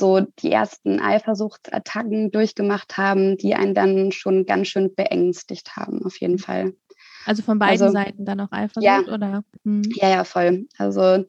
so 0.00 0.20
die 0.40 0.50
ersten 0.50 0.98
Eifersuchtsattacken 0.98 2.32
durchgemacht 2.32 2.96
haben, 2.96 3.36
die 3.36 3.54
einen 3.54 3.74
dann 3.74 4.10
schon 4.10 4.46
ganz 4.46 4.66
schön 4.66 4.94
beängstigt 4.94 5.76
haben, 5.76 6.04
auf 6.04 6.20
jeden 6.20 6.38
Fall. 6.38 6.74
Also 7.26 7.42
von 7.42 7.58
beiden 7.60 7.80
also, 7.82 7.92
Seiten 7.92 8.24
dann 8.24 8.40
auch 8.40 8.50
Eifersucht, 8.50 8.84
ja, 8.84 9.00
oder? 9.02 9.44
Hm. 9.64 9.82
Ja, 9.94 10.08
ja, 10.08 10.24
voll. 10.24 10.66
Also 10.76 11.24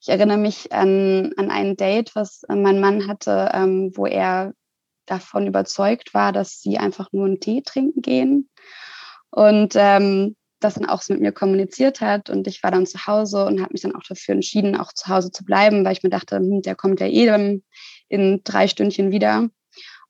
ich 0.00 0.08
erinnere 0.08 0.38
mich 0.38 0.72
an, 0.72 1.32
an 1.36 1.50
ein 1.50 1.76
Date, 1.76 2.14
was 2.14 2.42
mein 2.48 2.80
Mann 2.80 3.06
hatte, 3.06 3.50
ähm, 3.54 3.92
wo 3.94 4.06
er 4.06 4.52
davon 5.06 5.46
überzeugt 5.46 6.14
war, 6.14 6.32
dass 6.32 6.60
sie 6.60 6.78
einfach 6.78 7.12
nur 7.12 7.26
einen 7.26 7.40
Tee 7.40 7.62
trinken 7.62 8.02
gehen 8.02 8.50
und 9.30 9.74
ähm, 9.76 10.36
das 10.60 10.74
dann 10.74 10.86
auch 10.86 11.02
so 11.02 11.12
mit 11.12 11.22
mir 11.22 11.32
kommuniziert 11.32 12.00
hat. 12.00 12.30
Und 12.30 12.46
ich 12.46 12.62
war 12.62 12.70
dann 12.70 12.86
zu 12.86 13.06
Hause 13.06 13.44
und 13.44 13.60
habe 13.60 13.72
mich 13.72 13.82
dann 13.82 13.94
auch 13.94 14.02
dafür 14.08 14.34
entschieden, 14.34 14.76
auch 14.76 14.92
zu 14.92 15.08
Hause 15.08 15.30
zu 15.30 15.44
bleiben, 15.44 15.84
weil 15.84 15.92
ich 15.92 16.02
mir 16.02 16.10
dachte, 16.10 16.36
hm, 16.36 16.62
der 16.62 16.74
kommt 16.74 17.00
ja 17.00 17.06
eh 17.06 17.26
dann 17.26 17.62
in 18.08 18.42
drei 18.44 18.68
Stündchen 18.68 19.10
wieder. 19.10 19.48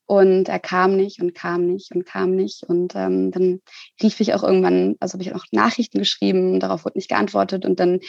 Und 0.07 0.49
er 0.49 0.59
kam 0.59 0.95
nicht 0.95 1.19
und 1.19 1.33
kam 1.33 1.65
nicht 1.65 1.91
und 1.95 2.05
kam 2.05 2.35
nicht. 2.35 2.63
Und 2.63 2.93
ähm, 2.95 3.31
dann 3.31 3.61
rief 4.03 4.19
ich 4.19 4.35
auch 4.35 4.43
irgendwann, 4.43 4.95
also 4.99 5.13
habe 5.13 5.23
ich 5.23 5.33
auch 5.33 5.45
Nachrichten 5.51 5.97
geschrieben, 5.97 6.59
darauf 6.59 6.85
wurde 6.85 6.97
nicht 6.97 7.09
geantwortet. 7.09 7.65
Und 7.65 7.79
dann 7.79 7.99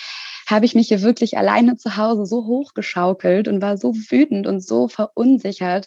habe 0.46 0.66
ich 0.66 0.75
mich 0.75 0.88
hier 0.88 1.01
wirklich 1.01 1.38
alleine 1.38 1.77
zu 1.77 1.96
Hause 1.96 2.27
so 2.27 2.44
hochgeschaukelt 2.44 3.49
und 3.49 3.62
war 3.62 3.79
so 3.79 3.94
wütend 3.94 4.46
und 4.46 4.61
so 4.61 4.88
verunsichert, 4.88 5.87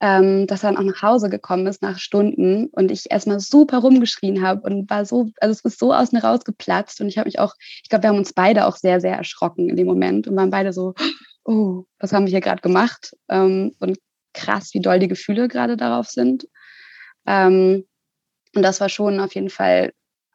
ähm, 0.00 0.48
dass 0.48 0.64
er 0.64 0.72
dann 0.72 0.78
auch 0.78 0.92
nach 0.92 1.02
Hause 1.02 1.30
gekommen 1.30 1.68
ist 1.68 1.80
nach 1.80 2.00
Stunden 2.00 2.66
und 2.72 2.90
ich 2.90 3.10
erstmal 3.10 3.38
super 3.38 3.78
rumgeschrien 3.78 4.42
habe 4.42 4.62
und 4.62 4.90
war 4.90 5.06
so, 5.06 5.30
also 5.40 5.52
es 5.52 5.60
ist 5.60 5.78
so 5.78 5.94
aus 5.94 6.10
mir 6.10 6.24
rausgeplatzt. 6.24 7.00
Und 7.00 7.06
ich 7.06 7.18
habe 7.18 7.28
mich 7.28 7.38
auch, 7.38 7.54
ich 7.84 7.88
glaube, 7.88 8.02
wir 8.02 8.10
haben 8.10 8.18
uns 8.18 8.32
beide 8.32 8.66
auch 8.66 8.76
sehr, 8.76 9.00
sehr 9.00 9.16
erschrocken 9.16 9.68
in 9.70 9.76
dem 9.76 9.86
Moment 9.86 10.26
und 10.26 10.34
waren 10.34 10.50
beide 10.50 10.72
so, 10.72 10.94
oh, 11.44 11.84
was 11.98 12.12
haben 12.12 12.26
wir 12.26 12.30
hier 12.30 12.40
gerade 12.40 12.62
gemacht? 12.62 13.16
Ähm, 13.28 13.74
und 13.78 13.98
krass, 14.32 14.70
wie 14.74 14.80
doll 14.80 14.98
die 14.98 15.08
Gefühle 15.08 15.48
gerade 15.48 15.76
darauf 15.76 16.08
sind. 16.08 16.48
Ähm, 17.26 17.86
und 18.54 18.62
das 18.62 18.80
war 18.80 18.88
schon 18.88 19.20
auf 19.20 19.34
jeden 19.34 19.50
Fall 19.50 19.92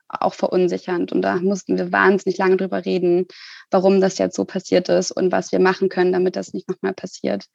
auch 0.07 0.33
verunsichernd. 0.33 1.11
Und 1.11 1.21
da 1.21 1.35
mussten 1.35 1.77
wir 1.77 1.91
wahnsinnig 1.91 2.37
lange 2.37 2.57
drüber 2.57 2.85
reden, 2.85 3.27
warum 3.69 4.01
das 4.01 4.17
jetzt 4.17 4.35
so 4.35 4.45
passiert 4.45 4.89
ist 4.89 5.11
und 5.11 5.31
was 5.31 5.51
wir 5.51 5.59
machen 5.59 5.89
können, 5.89 6.13
damit 6.13 6.35
das 6.35 6.53
nicht 6.53 6.67
nochmal 6.67 6.93
passiert. 6.93 7.45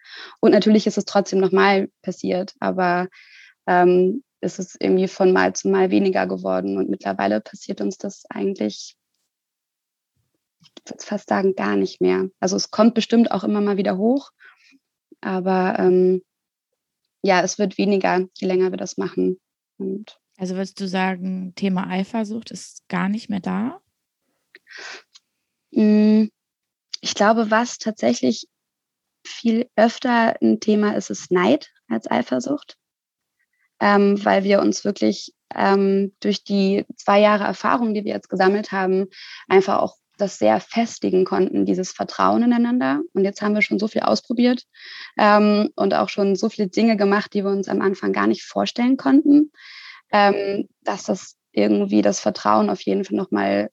Und 0.40 0.52
natürlich 0.52 0.86
ist 0.86 0.98
es 0.98 1.04
trotzdem 1.04 1.40
nochmal 1.40 1.88
passiert, 2.02 2.54
aber 2.60 3.08
ähm, 3.66 4.22
ist 4.40 4.76
irgendwie 4.78 5.08
von 5.08 5.32
Mal 5.32 5.54
zu 5.54 5.68
Mal 5.68 5.90
weniger 5.90 6.26
geworden. 6.26 6.76
Und 6.78 6.90
mittlerweile 6.90 7.40
passiert 7.40 7.80
uns 7.80 7.98
das 7.98 8.24
eigentlich, 8.28 8.96
ich 10.64 10.90
würde 10.90 11.04
fast 11.04 11.28
sagen, 11.28 11.54
gar 11.54 11.76
nicht 11.76 12.00
mehr. 12.00 12.28
Also 12.40 12.56
es 12.56 12.70
kommt 12.70 12.94
bestimmt 12.94 13.30
auch 13.30 13.44
immer 13.44 13.60
mal 13.60 13.76
wieder 13.76 13.96
hoch, 13.96 14.30
aber 15.20 15.78
ähm, 15.78 16.22
ja, 17.22 17.42
es 17.42 17.58
wird 17.58 17.78
weniger, 17.78 18.26
je 18.36 18.46
länger 18.46 18.70
wir 18.70 18.76
das 18.76 18.96
machen. 18.96 19.40
Und 19.78 20.18
also 20.36 20.56
würdest 20.56 20.80
du 20.80 20.88
sagen, 20.88 21.54
Thema 21.54 21.88
Eifersucht 21.88 22.50
ist 22.50 22.86
gar 22.88 23.08
nicht 23.08 23.30
mehr 23.30 23.40
da? 23.40 23.80
Mm, 25.70 26.26
ich 27.00 27.14
glaube, 27.14 27.50
was 27.50 27.78
tatsächlich 27.78 28.46
viel 29.26 29.70
öfter 29.76 30.36
ein 30.42 30.60
Thema 30.60 30.96
ist, 30.96 31.10
ist 31.10 31.30
Neid 31.30 31.70
als 31.88 32.10
Eifersucht, 32.10 32.76
ähm, 33.80 34.22
weil 34.24 34.44
wir 34.44 34.60
uns 34.60 34.84
wirklich 34.84 35.32
ähm, 35.54 36.14
durch 36.20 36.44
die 36.44 36.84
zwei 36.96 37.20
Jahre 37.20 37.44
Erfahrung, 37.44 37.94
die 37.94 38.04
wir 38.04 38.12
jetzt 38.12 38.28
gesammelt 38.28 38.72
haben, 38.72 39.06
einfach 39.48 39.78
auch 39.78 39.96
das 40.18 40.38
sehr 40.38 40.60
festigen 40.60 41.24
konnten, 41.24 41.66
dieses 41.66 41.92
Vertrauen 41.92 42.42
ineinander. 42.42 43.00
Und 43.12 43.24
jetzt 43.24 43.42
haben 43.42 43.54
wir 43.54 43.62
schon 43.62 43.78
so 43.78 43.88
viel 43.88 44.02
ausprobiert 44.02 44.64
ähm, 45.16 45.70
und 45.76 45.94
auch 45.94 46.08
schon 46.08 46.36
so 46.36 46.48
viele 46.48 46.68
Dinge 46.68 46.96
gemacht, 46.96 47.34
die 47.34 47.44
wir 47.44 47.50
uns 47.50 47.68
am 47.68 47.80
Anfang 47.80 48.12
gar 48.12 48.26
nicht 48.26 48.44
vorstellen 48.44 48.96
konnten, 48.96 49.50
ähm, 50.12 50.68
dass 50.82 51.04
das 51.04 51.36
irgendwie 51.52 52.02
das 52.02 52.20
Vertrauen 52.20 52.70
auf 52.70 52.80
jeden 52.80 53.04
Fall 53.04 53.16
nochmal 53.16 53.70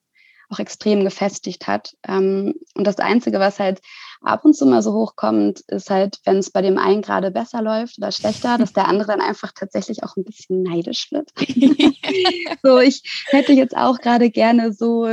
auch 0.51 0.59
extrem 0.59 1.03
gefestigt 1.03 1.67
hat. 1.67 1.95
Ähm, 2.07 2.55
und 2.75 2.85
das 2.85 2.97
Einzige, 2.97 3.39
was 3.39 3.59
halt 3.59 3.79
ab 4.21 4.45
und 4.45 4.55
zu 4.55 4.65
mal 4.65 4.81
so 4.81 4.93
hochkommt, 4.93 5.61
ist 5.67 5.89
halt, 5.89 6.19
wenn 6.25 6.37
es 6.37 6.51
bei 6.51 6.61
dem 6.61 6.77
einen 6.77 7.01
gerade 7.01 7.31
besser 7.31 7.61
läuft 7.61 7.97
oder 7.97 8.11
schlechter, 8.11 8.57
dass 8.57 8.73
der 8.73 8.87
andere 8.87 9.07
dann 9.07 9.21
einfach 9.21 9.51
tatsächlich 9.53 10.03
auch 10.03 10.15
ein 10.17 10.25
bisschen 10.25 10.61
neidisch 10.61 11.11
wird. 11.11 11.31
so, 12.63 12.79
ich 12.79 13.25
hätte 13.27 13.53
jetzt 13.53 13.75
auch 13.75 13.97
gerade 13.99 14.29
gerne 14.29 14.73
so, 14.73 15.07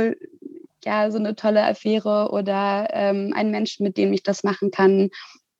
ja, 0.85 1.11
so 1.11 1.17
eine 1.17 1.35
tolle 1.35 1.63
Affäre 1.63 2.29
oder 2.31 2.87
ähm, 2.91 3.33
einen 3.35 3.51
Menschen, 3.51 3.83
mit 3.83 3.97
dem 3.97 4.13
ich 4.13 4.23
das 4.23 4.43
machen 4.43 4.71
kann, 4.71 5.09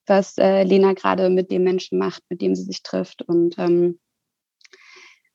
was 0.06 0.38
äh, 0.38 0.64
Lena 0.64 0.94
gerade 0.94 1.30
mit 1.30 1.52
dem 1.52 1.64
Menschen 1.64 2.00
macht, 2.00 2.24
mit 2.30 2.42
dem 2.42 2.56
sie 2.56 2.64
sich 2.64 2.84
trifft. 2.84 3.22
Und 3.22 3.58
ähm, 3.58 4.00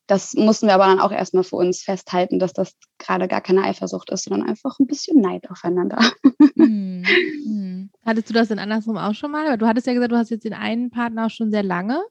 das 0.07 0.35
mussten 0.35 0.67
wir 0.67 0.75
aber 0.75 0.87
dann 0.87 1.01
auch 1.01 1.13
erstmal 1.13 1.45
für 1.45 1.57
uns 1.57 1.83
festhalten, 1.83 2.39
dass 2.39 2.53
das 2.53 2.75
gerade 2.99 3.27
gar 3.27 3.41
keine 3.41 3.63
Eifersucht 3.63 4.11
ist, 4.11 4.25
sondern 4.25 4.47
einfach 4.47 4.79
ein 4.79 4.87
bisschen 4.87 5.21
Neid 5.21 5.51
aufeinander. 5.51 5.99
Hm, 6.57 7.05
hm. 7.45 7.91
Hattest 8.05 8.29
du 8.29 8.35
das 8.35 8.49
denn 8.49 8.59
andersrum 8.59 8.99
auch 8.99 9.15
schon 9.15 9.31
mal? 9.31 9.57
Du 9.57 9.67
hattest 9.67 9.87
ja 9.87 9.95
gesagt, 9.95 10.13
du 10.13 10.17
hast 10.17 10.31
jetzt 10.31 10.45
den 10.45 10.53
einen 10.53 10.91
Partner 10.91 11.27
auch 11.27 11.31
schon 11.31 11.51
sehr 11.51 11.63
lange. 11.63 12.03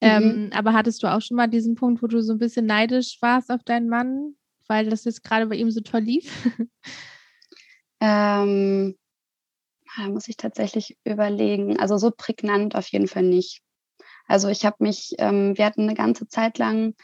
Mhm. 0.00 0.08
Ähm, 0.08 0.50
aber 0.54 0.74
hattest 0.74 1.02
du 1.02 1.12
auch 1.12 1.20
schon 1.20 1.36
mal 1.36 1.48
diesen 1.48 1.74
Punkt, 1.74 2.02
wo 2.02 2.06
du 2.06 2.22
so 2.22 2.32
ein 2.32 2.38
bisschen 2.38 2.66
neidisch 2.66 3.18
warst 3.20 3.50
auf 3.50 3.64
deinen 3.64 3.88
Mann, 3.88 4.36
weil 4.68 4.88
das 4.90 5.04
jetzt 5.04 5.24
gerade 5.24 5.46
bei 5.46 5.56
ihm 5.56 5.70
so 5.70 5.80
toll 5.80 6.00
lief? 6.00 6.30
Ähm, 8.00 8.96
da 9.96 10.08
muss 10.08 10.28
ich 10.28 10.36
tatsächlich 10.36 10.98
überlegen. 11.04 11.78
Also 11.78 11.96
so 11.96 12.10
prägnant 12.10 12.76
auf 12.76 12.88
jeden 12.88 13.08
Fall 13.08 13.22
nicht. 13.22 13.62
Also 14.26 14.48
ich 14.48 14.64
habe 14.66 14.76
mich, 14.80 15.14
ähm, 15.18 15.56
wir 15.56 15.64
hatten 15.64 15.82
eine 15.82 15.94
ganze 15.94 16.28
Zeit 16.28 16.58
lang 16.58 16.94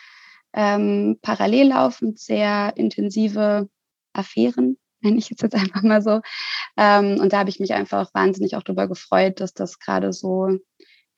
ähm, 0.53 1.19
parallel 1.23 1.69
laufend 1.69 2.19
sehr 2.19 2.73
intensive 2.77 3.69
Affären, 4.13 4.79
nenne 5.01 5.19
ich 5.19 5.31
jetzt, 5.31 5.43
jetzt 5.43 5.55
einfach 5.55 5.83
mal 5.83 6.03
so. 6.03 6.21
Ähm, 6.77 7.19
und 7.21 7.33
da 7.33 7.39
habe 7.41 7.51
ich 7.51 7.61
mich 7.61 7.73
einfach 7.73 8.13
wahnsinnig 8.15 8.57
auch 8.57 8.63
darüber 8.63 8.89
gefreut, 8.89 9.41
dass 9.41 9.55
das 9.55 9.79
gerade 9.79 10.13
so 10.13 10.59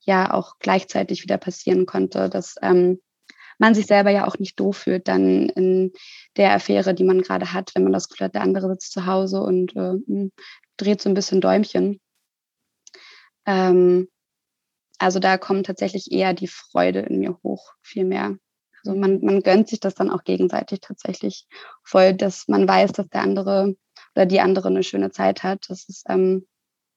ja 0.00 0.33
auch 0.33 0.59
gleichzeitig 0.61 1.22
wieder 1.22 1.38
passieren 1.38 1.87
konnte, 1.87 2.28
dass 2.28 2.57
ähm, 2.62 3.00
man 3.62 3.77
sich 3.77 3.87
selber 3.87 4.11
ja 4.11 4.27
auch 4.27 4.40
nicht 4.40 4.59
doof 4.59 4.77
fühlt 4.77 5.07
dann 5.07 5.48
in 5.48 5.92
der 6.37 6.53
Affäre, 6.53 6.94
die 6.94 7.05
man 7.05 7.22
gerade 7.22 7.53
hat, 7.53 7.70
wenn 7.75 7.85
man 7.85 7.92
das 7.92 8.09
Gefühl 8.09 8.25
hat, 8.25 8.35
der 8.35 8.42
andere 8.42 8.68
sitzt 8.68 8.90
zu 8.90 9.07
Hause 9.07 9.40
und 9.40 9.77
äh, 9.77 9.92
hm, 10.05 10.33
dreht 10.77 11.01
so 11.01 11.09
ein 11.09 11.14
bisschen 11.14 11.40
Däumchen. 11.40 12.01
Ähm, 13.46 14.09
also 14.98 15.20
da 15.20 15.38
kommt 15.38 15.66
tatsächlich 15.66 16.11
eher 16.11 16.35
die 16.35 16.48
Freude 16.48 17.01
in 17.01 17.20
mir 17.20 17.38
hoch, 17.44 17.75
viel 17.83 18.05
mehr. 18.05 18.37
Also 18.85 18.98
man, 18.98 19.20
man 19.25 19.42
gönnt 19.42 19.68
sich 19.68 19.79
das 19.79 19.94
dann 19.94 20.11
auch 20.11 20.25
gegenseitig 20.25 20.81
tatsächlich 20.81 21.46
voll, 21.85 22.14
dass 22.14 22.48
man 22.48 22.66
weiß, 22.66 22.90
dass 22.90 23.09
der 23.11 23.22
andere 23.22 23.77
oder 24.16 24.27
die 24.27 24.40
andere 24.40 24.68
eine 24.68 24.83
schöne 24.83 25.12
Zeit 25.12 25.44
hat. 25.44 25.66
Das 25.68 25.88
ist 25.88 26.05
ähm, 26.09 26.48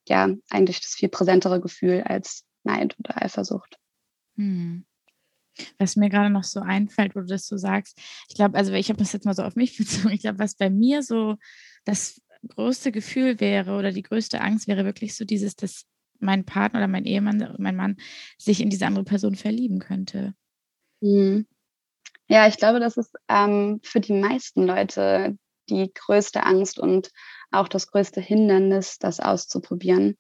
ja 0.08 0.30
eigentlich 0.50 0.82
das 0.82 0.96
viel 0.96 1.10
präsentere 1.10 1.62
Gefühl 1.62 2.02
als 2.08 2.44
Neid 2.64 2.96
oder 2.98 3.22
Eifersucht. 3.22 3.78
Hm. 4.36 4.88
Was 5.78 5.96
mir 5.96 6.10
gerade 6.10 6.30
noch 6.30 6.44
so 6.44 6.60
einfällt, 6.60 7.16
wo 7.16 7.22
du 7.22 7.28
das 7.28 7.48
so 7.48 7.58
sagst, 7.58 7.98
ich 8.30 8.36
glaube, 8.36 8.58
also 8.58 8.74
ich 8.74 8.90
habe 8.90 9.00
das 9.00 9.14
jetzt 9.14 9.26
mal 9.26 9.34
so 9.34 9.44
auf 9.44 9.56
mich 9.56 9.78
bezogen, 9.78 10.14
ich 10.14 10.22
glaube, 10.22 10.40
was 10.40 10.56
bei 10.56 10.70
mir 10.70 11.04
so 11.04 11.36
das 11.86 12.22
größte 12.48 12.92
Gefühl 12.92 13.40
wäre 13.40 13.78
oder 13.78 13.92
die 13.92 14.04
größte 14.04 14.42
Angst 14.42 14.68
wäre 14.68 14.86
wirklich 14.86 15.16
so 15.16 15.26
dieses, 15.26 15.56
dass 15.56 15.86
mein 16.20 16.46
Partner 16.46 16.80
oder 16.80 16.88
mein 16.88 17.06
Ehemann, 17.06 17.56
mein 17.58 17.76
Mann 17.76 17.98
sich 18.38 18.62
in 18.62 18.70
diese 18.70 18.86
andere 18.86 19.04
Person 19.04 19.36
verlieben 19.36 19.80
könnte. 19.80 20.34
Mhm. 21.02 21.48
Ja, 22.28 22.48
ich 22.48 22.58
glaube, 22.58 22.80
das 22.80 22.98
ist 22.98 23.14
ähm, 23.28 23.80
für 23.84 24.00
die 24.00 24.14
meisten 24.14 24.66
Leute 24.66 25.38
die 25.70 25.92
größte 25.94 26.44
Angst 26.44 26.80
und 26.80 27.12
auch 27.52 27.68
das 27.68 27.88
größte 27.88 28.22
Hindernis, 28.22 28.98
das 28.98 29.20
auszuprobieren. 29.20 30.18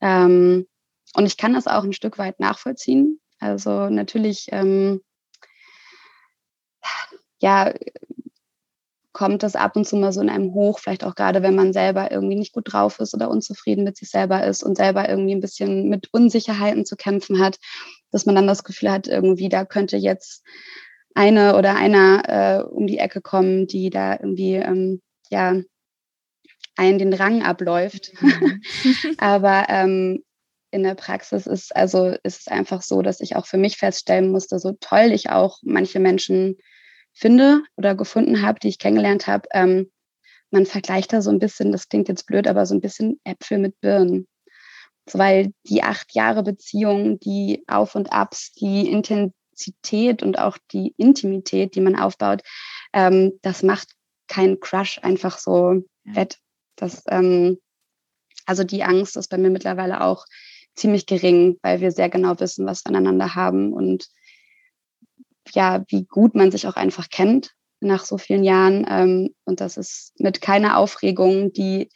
Ähm, 0.00 0.66
und 1.14 1.26
ich 1.26 1.36
kann 1.36 1.54
das 1.54 1.66
auch 1.66 1.84
ein 1.84 1.92
Stück 1.92 2.18
weit 2.18 2.40
nachvollziehen. 2.40 3.20
Also 3.40 3.88
natürlich, 3.88 4.46
ähm, 4.50 5.00
ja, 7.40 7.72
kommt 9.12 9.42
das 9.42 9.56
ab 9.56 9.74
und 9.74 9.84
zu 9.84 9.96
mal 9.96 10.12
so 10.12 10.20
in 10.20 10.30
einem 10.30 10.54
hoch, 10.54 10.78
vielleicht 10.78 11.02
auch 11.02 11.16
gerade, 11.16 11.42
wenn 11.42 11.56
man 11.56 11.72
selber 11.72 12.12
irgendwie 12.12 12.36
nicht 12.36 12.52
gut 12.52 12.72
drauf 12.72 13.00
ist 13.00 13.14
oder 13.14 13.30
unzufrieden 13.30 13.82
mit 13.82 13.96
sich 13.96 14.10
selber 14.10 14.44
ist 14.44 14.62
und 14.62 14.76
selber 14.76 15.08
irgendwie 15.08 15.34
ein 15.34 15.40
bisschen 15.40 15.88
mit 15.88 16.08
Unsicherheiten 16.12 16.86
zu 16.86 16.94
kämpfen 16.94 17.40
hat, 17.40 17.58
dass 18.12 18.26
man 18.26 18.36
dann 18.36 18.46
das 18.46 18.62
Gefühl 18.62 18.92
hat, 18.92 19.08
irgendwie 19.08 19.48
da 19.48 19.64
könnte 19.64 19.96
jetzt 19.96 20.44
eine 21.14 21.56
oder 21.56 21.74
einer 21.74 22.22
äh, 22.28 22.62
um 22.62 22.86
die 22.86 22.98
Ecke 22.98 23.20
kommen, 23.20 23.66
die 23.66 23.90
da 23.90 24.12
irgendwie 24.12 24.54
ähm, 24.54 25.02
ja 25.30 25.60
einen 26.76 26.98
den 26.98 27.12
Rang 27.12 27.42
abläuft. 27.42 28.12
Mhm. 28.20 28.62
Aber 29.18 29.66
ähm, 29.68 30.22
in 30.70 30.82
der 30.82 30.94
Praxis 30.94 31.46
ist 31.46 31.74
also 31.74 32.14
ist 32.22 32.40
es 32.40 32.48
einfach 32.48 32.82
so, 32.82 33.02
dass 33.02 33.20
ich 33.20 33.36
auch 33.36 33.46
für 33.46 33.58
mich 33.58 33.76
feststellen 33.76 34.30
musste, 34.30 34.58
so 34.58 34.76
toll 34.80 35.12
ich 35.12 35.30
auch 35.30 35.58
manche 35.62 36.00
Menschen 36.00 36.56
finde 37.14 37.62
oder 37.76 37.94
gefunden 37.94 38.42
habe, 38.42 38.60
die 38.60 38.68
ich 38.68 38.78
kennengelernt 38.78 39.26
habe, 39.26 39.48
ähm, 39.52 39.90
man 40.50 40.66
vergleicht 40.66 41.12
da 41.12 41.20
so 41.20 41.30
ein 41.30 41.38
bisschen, 41.38 41.72
das 41.72 41.88
klingt 41.88 42.08
jetzt 42.08 42.26
blöd, 42.26 42.46
aber 42.46 42.64
so 42.66 42.74
ein 42.74 42.80
bisschen 42.80 43.20
Äpfel 43.24 43.58
mit 43.58 43.80
Birnen. 43.80 44.26
So, 45.08 45.18
weil 45.18 45.52
die 45.64 45.82
acht 45.82 46.14
Jahre 46.14 46.42
Beziehung, 46.42 47.18
die 47.20 47.64
Auf 47.66 47.94
und 47.94 48.12
Abs, 48.12 48.52
die 48.52 48.90
Intensität 48.90 50.22
und 50.22 50.38
auch 50.38 50.58
die 50.72 50.94
Intimität, 50.96 51.74
die 51.74 51.80
man 51.80 51.96
aufbaut, 51.96 52.42
ähm, 52.92 53.32
das 53.42 53.62
macht 53.62 53.88
keinen 54.28 54.60
Crush 54.60 54.98
einfach 55.02 55.38
so 55.38 55.82
fett. 56.12 56.38
Das, 56.76 57.02
ähm, 57.08 57.58
also 58.46 58.64
die 58.64 58.84
Angst 58.84 59.16
ist 59.16 59.28
bei 59.28 59.38
mir 59.38 59.50
mittlerweile 59.50 60.02
auch 60.02 60.24
ziemlich 60.78 61.06
gering, 61.06 61.58
weil 61.62 61.80
wir 61.80 61.90
sehr 61.90 62.08
genau 62.08 62.38
wissen, 62.40 62.66
was 62.66 62.84
wir 62.84 62.90
aneinander 62.90 63.34
haben 63.34 63.72
und 63.72 64.08
ja, 65.54 65.84
wie 65.88 66.04
gut 66.04 66.34
man 66.34 66.50
sich 66.50 66.66
auch 66.66 66.76
einfach 66.76 67.08
kennt 67.08 67.54
nach 67.80 68.04
so 68.04 68.18
vielen 68.18 68.44
Jahren. 68.44 68.86
Ähm, 68.88 69.34
und 69.44 69.60
das 69.60 69.76
ist 69.76 70.18
mit 70.18 70.40
keiner 70.40 70.76
Aufregung, 70.76 71.52
die, 71.52 71.88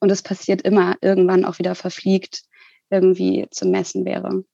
und 0.00 0.10
es 0.10 0.22
passiert 0.22 0.62
immer, 0.62 0.96
irgendwann 1.00 1.44
auch 1.44 1.58
wieder 1.58 1.74
verfliegt, 1.74 2.42
irgendwie 2.90 3.46
zu 3.50 3.66
messen 3.66 4.04
wäre. 4.04 4.44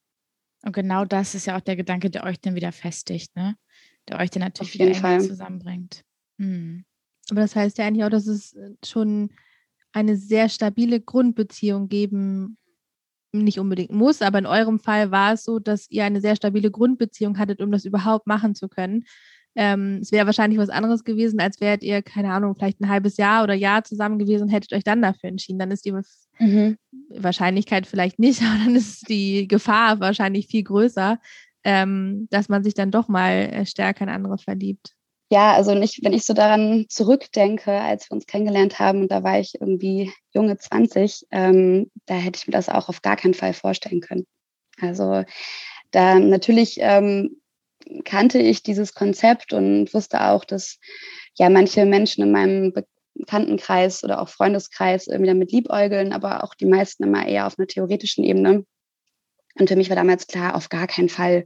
Und 0.63 0.73
genau 0.73 1.05
das 1.05 1.35
ist 1.35 1.45
ja 1.45 1.57
auch 1.57 1.61
der 1.61 1.75
Gedanke, 1.75 2.09
der 2.09 2.23
euch 2.23 2.39
dann 2.39 2.55
wieder 2.55 2.71
festigt, 2.71 3.35
ne? 3.35 3.55
Der 4.07 4.19
euch 4.19 4.29
dann 4.29 4.43
natürlich 4.43 4.75
wieder 4.75 4.93
Fall. 4.95 5.21
zusammenbringt. 5.21 6.03
Hm. 6.39 6.85
Aber 7.29 7.41
das 7.41 7.55
heißt 7.55 7.77
ja 7.77 7.85
eigentlich 7.85 8.05
auch, 8.05 8.09
dass 8.09 8.27
es 8.27 8.55
schon 8.85 9.31
eine 9.91 10.15
sehr 10.15 10.47
stabile 10.47 11.01
Grundbeziehung 11.01 11.89
geben 11.89 12.57
nicht 13.31 13.59
unbedingt 13.59 13.91
muss, 13.91 14.21
aber 14.21 14.39
in 14.39 14.45
eurem 14.45 14.79
Fall 14.79 15.11
war 15.11 15.33
es 15.33 15.43
so, 15.43 15.59
dass 15.59 15.89
ihr 15.89 16.03
eine 16.05 16.21
sehr 16.21 16.35
stabile 16.35 16.71
Grundbeziehung 16.71 17.37
hattet, 17.37 17.61
um 17.61 17.71
das 17.71 17.85
überhaupt 17.85 18.27
machen 18.27 18.55
zu 18.55 18.69
können. 18.69 19.05
Ähm, 19.55 19.99
es 20.01 20.11
wäre 20.11 20.27
wahrscheinlich 20.27 20.59
was 20.59 20.69
anderes 20.69 21.03
gewesen, 21.03 21.39
als 21.39 21.59
wärt 21.59 21.81
ihr, 21.81 22.03
keine 22.03 22.31
Ahnung, 22.31 22.55
vielleicht 22.55 22.79
ein 22.79 22.89
halbes 22.89 23.17
Jahr 23.17 23.43
oder 23.43 23.55
Jahr 23.55 23.83
zusammen 23.83 24.19
gewesen 24.19 24.43
und 24.43 24.49
hättet 24.49 24.71
euch 24.73 24.83
dann 24.83 25.01
dafür 25.01 25.29
entschieden. 25.29 25.57
Dann 25.57 25.71
ist 25.71 25.83
die 25.83 25.93
mhm. 26.39 26.77
Wahrscheinlichkeit 27.09 27.87
vielleicht 27.87 28.19
nicht, 28.19 28.41
aber 28.43 28.65
dann 28.65 28.75
ist 28.75 29.09
die 29.09 29.47
Gefahr 29.47 29.99
wahrscheinlich 29.99 30.47
viel 30.47 30.63
größer, 30.63 31.19
ähm, 31.63 32.27
dass 32.29 32.49
man 32.49 32.63
sich 32.63 32.75
dann 32.75 32.91
doch 32.91 33.07
mal 33.07 33.31
äh, 33.31 33.65
stärker 33.65 34.03
in 34.03 34.09
andere 34.09 34.37
verliebt 34.37 34.96
ja, 35.29 35.53
also 35.53 35.73
nicht, 35.73 36.03
wenn 36.03 36.13
ich 36.13 36.25
so 36.25 36.33
daran 36.33 36.85
zurückdenke, 36.87 37.71
als 37.71 38.09
wir 38.09 38.15
uns 38.15 38.27
kennengelernt 38.27 38.79
haben, 38.79 39.01
und 39.01 39.11
da 39.11 39.23
war 39.23 39.39
ich 39.39 39.55
irgendwie 39.59 40.13
junge 40.33 40.57
20, 40.57 41.25
ähm, 41.31 41.91
da 42.05 42.15
hätte 42.15 42.37
ich 42.37 42.47
mir 42.47 42.53
das 42.53 42.69
auch 42.69 42.87
auf 42.87 43.01
gar 43.01 43.17
keinen 43.17 43.33
Fall 43.33 43.53
vorstellen 43.53 43.99
können. 43.99 44.25
Also 44.79 45.23
da 45.91 46.19
natürlich 46.19 46.77
ähm, 46.79 47.41
kannte 48.05 48.39
ich 48.39 48.63
dieses 48.63 48.93
Konzept 48.93 49.53
und 49.53 49.93
wusste 49.93 50.21
auch, 50.21 50.45
dass 50.45 50.79
ja 51.35 51.49
manche 51.49 51.85
Menschen 51.85 52.23
in 52.23 52.31
meinem 52.31 52.73
Bekanntenkreis 53.15 54.03
oder 54.03 54.21
auch 54.21 54.29
Freundeskreis 54.29 55.07
irgendwie 55.07 55.29
damit 55.29 55.51
liebäugeln, 55.51 56.13
aber 56.13 56.43
auch 56.43 56.55
die 56.55 56.65
meisten 56.65 57.03
immer 57.03 57.27
eher 57.27 57.47
auf 57.47 57.57
einer 57.57 57.67
theoretischen 57.67 58.23
Ebene. 58.23 58.65
Und 59.59 59.67
für 59.67 59.75
mich 59.75 59.89
war 59.89 59.95
damals 59.95 60.27
klar, 60.27 60.55
auf 60.55 60.69
gar 60.69 60.87
keinen 60.87 61.09
Fall. 61.09 61.45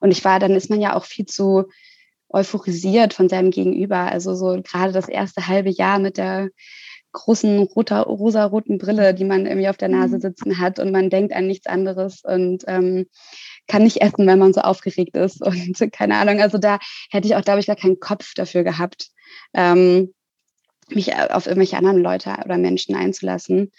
Und 0.00 0.10
ich 0.10 0.24
war, 0.24 0.38
dann 0.40 0.52
ist 0.52 0.70
man 0.70 0.80
ja 0.80 0.96
auch 0.96 1.04
viel 1.04 1.26
zu 1.26 1.66
euphorisiert 2.32 3.14
von 3.14 3.28
seinem 3.28 3.50
Gegenüber. 3.50 4.10
Also 4.10 4.34
so 4.34 4.60
gerade 4.62 4.92
das 4.92 5.08
erste 5.08 5.46
halbe 5.46 5.70
Jahr 5.70 5.98
mit 5.98 6.16
der 6.16 6.48
großen 7.12 7.58
roter, 7.58 8.02
rosa-roten 8.02 8.78
Brille, 8.78 9.14
die 9.14 9.24
man 9.24 9.46
irgendwie 9.46 9.68
auf 9.68 9.76
der 9.76 9.88
Nase 9.88 10.16
mhm. 10.16 10.20
sitzen 10.20 10.58
hat 10.58 10.78
und 10.78 10.92
man 10.92 11.10
denkt 11.10 11.32
an 11.32 11.46
nichts 11.46 11.66
anderes 11.66 12.22
und 12.22 12.64
ähm, 12.68 13.06
kann 13.66 13.82
nicht 13.82 14.00
essen, 14.00 14.26
wenn 14.26 14.38
man 14.38 14.52
so 14.52 14.60
aufgeregt 14.60 15.16
ist 15.16 15.42
und 15.44 15.92
keine 15.92 16.16
Ahnung. 16.16 16.40
Also 16.40 16.58
da 16.58 16.78
hätte 17.10 17.26
ich 17.26 17.34
auch, 17.34 17.42
glaube 17.42 17.60
ich, 17.60 17.66
gar 17.66 17.76
keinen 17.76 18.00
Kopf 18.00 18.32
dafür 18.34 18.62
gehabt, 18.62 19.08
ähm, 19.54 20.14
mich 20.88 21.14
auf 21.14 21.46
irgendwelche 21.46 21.76
anderen 21.76 22.02
Leute 22.02 22.34
oder 22.44 22.58
Menschen 22.58 22.96
einzulassen. 22.96 23.70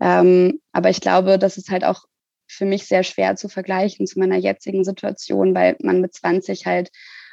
Ähm, 0.00 0.60
aber 0.72 0.90
ich 0.90 1.00
glaube, 1.00 1.38
das 1.38 1.56
ist 1.56 1.70
halt 1.70 1.84
auch 1.84 2.04
für 2.46 2.64
mich 2.64 2.86
sehr 2.86 3.02
schwer 3.02 3.36
zu 3.36 3.48
vergleichen 3.48 4.06
zu 4.06 4.18
meiner 4.18 4.36
jetzigen 4.36 4.84
Situation, 4.84 5.54
weil 5.54 5.76
man 5.80 6.00
mit 6.00 6.14
20 6.14 6.66
halt 6.66 6.90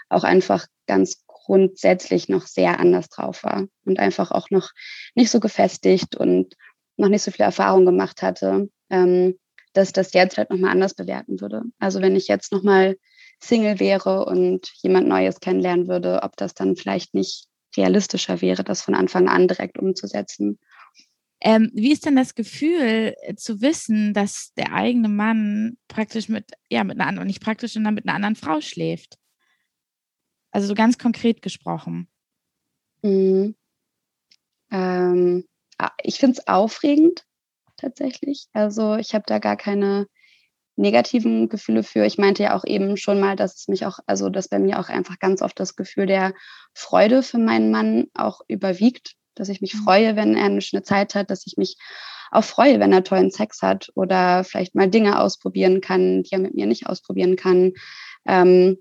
auch 0.09 0.23
einfach 0.23 0.67
ganz 0.85 1.23
grundsätzlich 1.27 2.29
noch 2.29 2.45
sehr 2.45 2.79
anders 2.79 3.09
drauf 3.09 3.43
war 3.43 3.67
und 3.85 3.99
einfach 3.99 4.31
auch 4.31 4.49
noch 4.49 4.71
nicht 5.15 5.31
so 5.31 5.39
gefestigt 5.39 6.15
und 6.15 6.55
noch 6.97 7.09
nicht 7.09 7.21
so 7.21 7.31
viel 7.31 7.45
Erfahrung 7.45 7.85
gemacht 7.85 8.21
hatte, 8.21 8.69
ähm, 8.89 9.37
dass 9.73 9.93
das 9.93 10.13
jetzt 10.13 10.37
halt 10.37 10.49
nochmal 10.49 10.71
anders 10.71 10.93
bewerten 10.93 11.39
würde. 11.39 11.61
Also 11.79 12.01
wenn 12.01 12.15
ich 12.15 12.27
jetzt 12.27 12.51
nochmal 12.51 12.97
Single 13.39 13.79
wäre 13.79 14.25
und 14.25 14.71
jemand 14.81 15.07
Neues 15.07 15.39
kennenlernen 15.39 15.87
würde, 15.87 16.21
ob 16.23 16.35
das 16.37 16.53
dann 16.53 16.75
vielleicht 16.75 17.13
nicht 17.13 17.45
realistischer 17.75 18.41
wäre, 18.41 18.63
das 18.63 18.81
von 18.81 18.95
Anfang 18.95 19.29
an 19.29 19.47
direkt 19.47 19.77
umzusetzen. 19.77 20.59
Ähm, 21.39 21.69
wie 21.73 21.91
ist 21.91 22.05
denn 22.05 22.15
das 22.15 22.33
Gefühl 22.33 23.13
äh, 23.21 23.35
zu 23.35 23.61
wissen, 23.61 24.13
dass 24.13 24.53
der 24.57 24.73
eigene 24.73 25.07
Mann 25.07 25.77
praktisch 25.87 26.29
mit, 26.29 26.45
ja, 26.69 26.83
mit 26.83 26.99
einer 26.99 27.07
anderen, 27.07 27.27
nicht 27.27 27.43
praktisch, 27.43 27.73
sondern 27.73 27.93
mit 27.93 28.07
einer 28.07 28.15
anderen 28.15 28.35
Frau 28.35 28.59
schläft? 28.59 29.17
Also 30.51 30.67
so 30.67 30.75
ganz 30.75 30.97
konkret 30.97 31.41
gesprochen. 31.41 32.07
Mhm. 33.01 33.55
Ähm, 34.71 35.45
ich 36.01 36.19
finde 36.19 36.39
es 36.39 36.47
aufregend 36.47 37.25
tatsächlich. 37.77 38.47
Also 38.53 38.95
ich 38.95 39.13
habe 39.13 39.23
da 39.27 39.39
gar 39.39 39.55
keine 39.55 40.07
negativen 40.75 41.49
Gefühle 41.49 41.83
für. 41.83 42.05
Ich 42.05 42.17
meinte 42.17 42.43
ja 42.43 42.55
auch 42.55 42.63
eben 42.65 42.97
schon 42.97 43.19
mal, 43.19 43.35
dass 43.35 43.55
es 43.55 43.67
mich 43.67 43.85
auch, 43.85 43.99
also 44.05 44.29
dass 44.29 44.47
bei 44.47 44.59
mir 44.59 44.79
auch 44.79 44.89
einfach 44.89 45.19
ganz 45.19 45.41
oft 45.41 45.59
das 45.59 45.75
Gefühl 45.75 46.05
der 46.05 46.33
Freude 46.73 47.23
für 47.23 47.39
meinen 47.39 47.71
Mann 47.71 48.07
auch 48.13 48.41
überwiegt, 48.47 49.15
dass 49.35 49.49
ich 49.49 49.61
mich 49.61 49.73
mhm. 49.73 49.79
freue, 49.79 50.15
wenn 50.15 50.35
er 50.35 50.45
eine 50.45 50.61
schöne 50.61 50.83
Zeit 50.83 51.15
hat, 51.15 51.31
dass 51.31 51.45
ich 51.47 51.57
mich 51.57 51.77
auch 52.31 52.43
freue, 52.43 52.79
wenn 52.79 52.93
er 52.93 53.03
tollen 53.03 53.31
Sex 53.31 53.61
hat 53.61 53.89
oder 53.95 54.43
vielleicht 54.43 54.75
mal 54.75 54.89
Dinge 54.89 55.19
ausprobieren 55.19 55.81
kann, 55.81 56.23
die 56.23 56.31
er 56.31 56.39
mit 56.39 56.55
mir 56.55 56.65
nicht 56.65 56.87
ausprobieren 56.87 57.35
kann. 57.35 57.73
Ähm, 58.25 58.77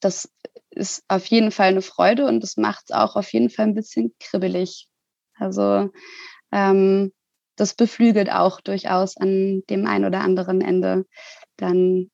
das 0.00 0.30
ist 0.70 1.04
auf 1.08 1.26
jeden 1.26 1.50
Fall 1.50 1.68
eine 1.68 1.82
Freude 1.82 2.26
und 2.26 2.40
das 2.42 2.56
macht 2.56 2.84
es 2.88 2.90
auch 2.96 3.16
auf 3.16 3.32
jeden 3.32 3.50
Fall 3.50 3.66
ein 3.66 3.74
bisschen 3.74 4.14
kribbelig. 4.18 4.88
Also 5.34 5.90
ähm, 6.52 7.12
das 7.56 7.74
beflügelt 7.74 8.30
auch 8.30 8.60
durchaus 8.60 9.16
an 9.16 9.62
dem 9.68 9.86
einen 9.86 10.04
oder 10.04 10.20
anderen 10.20 10.60
Ende 10.60 11.06
dann 11.56 12.10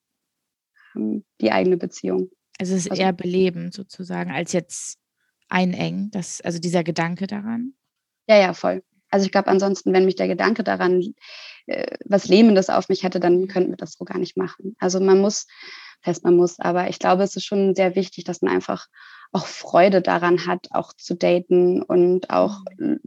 ähm, 0.95 1.25
die 1.41 1.53
eigene 1.53 1.77
Beziehung. 1.77 2.31
Also 2.59 2.75
es 2.75 2.87
ist 2.87 2.91
also, 2.91 3.03
eher 3.03 3.13
beleben 3.13 3.71
sozusagen, 3.71 4.31
als 4.31 4.53
jetzt 4.53 4.99
einengen, 5.49 6.11
das, 6.11 6.41
also 6.41 6.59
dieser 6.59 6.83
Gedanke 6.83 7.27
daran. 7.27 7.75
Ja, 8.27 8.39
ja, 8.39 8.55
voll. 8.55 8.83
Also 9.11 9.27
ich 9.27 9.33
glaube, 9.33 9.49
ansonsten, 9.49 9.93
wenn 9.93 10.05
mich 10.05 10.17
der 10.17 10.29
Gedanke 10.29 10.65
daran 10.65 11.15
äh, 11.67 11.97
was 12.05 12.29
Lähmendes 12.29 12.71
auf 12.71 12.89
mich 12.89 13.03
hätte, 13.03 13.21
dann 13.21 13.49
könnten 13.49 13.71
wir 13.71 13.77
das 13.77 13.95
so 13.95 14.05
gar 14.05 14.19
nicht 14.19 14.37
machen. 14.37 14.77
Also 14.79 15.01
man 15.01 15.21
muss, 15.21 15.47
heißt 16.05 16.25
man 16.25 16.37
muss, 16.37 16.59
aber 16.59 16.89
ich 16.89 16.99
glaube, 16.99 17.23
es 17.23 17.37
ist 17.37 17.45
schon 17.45 17.75
sehr 17.75 17.95
wichtig, 17.95 18.25
dass 18.25 18.43
man 18.43 18.53
einfach 18.53 18.87
auch 19.33 19.47
Freude 19.47 20.03
daran 20.03 20.47
hat, 20.47 20.69
auch 20.71 20.93
zu 20.93 21.15
daten 21.15 21.83
und 21.83 22.31
auch 22.31 22.61
mhm 22.79 23.01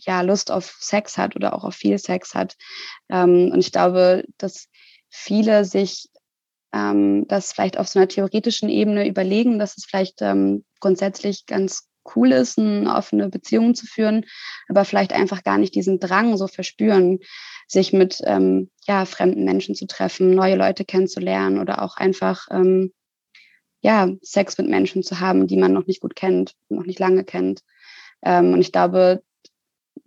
ja, 0.00 0.20
Lust 0.22 0.50
auf 0.50 0.76
Sex 0.80 1.18
hat 1.18 1.36
oder 1.36 1.54
auch 1.54 1.64
auf 1.64 1.74
viel 1.74 1.98
Sex 1.98 2.34
hat. 2.34 2.56
Ähm, 3.08 3.50
und 3.52 3.60
ich 3.60 3.72
glaube, 3.72 4.24
dass 4.38 4.68
viele 5.08 5.64
sich 5.64 6.08
ähm, 6.72 7.26
das 7.28 7.52
vielleicht 7.52 7.78
auf 7.78 7.88
so 7.88 7.98
einer 7.98 8.08
theoretischen 8.08 8.68
Ebene 8.68 9.08
überlegen, 9.08 9.58
dass 9.58 9.76
es 9.76 9.84
vielleicht 9.84 10.20
ähm, 10.22 10.64
grundsätzlich 10.80 11.46
ganz 11.46 11.88
cool 12.16 12.32
ist, 12.32 12.58
eine 12.58 12.94
offene 12.94 13.28
Beziehung 13.28 13.74
zu 13.74 13.86
führen, 13.86 14.24
aber 14.68 14.84
vielleicht 14.84 15.12
einfach 15.12 15.42
gar 15.42 15.58
nicht 15.58 15.74
diesen 15.74 16.00
Drang 16.00 16.36
so 16.36 16.46
verspüren, 16.46 17.18
sich 17.66 17.92
mit 17.92 18.20
ähm, 18.24 18.70
ja, 18.86 19.04
fremden 19.04 19.44
Menschen 19.44 19.74
zu 19.74 19.86
treffen, 19.86 20.34
neue 20.34 20.56
Leute 20.56 20.84
kennenzulernen 20.84 21.58
oder 21.58 21.82
auch 21.82 21.96
einfach 21.96 22.48
ähm, 22.50 22.92
ja, 23.80 24.08
Sex 24.22 24.58
mit 24.58 24.68
Menschen 24.68 25.02
zu 25.02 25.20
haben, 25.20 25.46
die 25.46 25.56
man 25.56 25.72
noch 25.72 25.86
nicht 25.86 26.00
gut 26.00 26.16
kennt, 26.16 26.54
noch 26.68 26.84
nicht 26.84 26.98
lange 26.98 27.24
kennt. 27.24 27.60
Ähm, 28.22 28.52
und 28.52 28.60
ich 28.60 28.72
glaube, 28.72 29.22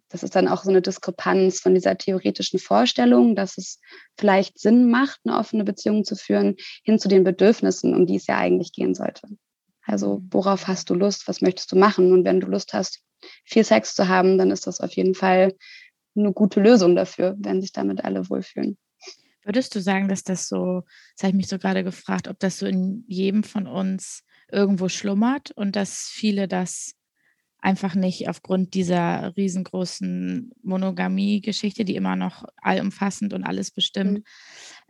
das 0.10 0.24
ist 0.24 0.36
dann 0.36 0.50
auch 0.50 0.64
so 0.64 0.70
eine 0.70 0.82
Diskrepanz 0.82 1.62
von 1.62 1.74
dieser 1.74 1.98
theoretischen 1.98 2.60
Vorstellung, 2.60 3.36
dass 3.36 3.58
es 3.58 3.80
vielleicht 4.18 4.60
Sinn 4.60 4.92
macht, 4.92 5.22
eine 5.24 5.38
offene 5.38 5.64
Beziehung 5.64 6.04
zu 6.04 6.16
führen, 6.16 6.58
hin 6.84 7.00
zu 7.00 7.08
den 7.08 7.24
Bedürfnissen, 7.24 7.96
um 7.96 8.06
die 8.06 8.18
es 8.18 8.28
ja 8.28 8.38
eigentlich 8.38 8.74
gehen 8.74 8.94
sollte. 8.94 9.28
Also 9.86 10.20
mhm. 10.20 10.28
worauf 10.32 10.68
hast 10.68 10.90
du 10.90 10.94
Lust, 10.94 11.28
was 11.28 11.42
möchtest 11.42 11.72
du 11.72 11.76
machen? 11.76 12.12
Und 12.12 12.26
wenn 12.26 12.40
du 12.40 12.48
Lust 12.48 12.74
hast, 12.74 13.04
viel 13.44 13.64
Sex 13.64 13.96
zu 13.96 14.08
haben, 14.08 14.38
dann 14.38 14.52
ist 14.52 14.68
das 14.68 14.82
auf 14.82 14.94
jeden 14.94 15.16
Fall 15.16 15.54
eine 16.16 16.34
gute 16.34 16.60
Lösung 16.60 16.96
dafür, 16.96 17.36
wenn 17.40 17.62
sich 17.62 17.72
damit 17.72 18.04
alle 18.04 18.30
wohlfühlen. 18.30 18.78
Würdest 19.44 19.74
du 19.76 19.82
sagen, 19.82 20.08
dass 20.08 20.24
das 20.24 20.48
so, 20.48 20.84
das 21.16 21.24
habe 21.24 21.30
ich 21.30 21.36
mich 21.36 21.48
so 21.48 21.58
gerade 21.58 21.84
gefragt, 21.84 22.28
ob 22.28 22.40
das 22.40 22.60
so 22.60 22.66
in 22.66 23.04
jedem 23.08 23.44
von 23.44 23.68
uns 23.68 24.24
irgendwo 24.52 24.90
schlummert 24.90 25.52
und 25.52 25.76
dass 25.76 26.10
viele 26.12 26.48
das 26.48 26.94
einfach 27.60 27.96
nicht 27.96 28.28
aufgrund 28.28 28.74
dieser 28.74 29.36
riesengroßen 29.38 30.52
Monogamie-Geschichte, 30.64 31.86
die 31.86 31.96
immer 31.96 32.16
noch 32.16 32.44
allumfassend 32.58 33.34
und 33.34 33.44
alles 33.44 33.72
bestimmt, 33.72 34.20
mhm. 34.20 34.24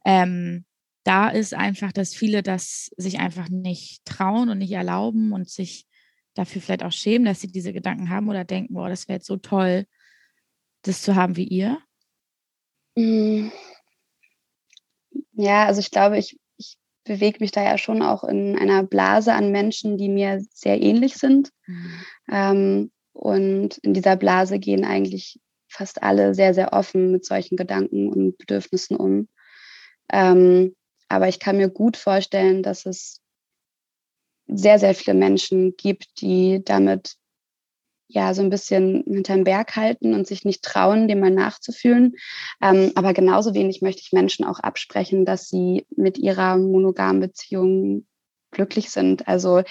ähm, 0.06 0.66
da 1.04 1.30
ist 1.30 1.54
einfach, 1.54 1.92
dass 1.92 2.14
viele 2.14 2.44
das 2.44 2.92
sich 2.98 3.20
einfach 3.20 3.50
nicht 3.50 4.06
trauen 4.06 4.50
und 4.50 4.60
nicht 4.60 4.72
erlauben 4.72 5.32
und 5.34 5.50
sich 5.50 5.88
dafür 6.34 6.62
vielleicht 6.62 6.84
auch 6.84 6.92
schämen, 6.92 7.26
dass 7.26 7.42
sie 7.42 7.52
diese 7.52 7.74
Gedanken 7.74 8.10
haben 8.10 8.30
oder 8.30 8.46
denken, 8.46 8.74
boah, 8.74 8.90
das 8.90 9.08
wäre 9.08 9.18
jetzt 9.18 9.28
so 9.28 9.38
toll, 9.38 9.86
das 10.84 11.02
zu 11.02 11.16
haben 11.16 11.36
wie 11.36 11.48
ihr? 11.48 11.80
Mhm. 12.96 13.52
Ja, 15.34 15.66
also 15.66 15.80
ich 15.80 15.92
glaube, 15.92 16.18
ich 16.18 16.38
bewege 17.04 17.40
mich 17.40 17.52
da 17.52 17.64
ja 17.64 17.78
schon 17.78 18.02
auch 18.02 18.24
in 18.24 18.58
einer 18.58 18.84
Blase 18.84 19.34
an 19.34 19.52
Menschen, 19.52 19.98
die 19.98 20.10
mir 20.10 20.44
sehr 20.54 20.82
ähnlich 20.82 21.16
sind. 21.16 21.50
Mhm. 21.68 21.92
Ähm, 22.32 22.92
und 23.14 23.78
in 23.80 23.94
dieser 23.94 24.16
Blase 24.16 24.60
gehen 24.60 24.86
eigentlich 24.86 25.40
fast 25.68 26.04
alle 26.04 26.36
sehr, 26.36 26.54
sehr 26.54 26.74
offen 26.74 27.12
mit 27.12 27.26
solchen 27.26 27.58
Gedanken 27.58 28.10
und 28.10 28.38
Bedürfnissen 28.38 28.98
um. 28.98 29.28
Ähm, 30.12 30.76
aber 31.12 31.28
ich 31.28 31.40
kann 31.40 31.58
mir 31.58 31.70
gut 31.70 31.98
vorstellen, 31.98 32.64
dass 32.64 32.86
es 32.86 33.20
sehr, 34.48 34.80
sehr 34.80 34.96
viele 34.96 35.14
Menschen 35.14 35.76
gibt, 35.78 36.22
die 36.22 36.62
damit 36.64 37.16
ja 38.08 38.34
so 38.34 38.42
ein 38.42 38.50
bisschen 38.50 39.04
hinterm 39.08 39.44
Berg 39.44 39.76
halten 39.76 40.14
und 40.14 40.28
sich 40.28 40.44
nicht 40.44 40.64
trauen, 40.64 41.08
dem 41.08 41.20
mal 41.20 41.32
nachzufühlen. 41.32 42.16
Ähm, 42.62 42.92
aber 42.96 43.14
genauso 43.14 43.54
wenig 43.54 43.82
möchte 43.82 44.02
ich 44.02 44.12
Menschen 44.12 44.46
auch 44.46 44.60
absprechen, 44.60 45.26
dass 45.26 45.48
sie 45.48 45.86
mit 45.96 46.18
ihrer 46.18 46.58
monogamen 46.58 47.22
Beziehung 47.22 48.06
glücklich 48.52 48.90
sind. 48.90 49.28
Also 49.28 49.64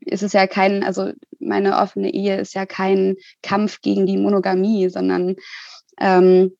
ist 0.00 0.22
es 0.22 0.32
ja 0.32 0.46
kein, 0.46 0.82
also 0.82 1.12
meine 1.38 1.78
offene 1.78 2.12
Ehe 2.12 2.40
ist 2.40 2.54
ja 2.54 2.64
kein 2.64 3.16
Kampf 3.42 3.82
gegen 3.82 4.06
die 4.06 4.16
Monogamie, 4.16 4.88
sondern 4.88 5.36
ähm, 6.00 6.56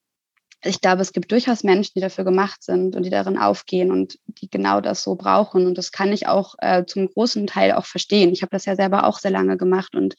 ich 0.65 0.81
glaube, 0.81 1.03
es 1.03 1.13
gibt 1.13 1.31
durchaus 1.31 1.63
Menschen, 1.63 1.93
die 1.95 2.01
dafür 2.01 2.25
gemacht 2.25 2.63
sind 2.63 2.97
und 2.97 3.05
die 3.05 3.11
darin 3.11 3.39
aufgehen 3.39 3.93
und 3.93 4.19
die 4.27 4.51
genau 4.51 4.81
das 4.81 5.03
so 5.03 5.15
brauchen. 5.15 5.67
Und 5.67 5.79
das 5.79 5.93
kann 5.93 6.13
ich 6.13 6.27
auch 6.27 6.57
äh, 6.59 6.85
zum 6.85 7.09
großen 7.09 7.47
Teil 7.47 7.73
auch 7.73 7.87
verstehen. 7.87 8.33
Ich 8.33 8.43
habe 8.43 8.51
das 8.51 8.65
ja 8.65 8.75
selber 8.75 9.05
auch 9.07 9.19
sehr 9.21 9.31
lange 9.31 9.57
gemacht 9.57 9.95
und 9.95 10.17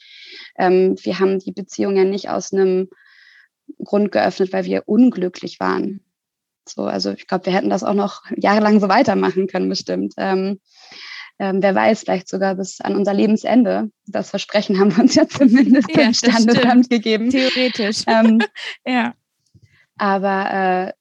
ähm, 0.57 0.95
wir 1.01 1.19
haben 1.19 1.39
die 1.39 1.51
Beziehung 1.51 1.95
ja 1.97 2.05
nicht 2.05 2.29
aus 2.29 2.53
einem 2.53 2.89
Grund 3.83 4.11
geöffnet, 4.11 4.53
weil 4.53 4.65
wir 4.65 4.83
unglücklich 4.87 5.59
waren. 5.59 6.01
So, 6.67 6.83
also 6.83 7.11
ich 7.11 7.27
glaube, 7.27 7.47
wir 7.47 7.53
hätten 7.53 7.69
das 7.69 7.83
auch 7.83 7.93
noch 7.93 8.23
jahrelang 8.37 8.79
so 8.79 8.87
weitermachen 8.87 9.47
können, 9.47 9.69
bestimmt. 9.69 10.13
Ähm, 10.17 10.59
ähm, 11.41 11.61
wer 11.61 11.73
weiß, 11.73 12.01
vielleicht 12.01 12.27
sogar 12.27 12.55
bis 12.55 12.81
an 12.81 12.95
unser 12.95 13.13
Lebensende. 13.13 13.91
Das 14.05 14.29
Versprechen 14.29 14.79
haben 14.79 14.95
wir 14.95 15.03
uns 15.03 15.15
ja 15.15 15.27
zumindest 15.27 15.89
ja, 15.95 16.03
im 16.03 16.13
Standesamt 16.13 16.89
gegeben. 16.89 17.29
Theoretisch. 17.29 18.03
Ähm, 18.07 18.39
ja. 18.85 19.13
Aber 20.00 20.52
äh, 20.52 20.93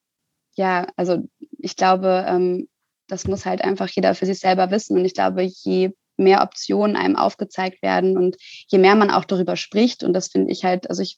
ja, 0.55 0.87
also 0.97 1.27
ich 1.57 1.75
glaube, 1.75 2.25
ähm, 2.27 2.67
das 3.07 3.25
muss 3.25 3.45
halt 3.45 3.63
einfach 3.63 3.87
jeder 3.89 4.13
für 4.13 4.25
sich 4.25 4.39
selber 4.39 4.71
wissen. 4.71 4.97
Und 4.97 5.05
ich 5.05 5.13
glaube, 5.13 5.41
je 5.41 5.91
mehr 6.17 6.43
Optionen 6.43 6.97
einem 6.97 7.15
aufgezeigt 7.15 7.81
werden 7.81 8.17
und 8.17 8.35
je 8.67 8.77
mehr 8.77 8.95
man 8.95 9.09
auch 9.09 9.23
darüber 9.23 9.55
spricht, 9.55 10.03
und 10.03 10.11
das 10.11 10.27
finde 10.27 10.51
ich 10.51 10.65
halt, 10.65 10.89
also 10.89 11.01
ich 11.01 11.17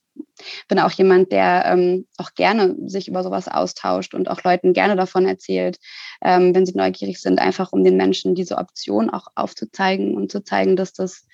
bin 0.68 0.80
auch 0.80 0.92
jemand, 0.92 1.32
der 1.32 1.66
ähm, 1.66 2.08
auch 2.18 2.36
gerne 2.36 2.76
sich 2.86 3.08
über 3.08 3.24
sowas 3.24 3.48
austauscht 3.48 4.14
und 4.14 4.30
auch 4.30 4.44
Leuten 4.44 4.74
gerne 4.74 4.96
davon 4.96 5.26
erzählt, 5.26 5.80
ähm, 6.24 6.54
wenn 6.54 6.68
sie 6.68 6.78
neugierig 6.78 7.20
sind, 7.20 7.40
einfach 7.40 7.74
um 7.74 7.84
den 7.84 7.98
Menschen 7.98 8.36
diese 8.36 8.58
Option 8.58 9.10
auch 9.10 9.28
aufzuzeigen 9.34 10.16
und 10.16 10.32
zu 10.32 10.44
zeigen, 10.44 10.76
dass 10.76 10.94
das 10.94 11.26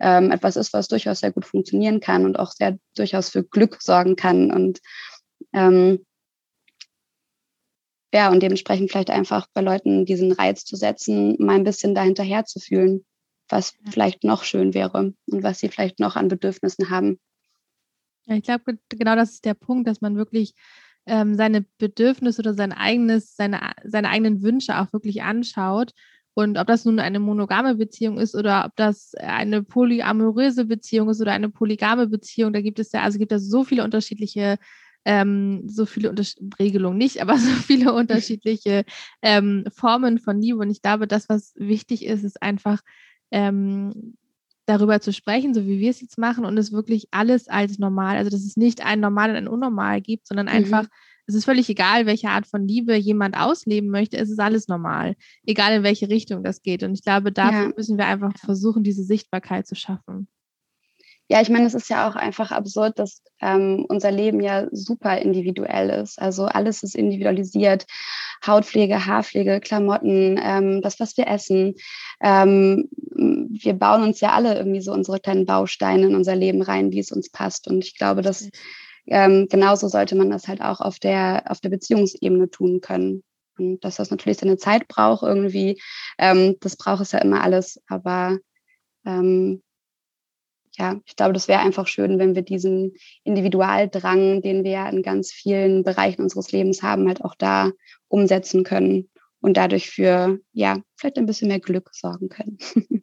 ähm, 0.00 0.32
etwas 0.32 0.56
ist, 0.56 0.72
was 0.72 0.88
durchaus 0.88 1.20
sehr 1.20 1.30
gut 1.30 1.44
funktionieren 1.44 2.00
kann 2.00 2.24
und 2.24 2.38
auch 2.38 2.50
sehr 2.50 2.76
durchaus 2.96 3.28
für 3.28 3.44
Glück 3.44 3.80
sorgen 3.80 4.16
kann. 4.16 4.50
Und 4.50 4.80
ähm, 5.52 6.04
ja, 8.14 8.30
und 8.30 8.42
dementsprechend 8.42 8.90
vielleicht 8.90 9.10
einfach 9.10 9.46
bei 9.54 9.62
Leuten 9.62 10.04
diesen 10.04 10.32
Reiz 10.32 10.64
zu 10.64 10.76
setzen, 10.76 11.36
mal 11.38 11.54
ein 11.56 11.64
bisschen 11.64 11.94
dahinterher 11.94 12.44
zu 12.44 12.60
fühlen, 12.60 13.06
was 13.48 13.74
vielleicht 13.90 14.22
noch 14.22 14.44
schön 14.44 14.74
wäre 14.74 14.98
und 14.98 15.16
was 15.26 15.60
sie 15.60 15.68
vielleicht 15.68 15.98
noch 15.98 16.16
an 16.16 16.28
Bedürfnissen 16.28 16.90
haben. 16.90 17.18
Ja, 18.26 18.36
ich 18.36 18.42
glaube, 18.42 18.78
genau 18.88 19.16
das 19.16 19.32
ist 19.32 19.44
der 19.44 19.54
Punkt, 19.54 19.88
dass 19.88 20.00
man 20.00 20.16
wirklich 20.16 20.54
ähm, 21.06 21.34
seine 21.34 21.64
Bedürfnisse 21.78 22.42
oder 22.42 22.54
sein 22.54 22.72
eigenes, 22.72 23.34
seine, 23.34 23.72
seine 23.82 24.10
eigenen 24.10 24.42
Wünsche 24.42 24.78
auch 24.78 24.92
wirklich 24.92 25.22
anschaut 25.22 25.92
Und 26.34 26.58
ob 26.58 26.66
das 26.66 26.84
nun 26.84 26.98
eine 26.98 27.20
monogame 27.20 27.74
Beziehung 27.74 28.18
ist 28.18 28.34
oder 28.34 28.64
ob 28.66 28.76
das 28.76 29.14
eine 29.14 29.62
polyamoröse 29.62 30.64
Beziehung 30.64 31.10
ist 31.10 31.20
oder 31.20 31.32
eine 31.32 31.50
polygame 31.50 32.06
Beziehung, 32.06 32.52
da 32.52 32.62
gibt 32.62 32.78
es 32.78 32.92
ja, 32.92 33.02
also 33.02 33.18
gibt 33.18 33.32
es 33.32 33.48
so 33.48 33.64
viele 33.64 33.84
unterschiedliche 33.84 34.58
ähm, 35.04 35.62
so 35.66 35.86
viele 35.86 36.10
Unter 36.10 36.24
Regelungen 36.58 36.98
nicht, 36.98 37.20
aber 37.20 37.36
so 37.38 37.50
viele 37.50 37.92
unterschiedliche 37.92 38.84
ähm, 39.22 39.64
Formen 39.74 40.18
von 40.18 40.40
Liebe. 40.40 40.58
Und 40.58 40.70
ich 40.70 40.82
glaube, 40.82 41.06
das, 41.06 41.28
was 41.28 41.54
wichtig 41.56 42.04
ist, 42.04 42.24
ist 42.24 42.42
einfach 42.42 42.80
ähm, 43.30 44.16
darüber 44.66 45.00
zu 45.00 45.12
sprechen, 45.12 45.54
so 45.54 45.66
wie 45.66 45.80
wir 45.80 45.90
es 45.90 46.00
jetzt 46.00 46.18
machen 46.18 46.44
und 46.44 46.56
es 46.56 46.72
wirklich 46.72 47.08
alles 47.10 47.48
als 47.48 47.78
normal, 47.78 48.16
also 48.16 48.30
dass 48.30 48.44
es 48.44 48.56
nicht 48.56 48.84
ein 48.84 49.00
Normal 49.00 49.30
und 49.30 49.36
ein 49.36 49.48
Unnormal 49.48 50.00
gibt, 50.00 50.26
sondern 50.26 50.46
mhm. 50.46 50.52
einfach, 50.52 50.86
es 51.26 51.34
ist 51.34 51.44
völlig 51.44 51.68
egal, 51.68 52.06
welche 52.06 52.28
Art 52.28 52.46
von 52.46 52.66
Liebe 52.66 52.94
jemand 52.94 53.36
ausleben 53.36 53.90
möchte, 53.90 54.16
es 54.18 54.30
ist 54.30 54.38
alles 54.38 54.68
normal, 54.68 55.16
egal 55.44 55.74
in 55.74 55.82
welche 55.82 56.08
Richtung 56.08 56.44
das 56.44 56.62
geht. 56.62 56.82
Und 56.82 56.94
ich 56.94 57.02
glaube, 57.02 57.32
dafür 57.32 57.68
ja. 57.68 57.72
müssen 57.76 57.98
wir 57.98 58.06
einfach 58.06 58.36
versuchen, 58.38 58.84
diese 58.84 59.02
Sichtbarkeit 59.02 59.66
zu 59.66 59.74
schaffen. 59.74 60.28
Ja, 61.32 61.40
ich 61.40 61.48
meine, 61.48 61.64
es 61.64 61.72
ist 61.72 61.88
ja 61.88 62.06
auch 62.06 62.14
einfach 62.14 62.52
absurd, 62.52 62.98
dass 62.98 63.22
ähm, 63.40 63.86
unser 63.88 64.10
Leben 64.10 64.40
ja 64.40 64.66
super 64.70 65.16
individuell 65.16 65.88
ist. 65.88 66.20
Also 66.20 66.44
alles 66.44 66.82
ist 66.82 66.94
individualisiert. 66.94 67.86
Hautpflege, 68.46 69.06
Haarpflege, 69.06 69.60
Klamotten, 69.60 70.38
ähm, 70.38 70.82
das, 70.82 71.00
was 71.00 71.16
wir 71.16 71.26
essen. 71.28 71.74
Ähm, 72.20 72.90
wir 72.90 73.72
bauen 73.72 74.02
uns 74.02 74.20
ja 74.20 74.32
alle 74.32 74.58
irgendwie 74.58 74.82
so 74.82 74.92
unsere 74.92 75.20
kleinen 75.20 75.46
Bausteine 75.46 76.08
in 76.08 76.14
unser 76.16 76.36
Leben 76.36 76.60
rein, 76.60 76.92
wie 76.92 76.98
es 76.98 77.10
uns 77.10 77.30
passt. 77.30 77.66
Und 77.66 77.82
ich 77.82 77.96
glaube, 77.96 78.20
dass 78.20 78.50
ähm, 79.06 79.46
genauso 79.48 79.88
sollte 79.88 80.16
man 80.16 80.28
das 80.28 80.48
halt 80.48 80.60
auch 80.60 80.82
auf 80.82 80.98
der, 80.98 81.44
auf 81.48 81.60
der 81.60 81.70
Beziehungsebene 81.70 82.50
tun 82.50 82.82
können. 82.82 83.22
Und 83.56 83.82
dass 83.86 83.96
das 83.96 84.10
natürlich 84.10 84.36
seine 84.36 84.58
Zeit 84.58 84.86
braucht 84.86 85.22
irgendwie, 85.22 85.80
ähm, 86.18 86.56
das 86.60 86.76
braucht 86.76 87.00
es 87.00 87.12
ja 87.12 87.20
immer 87.20 87.42
alles. 87.42 87.80
Aber 87.88 88.36
ähm, 89.06 89.62
ja, 90.78 91.00
ich 91.04 91.16
glaube, 91.16 91.32
das 91.32 91.48
wäre 91.48 91.60
einfach 91.60 91.86
schön, 91.86 92.18
wenn 92.18 92.34
wir 92.34 92.42
diesen 92.42 92.94
Individualdrang, 93.24 94.40
den 94.40 94.64
wir 94.64 94.70
ja 94.70 94.88
in 94.88 95.02
ganz 95.02 95.30
vielen 95.30 95.82
Bereichen 95.82 96.22
unseres 96.22 96.50
Lebens 96.52 96.82
haben, 96.82 97.08
halt 97.08 97.24
auch 97.24 97.34
da 97.34 97.70
umsetzen 98.08 98.64
können 98.64 99.08
und 99.40 99.56
dadurch 99.56 99.90
für, 99.90 100.38
ja, 100.52 100.78
vielleicht 100.96 101.18
ein 101.18 101.26
bisschen 101.26 101.48
mehr 101.48 101.60
Glück 101.60 101.90
sorgen 101.92 102.28
können. 102.28 102.58
Ja. 102.78 103.02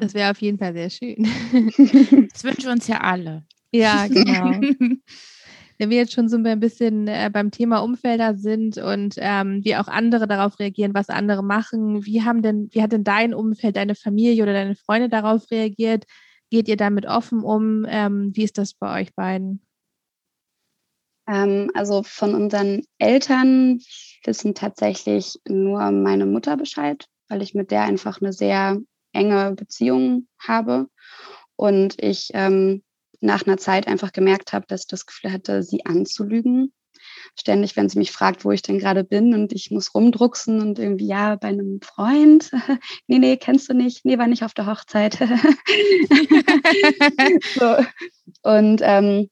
Das 0.00 0.14
wäre 0.14 0.30
auf 0.30 0.40
jeden 0.40 0.58
Fall 0.58 0.72
sehr 0.72 0.88
schön. 0.88 1.28
Das 2.32 2.44
wünschen 2.44 2.64
wir 2.64 2.72
uns 2.72 2.86
ja 2.88 3.02
alle. 3.02 3.44
Ja, 3.70 4.06
genau. 4.08 4.52
Wenn 5.78 5.90
wir 5.90 5.98
jetzt 5.98 6.14
schon 6.14 6.30
so 6.30 6.38
ein 6.38 6.60
bisschen 6.60 7.06
äh, 7.06 7.28
beim 7.30 7.50
Thema 7.50 7.80
Umfelder 7.80 8.34
sind 8.36 8.78
und 8.78 9.16
ähm, 9.18 9.62
wie 9.64 9.76
auch 9.76 9.88
andere 9.88 10.26
darauf 10.26 10.58
reagieren, 10.58 10.94
was 10.94 11.10
andere 11.10 11.42
machen, 11.42 12.06
wie 12.06 12.22
haben 12.22 12.40
denn, 12.40 12.70
wie 12.72 12.80
hat 12.80 12.92
denn 12.92 13.04
dein 13.04 13.34
Umfeld, 13.34 13.76
deine 13.76 13.94
Familie 13.94 14.42
oder 14.42 14.54
deine 14.54 14.76
Freunde 14.76 15.10
darauf 15.10 15.50
reagiert? 15.50 16.06
Geht 16.50 16.68
ihr 16.68 16.76
damit 16.76 17.06
offen 17.06 17.42
um? 17.42 17.84
Ähm, 17.88 18.30
wie 18.34 18.44
ist 18.44 18.58
das 18.58 18.74
bei 18.74 19.00
euch 19.00 19.14
beiden? 19.14 19.66
Ähm, 21.28 21.70
also 21.74 22.02
von 22.02 22.34
unseren 22.34 22.82
Eltern 22.98 23.80
wissen 24.24 24.54
tatsächlich 24.54 25.38
nur 25.48 25.90
meine 25.90 26.26
Mutter 26.26 26.56
Bescheid, 26.56 27.06
weil 27.28 27.42
ich 27.42 27.54
mit 27.54 27.70
der 27.70 27.82
einfach 27.82 28.20
eine 28.20 28.32
sehr 28.32 28.78
enge 29.12 29.52
Beziehung 29.54 30.28
habe 30.38 30.88
und 31.56 32.00
ich 32.02 32.30
ähm, 32.34 32.84
nach 33.20 33.46
einer 33.46 33.56
Zeit 33.56 33.88
einfach 33.88 34.12
gemerkt 34.12 34.52
habe, 34.52 34.66
dass 34.68 34.82
ich 34.82 34.88
das 34.88 35.06
Gefühl 35.06 35.32
hatte, 35.32 35.62
sie 35.62 35.84
anzulügen 35.84 36.72
ständig, 37.34 37.76
wenn 37.76 37.88
sie 37.88 37.98
mich 37.98 38.12
fragt, 38.12 38.44
wo 38.44 38.52
ich 38.52 38.62
denn 38.62 38.78
gerade 38.78 39.04
bin 39.04 39.34
und 39.34 39.52
ich 39.52 39.70
muss 39.70 39.94
rumdrucksen 39.94 40.60
und 40.60 40.78
irgendwie, 40.78 41.06
ja, 41.06 41.36
bei 41.36 41.48
einem 41.48 41.80
Freund. 41.82 42.50
nee, 43.06 43.18
nee, 43.18 43.36
kennst 43.36 43.68
du 43.68 43.74
nicht. 43.74 44.04
Nee, 44.04 44.18
war 44.18 44.26
nicht 44.26 44.44
auf 44.44 44.54
der 44.54 44.66
Hochzeit. 44.66 45.14
so. 47.54 47.76
Und 48.42 48.80
ähm, 48.82 49.28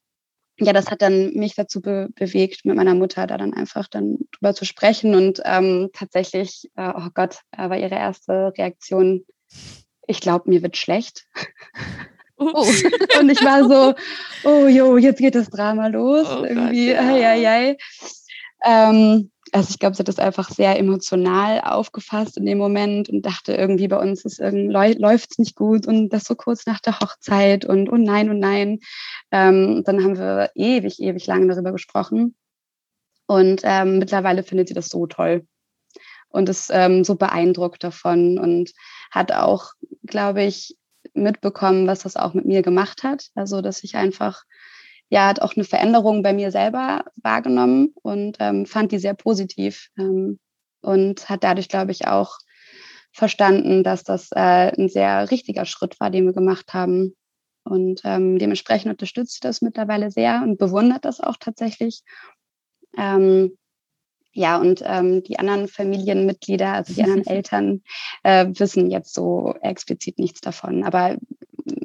ja, 0.58 0.72
das 0.72 0.90
hat 0.90 1.02
dann 1.02 1.34
mich 1.34 1.54
dazu 1.54 1.80
be 1.80 2.08
bewegt, 2.14 2.64
mit 2.64 2.76
meiner 2.76 2.94
Mutter 2.94 3.26
da 3.26 3.36
dann 3.36 3.54
einfach 3.54 3.88
dann 3.88 4.18
drüber 4.32 4.54
zu 4.54 4.64
sprechen. 4.64 5.14
Und 5.14 5.40
ähm, 5.44 5.90
tatsächlich, 5.92 6.70
äh, 6.76 6.92
oh 6.96 7.08
Gott, 7.12 7.38
äh, 7.52 7.68
war 7.68 7.76
ihre 7.76 7.96
erste 7.96 8.52
Reaktion, 8.56 9.24
ich 10.06 10.20
glaube, 10.20 10.50
mir 10.50 10.62
wird 10.62 10.76
schlecht. 10.76 11.26
Oh. 12.52 13.20
Und 13.20 13.30
ich 13.30 13.42
war 13.44 13.68
so, 13.68 13.94
oh 14.44 14.66
jo, 14.66 14.96
jetzt 14.96 15.18
geht 15.18 15.34
das 15.34 15.50
Drama 15.50 15.88
los. 15.88 16.26
Oh 16.28 16.44
irgendwie, 16.44 16.88
Gott, 16.88 17.02
ja. 17.02 17.14
ei, 17.14 17.26
ei, 17.26 17.48
ei. 17.48 17.76
Ähm, 18.64 19.30
also 19.52 19.68
ich 19.70 19.78
glaube, 19.78 19.94
sie 19.94 20.00
hat 20.00 20.08
das 20.08 20.18
einfach 20.18 20.50
sehr 20.50 20.78
emotional 20.78 21.60
aufgefasst 21.60 22.36
in 22.36 22.46
dem 22.46 22.58
Moment 22.58 23.08
und 23.08 23.24
dachte 23.24 23.54
irgendwie, 23.54 23.86
bei 23.86 23.98
uns 23.98 24.24
ist 24.24 24.40
läuft 24.40 25.30
es 25.30 25.38
nicht 25.38 25.54
gut 25.54 25.86
und 25.86 26.08
das 26.08 26.24
so 26.24 26.34
kurz 26.34 26.66
nach 26.66 26.80
der 26.80 26.98
Hochzeit 26.98 27.64
und 27.64 27.88
oh 27.88 27.96
nein, 27.96 28.30
oh 28.30 28.34
nein. 28.34 28.80
Ähm, 29.30 29.82
dann 29.84 30.02
haben 30.02 30.18
wir 30.18 30.50
ewig, 30.54 31.00
ewig 31.00 31.26
lange 31.26 31.46
darüber 31.46 31.72
gesprochen. 31.72 32.34
Und 33.26 33.62
ähm, 33.64 33.98
mittlerweile 33.98 34.42
findet 34.42 34.68
sie 34.68 34.74
das 34.74 34.88
so 34.88 35.06
toll 35.06 35.46
und 36.28 36.48
ist 36.48 36.70
ähm, 36.72 37.04
so 37.04 37.14
beeindruckt 37.14 37.84
davon 37.84 38.38
und 38.38 38.72
hat 39.12 39.30
auch, 39.30 39.70
glaube 40.04 40.42
ich, 40.42 40.76
mitbekommen, 41.14 41.86
was 41.86 42.00
das 42.00 42.16
auch 42.16 42.34
mit 42.34 42.44
mir 42.44 42.62
gemacht 42.62 43.02
hat. 43.02 43.28
Also, 43.34 43.60
dass 43.60 43.84
ich 43.84 43.96
einfach, 43.96 44.42
ja, 45.08 45.28
hat 45.28 45.40
auch 45.40 45.54
eine 45.54 45.64
Veränderung 45.64 46.22
bei 46.22 46.32
mir 46.32 46.50
selber 46.50 47.04
wahrgenommen 47.22 47.94
und 48.02 48.36
ähm, 48.40 48.66
fand 48.66 48.92
die 48.92 48.98
sehr 48.98 49.14
positiv 49.14 49.88
ähm, 49.98 50.38
und 50.80 51.28
hat 51.28 51.44
dadurch, 51.44 51.68
glaube 51.68 51.92
ich, 51.92 52.06
auch 52.06 52.38
verstanden, 53.12 53.84
dass 53.84 54.02
das 54.02 54.30
äh, 54.32 54.72
ein 54.76 54.88
sehr 54.88 55.30
richtiger 55.30 55.64
Schritt 55.64 55.98
war, 56.00 56.10
den 56.10 56.26
wir 56.26 56.32
gemacht 56.32 56.74
haben. 56.74 57.14
Und 57.62 58.02
ähm, 58.04 58.38
dementsprechend 58.38 58.90
unterstützt 58.90 59.44
das 59.44 59.62
mittlerweile 59.62 60.10
sehr 60.10 60.42
und 60.42 60.58
bewundert 60.58 61.04
das 61.04 61.20
auch 61.20 61.36
tatsächlich. 61.38 62.02
Ähm, 62.98 63.56
ja, 64.34 64.58
und 64.58 64.82
ähm, 64.84 65.22
die 65.22 65.38
anderen 65.38 65.68
Familienmitglieder, 65.68 66.72
also 66.72 66.92
die 66.92 67.02
anderen 67.02 67.26
Eltern, 67.26 67.82
äh, 68.24 68.46
wissen 68.48 68.90
jetzt 68.90 69.14
so 69.14 69.54
explizit 69.62 70.18
nichts 70.18 70.40
davon. 70.40 70.82
Aber 70.84 71.16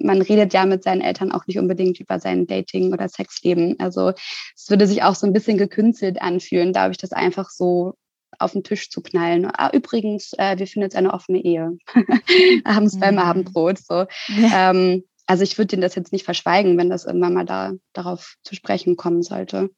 man 0.01 0.21
redet 0.21 0.53
ja 0.53 0.65
mit 0.65 0.83
seinen 0.83 1.01
Eltern 1.01 1.31
auch 1.31 1.45
nicht 1.45 1.59
unbedingt 1.59 1.99
über 1.99 2.19
sein 2.19 2.47
Dating- 2.47 2.91
oder 2.91 3.07
Sexleben. 3.07 3.75
Also 3.79 4.13
es 4.55 4.69
würde 4.69 4.87
sich 4.87 5.03
auch 5.03 5.15
so 5.15 5.27
ein 5.27 5.33
bisschen 5.33 5.57
gekünstelt 5.57 6.21
anfühlen, 6.21 6.73
glaube 6.73 6.91
ich, 6.91 6.97
das 6.97 7.11
einfach 7.11 7.51
so 7.51 7.93
auf 8.39 8.53
den 8.53 8.63
Tisch 8.63 8.89
zu 8.89 9.01
knallen. 9.01 9.47
Ah, 9.51 9.69
übrigens, 9.71 10.33
äh, 10.37 10.57
wir 10.57 10.65
finden 10.65 10.85
jetzt 10.85 10.95
eine 10.95 11.13
offene 11.13 11.39
Ehe. 11.39 11.77
Abends 12.63 12.95
mhm. 12.95 12.99
beim 12.99 13.19
Abendbrot. 13.19 13.77
So. 13.77 14.05
Ja. 14.27 14.71
Ähm, 14.71 15.03
also 15.27 15.43
ich 15.43 15.57
würde 15.59 15.75
Ihnen 15.75 15.83
das 15.83 15.93
jetzt 15.93 16.11
nicht 16.11 16.25
verschweigen, 16.25 16.77
wenn 16.79 16.89
das 16.89 17.05
irgendwann 17.05 17.35
mal 17.35 17.45
da 17.45 17.73
darauf 17.93 18.35
zu 18.43 18.55
sprechen 18.55 18.95
kommen 18.95 19.21
sollte. 19.21 19.69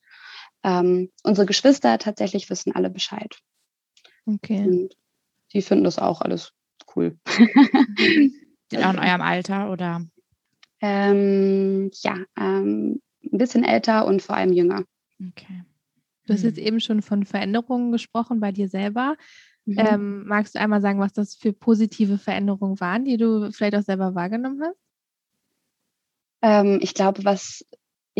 Ähm, 0.63 1.11
unsere 1.23 1.45
Geschwister 1.47 1.97
tatsächlich 1.97 2.49
wissen 2.49 2.73
alle 2.73 2.89
Bescheid. 2.89 3.35
Okay. 4.25 4.63
Und 4.63 4.95
die 5.53 5.61
finden 5.61 5.83
das 5.83 5.99
auch 5.99 6.21
alles 6.21 6.53
cool. 6.95 7.17
Sind 7.27 8.33
auch 8.85 8.93
in 8.93 8.99
eurem 8.99 9.21
Alter 9.21 9.71
oder? 9.71 10.05
Ähm, 10.81 11.91
ja, 12.01 12.17
ähm, 12.37 13.01
ein 13.23 13.37
bisschen 13.37 13.63
älter 13.63 14.05
und 14.05 14.21
vor 14.21 14.35
allem 14.35 14.53
jünger. 14.53 14.83
Okay. 15.19 15.63
Du 16.25 16.33
hast 16.33 16.43
jetzt 16.43 16.57
mhm. 16.57 16.65
eben 16.65 16.79
schon 16.79 17.01
von 17.01 17.25
Veränderungen 17.25 17.91
gesprochen 17.91 18.39
bei 18.39 18.51
dir 18.51 18.67
selber. 18.67 19.15
Mhm. 19.65 19.77
Ähm, 19.77 20.23
magst 20.25 20.55
du 20.55 20.59
einmal 20.59 20.81
sagen, 20.81 20.99
was 20.99 21.13
das 21.13 21.35
für 21.35 21.53
positive 21.53 22.17
Veränderungen 22.17 22.79
waren, 22.79 23.05
die 23.05 23.17
du 23.17 23.51
vielleicht 23.51 23.75
auch 23.75 23.83
selber 23.83 24.15
wahrgenommen 24.15 24.61
hast? 24.63 24.77
Ähm, 26.41 26.79
ich 26.81 26.93
glaube, 26.93 27.23
was 27.23 27.65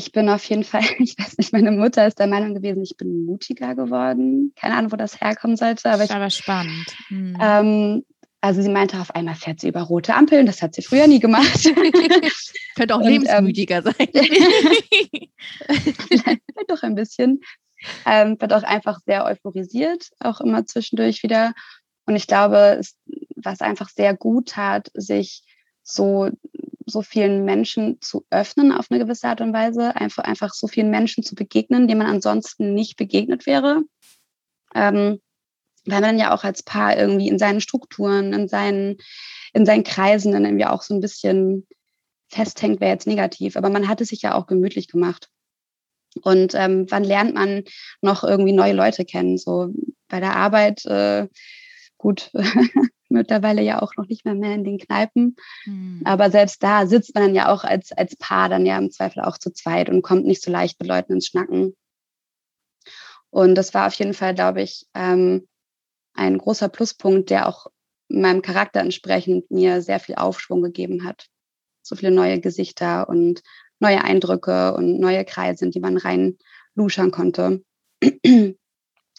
ich 0.01 0.11
bin 0.11 0.29
auf 0.29 0.43
jeden 0.45 0.63
Fall, 0.63 0.81
ich 0.99 1.17
weiß 1.17 1.37
nicht, 1.37 1.53
meine 1.53 1.71
Mutter 1.71 2.07
ist 2.07 2.19
der 2.19 2.27
Meinung 2.27 2.55
gewesen, 2.55 2.83
ich 2.83 2.97
bin 2.97 3.25
mutiger 3.25 3.75
geworden. 3.75 4.53
Keine 4.55 4.75
Ahnung, 4.75 4.91
wo 4.91 4.95
das 4.95 5.21
herkommen 5.21 5.57
sollte. 5.57 5.89
Aber 5.89 5.99
das 5.99 6.09
ist 6.09 6.15
aber 6.15 6.29
spannend. 6.29 6.87
Hm. 7.07 7.37
Ähm, 7.39 8.05
also 8.41 8.61
sie 8.63 8.69
meinte, 8.69 8.99
auf 8.99 9.13
einmal 9.13 9.35
fährt 9.35 9.59
sie 9.59 9.67
über 9.67 9.81
rote 9.81 10.15
Ampeln. 10.15 10.47
Das 10.47 10.63
hat 10.63 10.73
sie 10.73 10.81
früher 10.81 11.05
nie 11.05 11.19
gemacht. 11.19 11.63
Könnte 12.75 12.95
auch 12.95 13.01
Und, 13.01 13.07
lebensmütiger 13.07 13.77
ähm, 13.77 13.83
sein. 13.83 14.07
vielleicht, 16.07 16.41
doch 16.67 16.81
ein 16.81 16.95
bisschen. 16.95 17.41
Ähm, 18.05 18.39
wird 18.39 18.53
auch 18.53 18.63
einfach 18.63 18.99
sehr 19.05 19.25
euphorisiert, 19.25 20.09
auch 20.19 20.41
immer 20.41 20.65
zwischendurch 20.65 21.21
wieder. 21.21 21.53
Und 22.07 22.15
ich 22.15 22.25
glaube, 22.25 22.77
es, 22.79 22.95
was 23.35 23.61
einfach 23.61 23.89
sehr 23.89 24.15
gut 24.15 24.49
tat, 24.49 24.89
sich 24.95 25.43
so 25.83 26.29
so 26.85 27.01
vielen 27.01 27.45
Menschen 27.45 27.99
zu 28.01 28.25
öffnen 28.29 28.71
auf 28.71 28.87
eine 28.89 28.99
gewisse 28.99 29.27
Art 29.27 29.41
und 29.41 29.53
Weise, 29.53 29.95
einfach, 29.95 30.23
einfach 30.23 30.53
so 30.53 30.67
vielen 30.67 30.89
Menschen 30.89 31.23
zu 31.23 31.35
begegnen, 31.35 31.87
denen 31.87 31.99
man 31.99 32.07
ansonsten 32.07 32.73
nicht 32.73 32.97
begegnet 32.97 33.45
wäre. 33.45 33.83
Ähm, 34.75 35.21
weil 35.85 36.01
man 36.01 36.19
ja 36.19 36.33
auch 36.33 36.43
als 36.43 36.61
Paar 36.63 36.97
irgendwie 36.97 37.27
in 37.27 37.39
seinen 37.39 37.61
Strukturen, 37.61 38.33
in 38.33 38.47
seinen, 38.47 38.97
in 39.53 39.65
seinen 39.65 39.83
Kreisen 39.83 40.31
dann 40.31 40.45
irgendwie 40.45 40.65
auch 40.65 40.83
so 40.83 40.93
ein 40.93 41.01
bisschen 41.01 41.67
festhängt, 42.27 42.79
wäre 42.79 42.91
jetzt 42.91 43.07
negativ. 43.07 43.57
Aber 43.57 43.69
man 43.69 43.87
hat 43.87 43.99
es 44.01 44.09
sich 44.09 44.21
ja 44.21 44.35
auch 44.35 44.45
gemütlich 44.45 44.87
gemacht. 44.87 45.29
Und 46.21 46.53
ähm, 46.55 46.85
wann 46.89 47.03
lernt 47.03 47.33
man 47.33 47.63
noch 48.01 48.23
irgendwie 48.23 48.51
neue 48.51 48.73
Leute 48.73 49.05
kennen? 49.05 49.37
So 49.37 49.73
bei 50.07 50.19
der 50.19 50.35
Arbeit 50.35 50.85
äh, 50.85 51.27
Gut, 52.01 52.31
mittlerweile 53.09 53.61
ja 53.61 53.79
auch 53.79 53.95
noch 53.95 54.07
nicht 54.07 54.25
mehr 54.25 54.33
mehr 54.33 54.55
in 54.55 54.63
den 54.63 54.79
Kneipen. 54.79 55.35
Mhm. 55.65 56.01
Aber 56.03 56.31
selbst 56.31 56.63
da 56.63 56.87
sitzt 56.87 57.13
man 57.13 57.25
dann 57.25 57.35
ja 57.35 57.53
auch 57.53 57.63
als, 57.63 57.91
als 57.91 58.15
Paar 58.15 58.49
dann 58.49 58.65
ja 58.65 58.75
im 58.79 58.89
Zweifel 58.89 59.21
auch 59.21 59.37
zu 59.37 59.53
zweit 59.53 59.87
und 59.87 60.01
kommt 60.01 60.25
nicht 60.25 60.41
so 60.41 60.49
leicht 60.49 60.79
mit 60.79 60.89
Leuten 60.89 61.13
ins 61.13 61.27
Schnacken. 61.27 61.75
Und 63.29 63.53
das 63.53 63.75
war 63.75 63.85
auf 63.85 63.93
jeden 63.93 64.15
Fall, 64.15 64.33
glaube 64.33 64.63
ich, 64.63 64.87
ähm, 64.95 65.47
ein 66.15 66.39
großer 66.39 66.69
Pluspunkt, 66.69 67.29
der 67.29 67.47
auch 67.47 67.67
meinem 68.09 68.41
Charakter 68.41 68.79
entsprechend 68.79 69.51
mir 69.51 69.83
sehr 69.83 69.99
viel 69.99 70.15
Aufschwung 70.15 70.63
gegeben 70.63 71.05
hat. 71.05 71.27
So 71.83 71.95
viele 71.95 72.11
neue 72.11 72.39
Gesichter 72.39 73.07
und 73.09 73.43
neue 73.79 74.03
Eindrücke 74.03 74.73
und 74.73 74.99
neue 74.99 75.23
Kreise, 75.23 75.65
in 75.65 75.71
die 75.71 75.79
man 75.79 75.97
rein 75.97 76.39
luschern 76.73 77.11
konnte. 77.11 77.61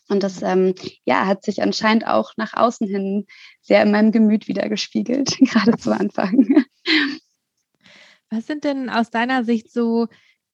Und 0.08 0.22
das 0.22 0.42
ähm, 0.42 0.74
ja, 1.04 1.26
hat 1.26 1.44
sich 1.44 1.62
anscheinend 1.62 2.06
auch 2.06 2.32
nach 2.36 2.54
außen 2.54 2.86
hin 2.86 3.26
sehr 3.60 3.82
in 3.82 3.92
meinem 3.92 4.12
Gemüt 4.12 4.48
wieder 4.48 4.68
gespiegelt, 4.68 5.36
gerade 5.40 5.76
zu 5.76 5.92
Anfang. 5.92 6.64
Was 8.30 8.46
sind 8.46 8.64
denn 8.64 8.90
aus 8.90 9.10
deiner 9.10 9.44
Sicht 9.44 9.70
so 9.70 10.08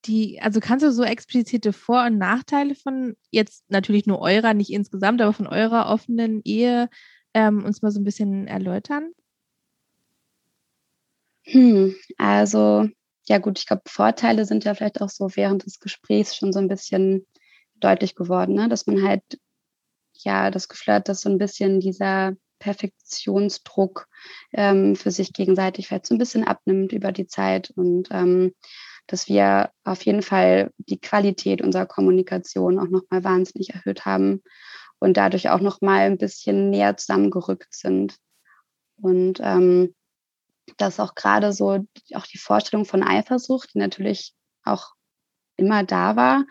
die, 0.05 0.41
also 0.41 0.61
kannst 0.61 0.85
du 0.85 0.93
so 0.93 1.03
explizite 1.03 1.73
Vor- 1.73 2.07
und 2.07 2.19
Nachteile 2.19 2.75
von 2.75 3.17
jetzt 3.31 3.65
natürlich 3.69 4.07
nur 4.07 4.21
eurer, 4.21 4.55
nicht 4.55 4.71
insgesamt, 4.71 5.21
aber 5.21 5.33
von 5.33 5.47
eurer 5.47 5.89
offenen 5.89 6.41
Ehe 6.45 6.89
ähm, 7.35 7.65
uns 7.65 7.83
mal 7.83 7.91
so 7.91 8.01
ein 8.01 8.05
bisschen 8.05 8.47
erläutern? 8.47 9.13
Hm, 11.45 11.95
also 12.17 12.89
ja 13.27 13.39
gut, 13.39 13.59
ich 13.59 13.67
glaube, 13.67 13.83
Vorteile 13.87 14.45
sind 14.45 14.65
ja 14.65 14.75
vielleicht 14.75 15.01
auch 15.01 15.11
so 15.11 15.31
während 15.35 15.67
des 15.67 15.81
Gesprächs 15.81 16.37
schon 16.37 16.53
so 16.53 16.59
ein 16.59 16.69
bisschen 16.69 17.27
deutlich 17.81 18.15
geworden, 18.15 18.55
ne? 18.55 18.69
dass 18.69 18.87
man 18.87 19.03
halt 19.03 19.23
ja 20.15 20.51
das 20.51 20.69
Gefühl 20.69 20.95
hat, 20.95 21.09
dass 21.09 21.21
so 21.21 21.31
ein 21.31 21.39
bisschen 21.39 21.81
dieser 21.81 22.35
Perfektionsdruck 22.59 24.09
ähm, 24.53 24.97
für 24.97 25.11
sich 25.11 25.33
gegenseitig 25.33 25.87
vielleicht 25.87 26.07
so 26.07 26.15
ein 26.15 26.19
bisschen 26.19 26.45
abnimmt 26.45 26.93
über 26.93 27.13
die 27.13 27.27
Zeit 27.27 27.71
und 27.77 28.09
ähm, 28.11 28.53
dass 29.07 29.29
wir 29.29 29.71
auf 29.85 30.03
jeden 30.03 30.23
Fall 30.23 30.71
die 30.77 31.01
Qualität 31.01 31.63
unserer 31.63 31.87
Kommunikation 31.87 32.79
auch 32.79 32.89
nochmal 32.89 33.25
wahnsinnig 33.25 33.71
erhöht 33.71 34.05
haben 34.05 34.43
und 34.99 35.17
dadurch 35.17 35.49
auch 35.49 35.61
nochmal 35.61 36.01
ein 36.01 36.19
bisschen 36.19 36.71
näher 36.71 36.97
zusammengerückt 36.97 37.75
sind. 37.75 38.17
Und 39.01 39.41
ähm, 39.43 39.95
dass 40.77 41.01
auch 41.01 41.15
gerade 41.15 41.53
so 41.53 41.87
auch 42.15 42.27
die 42.27 42.39
Vorstellung 42.39 42.85
von 42.85 43.03
Eifersucht, 43.03 43.73
die 43.75 43.79
natürlich 43.79 44.35
auch 44.65 44.93
immer 45.59 45.85
da 45.85 46.17
war, 46.17 46.45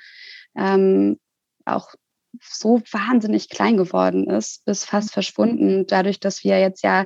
ähm, 0.55 1.19
auch 1.65 1.95
so 2.41 2.81
wahnsinnig 2.91 3.49
klein 3.49 3.77
geworden 3.77 4.29
ist, 4.29 4.63
bis 4.65 4.85
fast 4.85 5.11
verschwunden, 5.11 5.85
dadurch, 5.87 6.19
dass 6.19 6.43
wir 6.43 6.59
jetzt 6.59 6.83
ja 6.83 7.05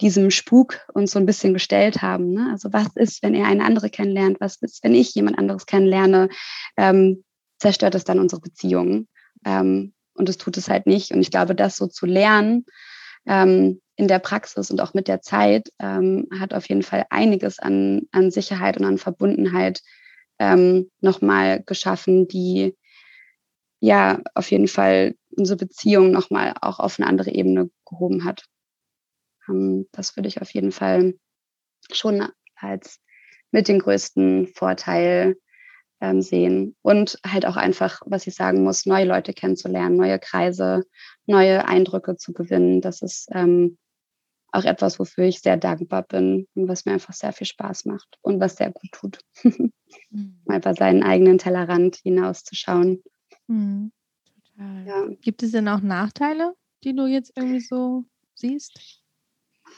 diesem 0.00 0.30
Spuk 0.30 0.80
uns 0.94 1.12
so 1.12 1.18
ein 1.18 1.26
bisschen 1.26 1.52
gestellt 1.52 2.02
haben. 2.02 2.32
Ne? 2.32 2.48
Also 2.50 2.72
was 2.72 2.88
ist, 2.96 3.22
wenn 3.22 3.34
er 3.34 3.46
eine 3.46 3.64
andere 3.64 3.90
kennenlernt? 3.90 4.40
Was 4.40 4.56
ist, 4.56 4.82
wenn 4.82 4.94
ich 4.94 5.14
jemand 5.14 5.38
anderes 5.38 5.66
kennenlerne? 5.66 6.28
Ähm, 6.76 7.24
zerstört 7.58 7.94
es 7.94 8.04
dann 8.04 8.18
unsere 8.18 8.40
Beziehungen? 8.40 9.08
Ähm, 9.44 9.94
und 10.14 10.28
es 10.28 10.38
tut 10.38 10.56
es 10.56 10.68
halt 10.68 10.86
nicht. 10.86 11.12
Und 11.12 11.20
ich 11.20 11.30
glaube, 11.30 11.54
das 11.54 11.76
so 11.76 11.86
zu 11.86 12.06
lernen, 12.06 12.66
ähm, 13.26 13.80
in 13.96 14.08
der 14.08 14.18
Praxis 14.18 14.70
und 14.70 14.80
auch 14.80 14.94
mit 14.94 15.06
der 15.06 15.22
Zeit 15.22 15.68
ähm, 15.78 16.26
hat 16.38 16.52
auf 16.52 16.68
jeden 16.68 16.82
Fall 16.82 17.06
einiges 17.10 17.58
an, 17.58 18.02
an 18.10 18.30
Sicherheit 18.30 18.76
und 18.76 18.84
an 18.84 18.98
Verbundenheit 18.98 19.82
ähm, 20.38 20.90
nochmal 21.00 21.62
geschaffen, 21.62 22.28
die 22.28 22.76
ja 23.80 24.20
auf 24.34 24.50
jeden 24.50 24.68
Fall 24.68 25.14
unsere 25.36 25.58
Beziehung 25.58 26.10
nochmal 26.10 26.54
auch 26.60 26.78
auf 26.80 26.98
eine 26.98 27.08
andere 27.08 27.30
Ebene 27.30 27.70
gehoben 27.84 28.24
hat. 28.24 28.44
Ähm, 29.48 29.86
das 29.92 30.16
würde 30.16 30.28
ich 30.28 30.40
auf 30.40 30.52
jeden 30.54 30.72
Fall 30.72 31.14
schon 31.92 32.26
als 32.56 33.00
mit 33.50 33.68
den 33.68 33.78
größten 33.78 34.48
Vorteil 34.48 35.36
ähm, 36.00 36.22
sehen. 36.22 36.76
Und 36.82 37.18
halt 37.26 37.46
auch 37.46 37.56
einfach, 37.56 38.02
was 38.06 38.26
ich 38.26 38.34
sagen 38.34 38.62
muss, 38.62 38.86
neue 38.86 39.04
Leute 39.04 39.32
kennenzulernen, 39.32 39.96
neue 39.96 40.18
Kreise, 40.18 40.84
neue 41.26 41.66
Eindrücke 41.66 42.16
zu 42.16 42.32
gewinnen. 42.32 42.80
Das 42.80 43.02
ist 43.02 43.28
ähm, 43.32 43.78
auch 44.54 44.64
etwas, 44.64 44.98
wofür 44.98 45.24
ich 45.24 45.40
sehr 45.40 45.56
dankbar 45.56 46.02
bin 46.02 46.46
und 46.54 46.68
was 46.68 46.84
mir 46.84 46.92
einfach 46.92 47.12
sehr 47.12 47.32
viel 47.32 47.46
Spaß 47.46 47.86
macht 47.86 48.18
und 48.22 48.40
was 48.40 48.56
sehr 48.56 48.70
gut 48.70 48.92
tut. 48.92 49.18
mhm. 49.42 49.72
Mal 50.44 50.60
bei 50.60 50.74
seinen 50.74 51.02
eigenen 51.02 51.38
Tellerrand 51.38 51.96
hinauszuschauen. 51.96 53.02
Mhm. 53.48 53.92
Total. 54.56 54.86
Ja. 54.86 55.06
Gibt 55.20 55.42
es 55.42 55.50
denn 55.50 55.68
auch 55.68 55.80
Nachteile, 55.80 56.54
die 56.84 56.94
du 56.94 57.06
jetzt 57.06 57.32
irgendwie 57.36 57.60
so 57.60 58.04
siehst? 58.34 59.02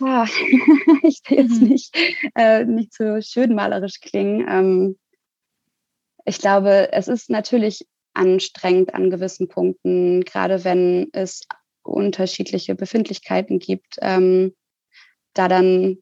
Ah, 0.01 0.25
ich 1.03 1.23
will 1.29 1.39
jetzt 1.39 1.63
mhm. 1.63 1.69
nicht, 1.69 1.97
äh, 2.35 2.65
nicht 2.65 2.93
so 2.93 3.21
schön 3.23 3.55
malerisch 3.55 4.01
klingen. 4.01 4.47
Ähm, 4.47 4.99
ich 6.27 6.39
glaube, 6.39 6.93
es 6.93 7.09
ist 7.09 7.31
natürlich 7.31 7.87
anstrengend 8.13 8.95
an 8.95 9.11
gewissen 9.11 9.49
Punkten, 9.49 10.23
gerade 10.25 10.65
wenn 10.65 11.09
es 11.13 11.43
unterschiedliche 11.83 12.75
Befindlichkeiten 12.75 13.59
gibt. 13.59 13.97
Ähm, 14.03 14.55
da 15.39 15.49
dann 15.49 15.99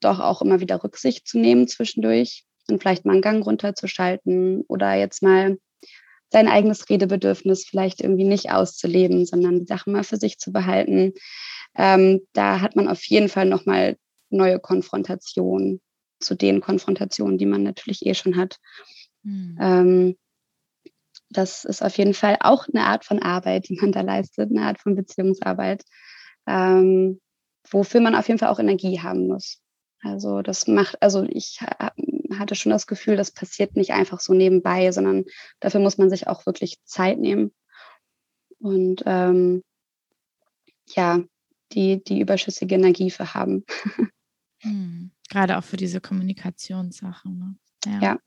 doch 0.00 0.20
auch 0.20 0.42
immer 0.42 0.60
wieder 0.60 0.82
Rücksicht 0.82 1.26
zu 1.26 1.38
nehmen 1.38 1.66
zwischendurch 1.66 2.44
und 2.68 2.80
vielleicht 2.80 3.04
mal 3.04 3.12
einen 3.12 3.22
Gang 3.22 3.44
runterzuschalten 3.44 4.62
oder 4.68 4.94
jetzt 4.94 5.22
mal 5.22 5.58
sein 6.30 6.48
eigenes 6.48 6.88
Redebedürfnis 6.90 7.64
vielleicht 7.64 8.00
irgendwie 8.00 8.24
nicht 8.24 8.50
auszuleben, 8.50 9.24
sondern 9.24 9.60
die 9.60 9.66
Sachen 9.66 9.92
mal 9.92 10.04
für 10.04 10.16
sich 10.16 10.38
zu 10.38 10.52
behalten. 10.52 11.12
Ähm, 11.76 12.20
da 12.32 12.60
hat 12.60 12.76
man 12.76 12.88
auf 12.88 13.04
jeden 13.04 13.28
Fall 13.28 13.46
nochmal 13.46 13.96
neue 14.30 14.58
Konfrontationen 14.58 15.80
zu 16.20 16.34
den 16.34 16.60
Konfrontationen, 16.60 17.38
die 17.38 17.46
man 17.46 17.62
natürlich 17.62 18.04
eh 18.04 18.14
schon 18.14 18.36
hat. 18.36 18.58
Mhm. 19.22 19.58
Ähm, 19.60 20.16
das 21.30 21.64
ist 21.64 21.82
auf 21.82 21.96
jeden 21.98 22.14
Fall 22.14 22.36
auch 22.40 22.66
eine 22.68 22.86
Art 22.86 23.04
von 23.04 23.20
Arbeit, 23.20 23.68
die 23.68 23.78
man 23.80 23.92
da 23.92 24.00
leistet, 24.00 24.50
eine 24.50 24.66
Art 24.66 24.80
von 24.80 24.94
Beziehungsarbeit. 24.94 25.84
Ähm, 26.46 27.20
wofür 27.70 28.00
man 28.00 28.14
auf 28.14 28.28
jeden 28.28 28.38
Fall 28.38 28.48
auch 28.48 28.58
Energie 28.58 29.00
haben 29.00 29.26
muss. 29.26 29.60
Also 30.00 30.42
das 30.42 30.66
macht, 30.66 31.00
also 31.02 31.24
ich 31.24 31.60
hatte 32.38 32.54
schon 32.54 32.70
das 32.70 32.86
Gefühl, 32.86 33.16
das 33.16 33.30
passiert 33.30 33.76
nicht 33.76 33.92
einfach 33.92 34.20
so 34.20 34.34
nebenbei, 34.34 34.92
sondern 34.92 35.24
dafür 35.60 35.80
muss 35.80 35.98
man 35.98 36.10
sich 36.10 36.26
auch 36.26 36.44
wirklich 36.46 36.78
Zeit 36.84 37.18
nehmen. 37.18 37.52
Und 38.58 39.02
ähm, 39.06 39.62
ja, 40.88 41.22
die, 41.72 42.02
die 42.04 42.20
überschüssige 42.20 42.74
Energie 42.74 43.10
für 43.10 43.34
haben. 43.34 43.64
Hm. 44.60 45.10
Gerade 45.28 45.58
auch 45.58 45.64
für 45.64 45.76
diese 45.76 46.00
Kommunikationssachen. 46.00 47.38
Ne? 47.38 47.56
Ja. 47.84 48.00
ja. 48.00 48.18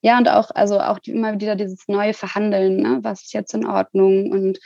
Ja, 0.00 0.18
und 0.18 0.28
auch, 0.28 0.50
also 0.54 0.80
auch 0.80 0.98
immer 1.04 1.38
wieder 1.40 1.56
dieses 1.56 1.86
neue 1.88 2.14
Verhandeln, 2.14 2.76
ne? 2.76 2.98
was 3.02 3.24
ist 3.24 3.32
jetzt 3.34 3.54
in 3.54 3.66
Ordnung 3.66 4.30
und 4.30 4.58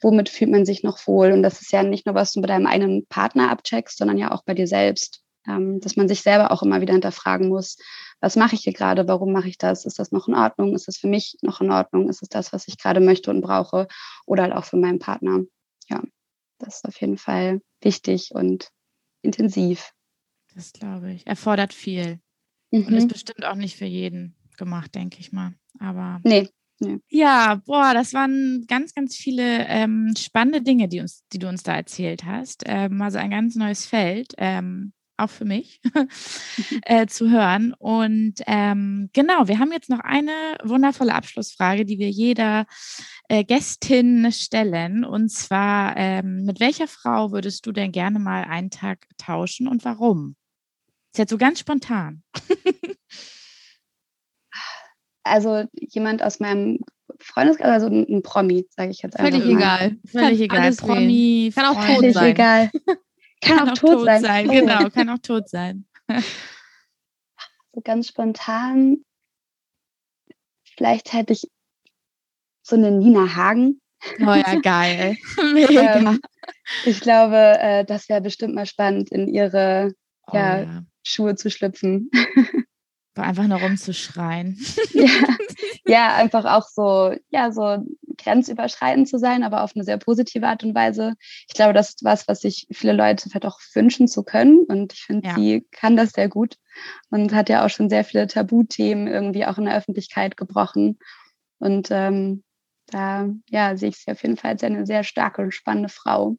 womit 0.00 0.28
fühlt 0.28 0.50
man 0.50 0.66
sich 0.66 0.82
noch 0.82 1.06
wohl. 1.06 1.32
Und 1.32 1.42
das 1.42 1.60
ist 1.62 1.72
ja 1.72 1.82
nicht 1.82 2.06
nur, 2.06 2.14
was 2.14 2.32
du 2.32 2.40
bei 2.40 2.48
deinem 2.48 2.66
einen 2.66 3.06
Partner 3.06 3.50
abcheckst, 3.50 3.98
sondern 3.98 4.18
ja 4.18 4.32
auch 4.32 4.42
bei 4.44 4.54
dir 4.54 4.66
selbst. 4.66 5.22
Ähm, 5.48 5.80
dass 5.80 5.96
man 5.96 6.06
sich 6.06 6.20
selber 6.20 6.50
auch 6.50 6.62
immer 6.62 6.82
wieder 6.82 6.92
hinterfragen 6.92 7.48
muss, 7.48 7.78
was 8.20 8.36
mache 8.36 8.54
ich 8.54 8.60
hier 8.60 8.74
gerade, 8.74 9.08
warum 9.08 9.32
mache 9.32 9.48
ich 9.48 9.56
das, 9.56 9.86
ist 9.86 9.98
das 9.98 10.12
noch 10.12 10.28
in 10.28 10.34
Ordnung, 10.34 10.74
ist 10.74 10.86
das 10.86 10.98
für 10.98 11.08
mich 11.08 11.38
noch 11.40 11.62
in 11.62 11.70
Ordnung, 11.70 12.10
ist 12.10 12.22
es 12.22 12.28
das, 12.28 12.52
was 12.52 12.68
ich 12.68 12.76
gerade 12.76 13.00
möchte 13.00 13.30
und 13.30 13.40
brauche 13.40 13.88
oder 14.26 14.42
halt 14.42 14.52
auch 14.52 14.64
für 14.66 14.76
meinen 14.76 14.98
Partner. 14.98 15.40
Ja, 15.88 16.02
das 16.58 16.76
ist 16.76 16.84
auf 16.84 17.00
jeden 17.00 17.16
Fall 17.16 17.62
wichtig 17.80 18.32
und 18.34 18.68
intensiv. 19.22 19.92
Das 20.54 20.74
glaube 20.74 21.12
ich. 21.12 21.26
Erfordert 21.26 21.72
viel. 21.72 22.20
Mhm. 22.70 22.86
Und 22.86 22.92
ist 22.92 23.08
bestimmt 23.08 23.46
auch 23.46 23.54
nicht 23.54 23.76
für 23.76 23.86
jeden 23.86 24.36
gemacht, 24.60 24.94
denke 24.94 25.18
ich 25.18 25.32
mal. 25.32 25.54
Aber 25.80 26.20
nee. 26.22 26.48
nee. 26.78 27.00
Ja, 27.08 27.60
boah, 27.66 27.92
das 27.92 28.14
waren 28.14 28.64
ganz, 28.68 28.94
ganz 28.94 29.16
viele 29.16 29.66
ähm, 29.66 30.14
spannende 30.16 30.62
Dinge, 30.62 30.86
die, 30.86 31.00
uns, 31.00 31.24
die 31.32 31.40
du 31.40 31.48
uns 31.48 31.64
da 31.64 31.74
erzählt 31.74 32.24
hast. 32.24 32.62
Ähm, 32.66 33.02
also 33.02 33.18
ein 33.18 33.30
ganz 33.30 33.56
neues 33.56 33.86
Feld, 33.86 34.34
ähm, 34.38 34.92
auch 35.16 35.30
für 35.30 35.44
mich, 35.44 35.80
äh, 36.82 37.06
zu 37.06 37.30
hören. 37.30 37.74
Und 37.74 38.34
ähm, 38.46 39.10
genau, 39.12 39.48
wir 39.48 39.58
haben 39.58 39.72
jetzt 39.72 39.90
noch 39.90 40.00
eine 40.00 40.56
wundervolle 40.62 41.14
Abschlussfrage, 41.14 41.84
die 41.84 41.98
wir 41.98 42.10
jeder 42.10 42.66
äh, 43.28 43.44
Gästin 43.44 44.30
stellen. 44.32 45.04
Und 45.04 45.30
zwar, 45.30 45.96
ähm, 45.96 46.44
mit 46.44 46.60
welcher 46.60 46.88
Frau 46.88 47.32
würdest 47.32 47.66
du 47.66 47.72
denn 47.72 47.92
gerne 47.92 48.18
mal 48.18 48.44
einen 48.44 48.70
Tag 48.70 49.06
tauschen 49.18 49.68
und 49.68 49.84
warum? 49.84 50.36
Ist 51.12 51.18
jetzt 51.18 51.30
so 51.30 51.38
ganz 51.38 51.58
spontan. 51.60 52.22
also 55.22 55.64
jemand 55.74 56.22
aus 56.22 56.40
meinem 56.40 56.78
Freundeskreis, 57.18 57.82
also 57.82 57.88
ein, 57.88 58.22
Promi, 58.22 58.66
sage 58.70 58.90
ich 58.90 59.02
jetzt 59.02 59.18
einfach. 59.18 59.30
Völlig 59.30 59.52
mal. 59.52 59.58
egal. 59.58 59.96
Völlig 60.06 60.40
egal. 60.40 60.60
Alles 60.60 60.76
Promi. 60.76 61.52
Kann 61.54 61.66
auch 61.66 61.86
tot 61.86 62.12
sein. 62.12 62.30
egal. 62.30 62.70
Kann, 63.42 63.56
kann 63.56 63.68
auch, 63.70 63.74
tot, 63.74 63.90
tot 63.90 64.04
sein. 64.04 64.20
sein. 64.22 64.48
Genau, 64.50 64.90
kann 64.90 65.08
auch 65.08 65.18
tot 65.18 65.48
sein. 65.48 65.86
so 67.72 67.80
ganz 67.82 68.08
spontan. 68.08 68.98
Vielleicht 70.76 71.14
hätte 71.14 71.32
ich 71.32 71.48
so 72.62 72.76
eine 72.76 72.90
Nina 72.90 73.34
Hagen 73.34 73.80
Oh 74.20 74.34
ja, 74.34 74.54
geil. 74.60 75.16
Mega. 75.54 75.96
Ähm, 75.96 76.20
ich 76.84 77.00
glaube, 77.00 77.36
äh, 77.36 77.84
das 77.84 78.08
wäre 78.08 78.20
bestimmt 78.20 78.54
mal 78.54 78.66
spannend, 78.66 79.10
in 79.10 79.28
ihre 79.28 79.92
oh, 80.26 80.36
ja, 80.36 80.60
ja. 80.60 80.82
Schuhe 81.02 81.34
zu 81.34 81.50
schlüpfen. 81.50 82.10
Einfach 83.14 83.46
nur 83.46 83.60
rumzuschreien. 83.60 84.58
ja, 84.92 85.36
ja, 85.86 86.14
einfach 86.14 86.44
auch 86.44 86.68
so, 86.68 87.14
ja, 87.30 87.52
so 87.52 87.84
grenzüberschreitend 88.16 89.08
zu 89.08 89.18
sein, 89.18 89.42
aber 89.42 89.62
auf 89.62 89.72
eine 89.74 89.84
sehr 89.84 89.96
positive 89.96 90.46
Art 90.46 90.62
und 90.62 90.74
Weise. 90.74 91.14
Ich 91.48 91.54
glaube, 91.54 91.72
das 91.72 91.90
ist 91.90 92.04
was, 92.04 92.28
was 92.28 92.40
sich 92.40 92.66
viele 92.70 92.92
Leute 92.92 93.28
vielleicht 93.28 93.46
auch 93.46 93.58
wünschen 93.74 94.08
zu 94.08 94.22
können. 94.22 94.60
Und 94.60 94.92
ich 94.92 95.00
finde, 95.00 95.28
ja. 95.28 95.34
sie 95.34 95.66
kann 95.72 95.96
das 95.96 96.12
sehr 96.12 96.28
gut 96.28 96.56
und 97.10 97.34
hat 97.34 97.48
ja 97.48 97.64
auch 97.64 97.70
schon 97.70 97.90
sehr 97.90 98.04
viele 98.04 98.26
Tabuthemen 98.26 99.06
irgendwie 99.06 99.44
auch 99.44 99.58
in 99.58 99.64
der 99.64 99.76
Öffentlichkeit 99.76 100.36
gebrochen. 100.36 100.98
Und 101.58 101.88
ähm, 101.90 102.44
da 102.86 103.28
ja, 103.48 103.76
sehe 103.76 103.90
ich 103.90 103.98
sie 103.98 104.10
auf 104.10 104.22
jeden 104.22 104.36
Fall 104.36 104.52
als 104.52 104.64
eine 104.64 104.86
sehr 104.86 105.04
starke 105.04 105.42
und 105.42 105.54
spannende 105.54 105.88
Frau 105.88 106.36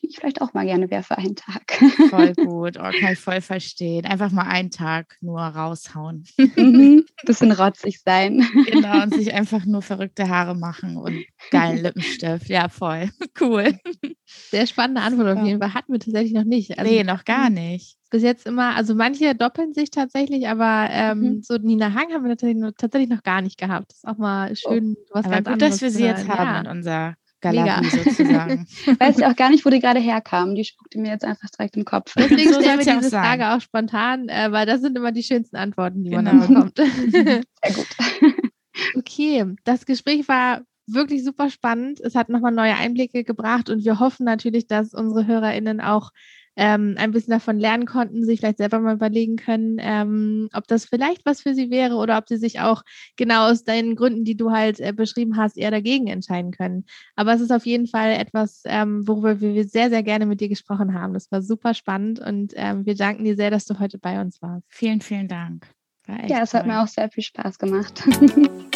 die 0.00 0.08
ich 0.08 0.16
vielleicht 0.16 0.40
auch 0.40 0.54
mal 0.54 0.64
gerne 0.64 0.90
wäre 0.90 1.02
für 1.02 1.18
einen 1.18 1.36
Tag. 1.36 1.72
Voll 2.10 2.32
gut, 2.36 2.78
oh, 2.78 2.90
kann 3.00 3.12
ich 3.12 3.18
voll 3.18 3.40
verstehen. 3.40 4.04
Einfach 4.04 4.30
mal 4.30 4.46
einen 4.46 4.70
Tag 4.70 5.16
nur 5.20 5.40
raushauen. 5.40 6.24
Mhm, 6.36 7.04
bisschen 7.24 7.52
rotzig 7.52 8.00
sein. 8.04 8.46
Genau, 8.70 9.02
und 9.02 9.14
sich 9.14 9.34
einfach 9.34 9.64
nur 9.64 9.82
verrückte 9.82 10.28
Haare 10.28 10.54
machen 10.54 10.96
und 10.96 11.24
geilen 11.50 11.78
Lippenstift. 11.82 12.48
Ja, 12.48 12.68
voll. 12.68 13.10
Cool. 13.40 13.78
Sehr 14.24 14.66
spannende 14.66 15.02
Antwort 15.02 15.36
auf 15.36 15.44
jeden 15.44 15.60
Fall. 15.60 15.74
Hatten 15.74 15.92
wir 15.92 16.00
tatsächlich 16.00 16.32
noch 16.32 16.44
nicht. 16.44 16.78
Also, 16.78 16.90
nee, 16.90 17.04
noch 17.04 17.24
gar 17.24 17.50
nicht. 17.50 17.96
Bis 18.10 18.22
jetzt 18.22 18.46
immer, 18.46 18.74
also 18.74 18.94
manche 18.94 19.34
doppeln 19.34 19.74
sich 19.74 19.90
tatsächlich, 19.90 20.48
aber 20.48 20.88
ähm, 20.90 21.20
mhm. 21.20 21.42
so 21.42 21.56
Nina 21.56 21.92
Hang 21.92 22.10
haben 22.12 22.24
wir 22.24 22.30
tatsächlich, 22.30 22.64
tatsächlich 22.78 23.10
noch 23.10 23.22
gar 23.22 23.42
nicht 23.42 23.58
gehabt. 23.58 23.90
Das 23.90 23.98
ist 23.98 24.08
auch 24.08 24.16
mal 24.16 24.56
schön, 24.56 24.96
oh. 24.98 25.04
was 25.12 25.26
aber 25.26 25.34
ganz 25.34 25.46
gut, 25.46 25.52
anderes 25.52 25.72
dass 25.74 25.82
wir 25.82 25.90
sie 25.90 26.04
jetzt 26.04 26.28
haben 26.28 26.48
ja. 26.48 26.60
in 26.60 26.66
unser 26.78 27.14
Galerie 27.40 27.82
Mega. 27.82 27.82
sozusagen. 28.04 28.66
Weiß 28.98 29.18
ich 29.18 29.24
auch 29.24 29.36
gar 29.36 29.50
nicht, 29.50 29.64
wo 29.64 29.70
die 29.70 29.80
gerade 29.80 30.00
herkam. 30.00 30.54
Die 30.54 30.64
spuckte 30.64 30.98
mir 30.98 31.10
jetzt 31.10 31.24
einfach 31.24 31.48
direkt 31.50 31.76
im 31.76 31.84
Kopf. 31.84 32.14
Deswegen 32.16 32.52
so 32.52 32.60
stellen 32.60 32.84
wir 32.84 32.98
diese 32.98 33.10
Frage 33.10 33.50
auch 33.52 33.60
spontan, 33.60 34.28
äh, 34.28 34.50
weil 34.50 34.66
das 34.66 34.80
sind 34.80 34.96
immer 34.96 35.12
die 35.12 35.22
schönsten 35.22 35.56
Antworten, 35.56 36.04
die 36.04 36.10
genau. 36.10 36.32
man 36.32 36.40
dann 36.40 36.48
bekommt. 36.48 36.78
Sehr 37.12 37.74
gut. 37.74 37.86
Okay, 38.94 39.44
das 39.64 39.86
Gespräch 39.86 40.28
war 40.28 40.62
wirklich 40.86 41.24
super 41.24 41.50
spannend. 41.50 41.98
Es 41.98 42.14
hat 42.14 42.28
nochmal 42.28 42.52
neue 42.52 42.76
Einblicke 42.76 43.24
gebracht 43.24 43.70
und 43.70 43.84
wir 43.84 43.98
hoffen 43.98 44.24
natürlich, 44.24 44.68
dass 44.68 44.94
unsere 44.94 45.26
HörerInnen 45.26 45.80
auch 45.80 46.10
ähm, 46.58 46.96
ein 46.98 47.12
bisschen 47.12 47.30
davon 47.30 47.58
lernen 47.60 47.86
konnten, 47.86 48.24
sich 48.24 48.40
vielleicht 48.40 48.58
selber 48.58 48.80
mal 48.80 48.96
überlegen 48.96 49.36
können, 49.36 49.76
ähm, 49.78 50.48
ob 50.52 50.66
das 50.66 50.84
vielleicht 50.84 51.24
was 51.24 51.40
für 51.40 51.54
sie 51.54 51.70
wäre 51.70 51.94
oder 51.94 52.18
ob 52.18 52.28
sie 52.28 52.36
sich 52.36 52.58
auch 52.58 52.82
genau 53.16 53.48
aus 53.48 53.62
deinen 53.62 53.94
Gründen, 53.94 54.24
die 54.24 54.36
du 54.36 54.50
halt 54.50 54.80
äh, 54.80 54.92
beschrieben 54.92 55.36
hast, 55.36 55.56
eher 55.56 55.70
dagegen 55.70 56.08
entscheiden 56.08 56.50
können. 56.50 56.84
Aber 57.14 57.32
es 57.32 57.40
ist 57.40 57.52
auf 57.52 57.64
jeden 57.64 57.86
Fall 57.86 58.10
etwas, 58.10 58.62
ähm, 58.64 59.06
worüber 59.06 59.40
wir 59.40 59.64
sehr, 59.68 59.88
sehr 59.88 60.02
gerne 60.02 60.26
mit 60.26 60.40
dir 60.40 60.48
gesprochen 60.48 60.94
haben. 60.94 61.14
Das 61.14 61.30
war 61.30 61.42
super 61.42 61.74
spannend 61.74 62.18
und 62.18 62.52
ähm, 62.56 62.84
wir 62.84 62.96
danken 62.96 63.22
dir 63.22 63.36
sehr, 63.36 63.52
dass 63.52 63.64
du 63.64 63.78
heute 63.78 63.98
bei 63.98 64.20
uns 64.20 64.42
warst. 64.42 64.64
Vielen, 64.68 65.00
vielen 65.00 65.28
Dank. 65.28 65.77
Ja, 66.26 66.42
es 66.42 66.54
hat 66.54 66.66
mir 66.66 66.82
auch 66.82 66.88
sehr 66.88 67.10
viel 67.10 67.22
Spaß 67.22 67.58
gemacht. 67.58 68.02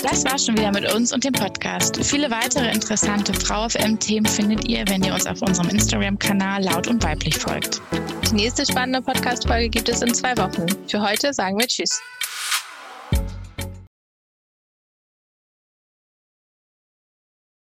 Das 0.02 0.24
war 0.24 0.36
schon 0.36 0.58
wieder 0.58 0.72
mit 0.72 0.92
uns 0.92 1.12
und 1.12 1.22
dem 1.22 1.32
Podcast. 1.32 2.04
Viele 2.04 2.28
weitere 2.28 2.72
interessante 2.72 3.32
Frau 3.32 3.68
FM-Themen 3.68 4.26
findet 4.26 4.68
ihr, 4.68 4.84
wenn 4.88 5.04
ihr 5.04 5.14
uns 5.14 5.28
auf 5.28 5.40
unserem 5.42 5.68
Instagram-Kanal 5.68 6.64
laut 6.64 6.88
und 6.88 7.04
weiblich 7.04 7.38
folgt. 7.38 7.80
Die 8.28 8.34
nächste 8.34 8.66
spannende 8.66 9.00
Podcast-Folge 9.00 9.68
gibt 9.68 9.88
es 9.88 10.02
in 10.02 10.12
zwei 10.12 10.36
Wochen. 10.38 10.66
Für 10.88 11.02
heute 11.02 11.32
sagen 11.32 11.56
wir 11.56 11.68
Tschüss. 11.68 12.00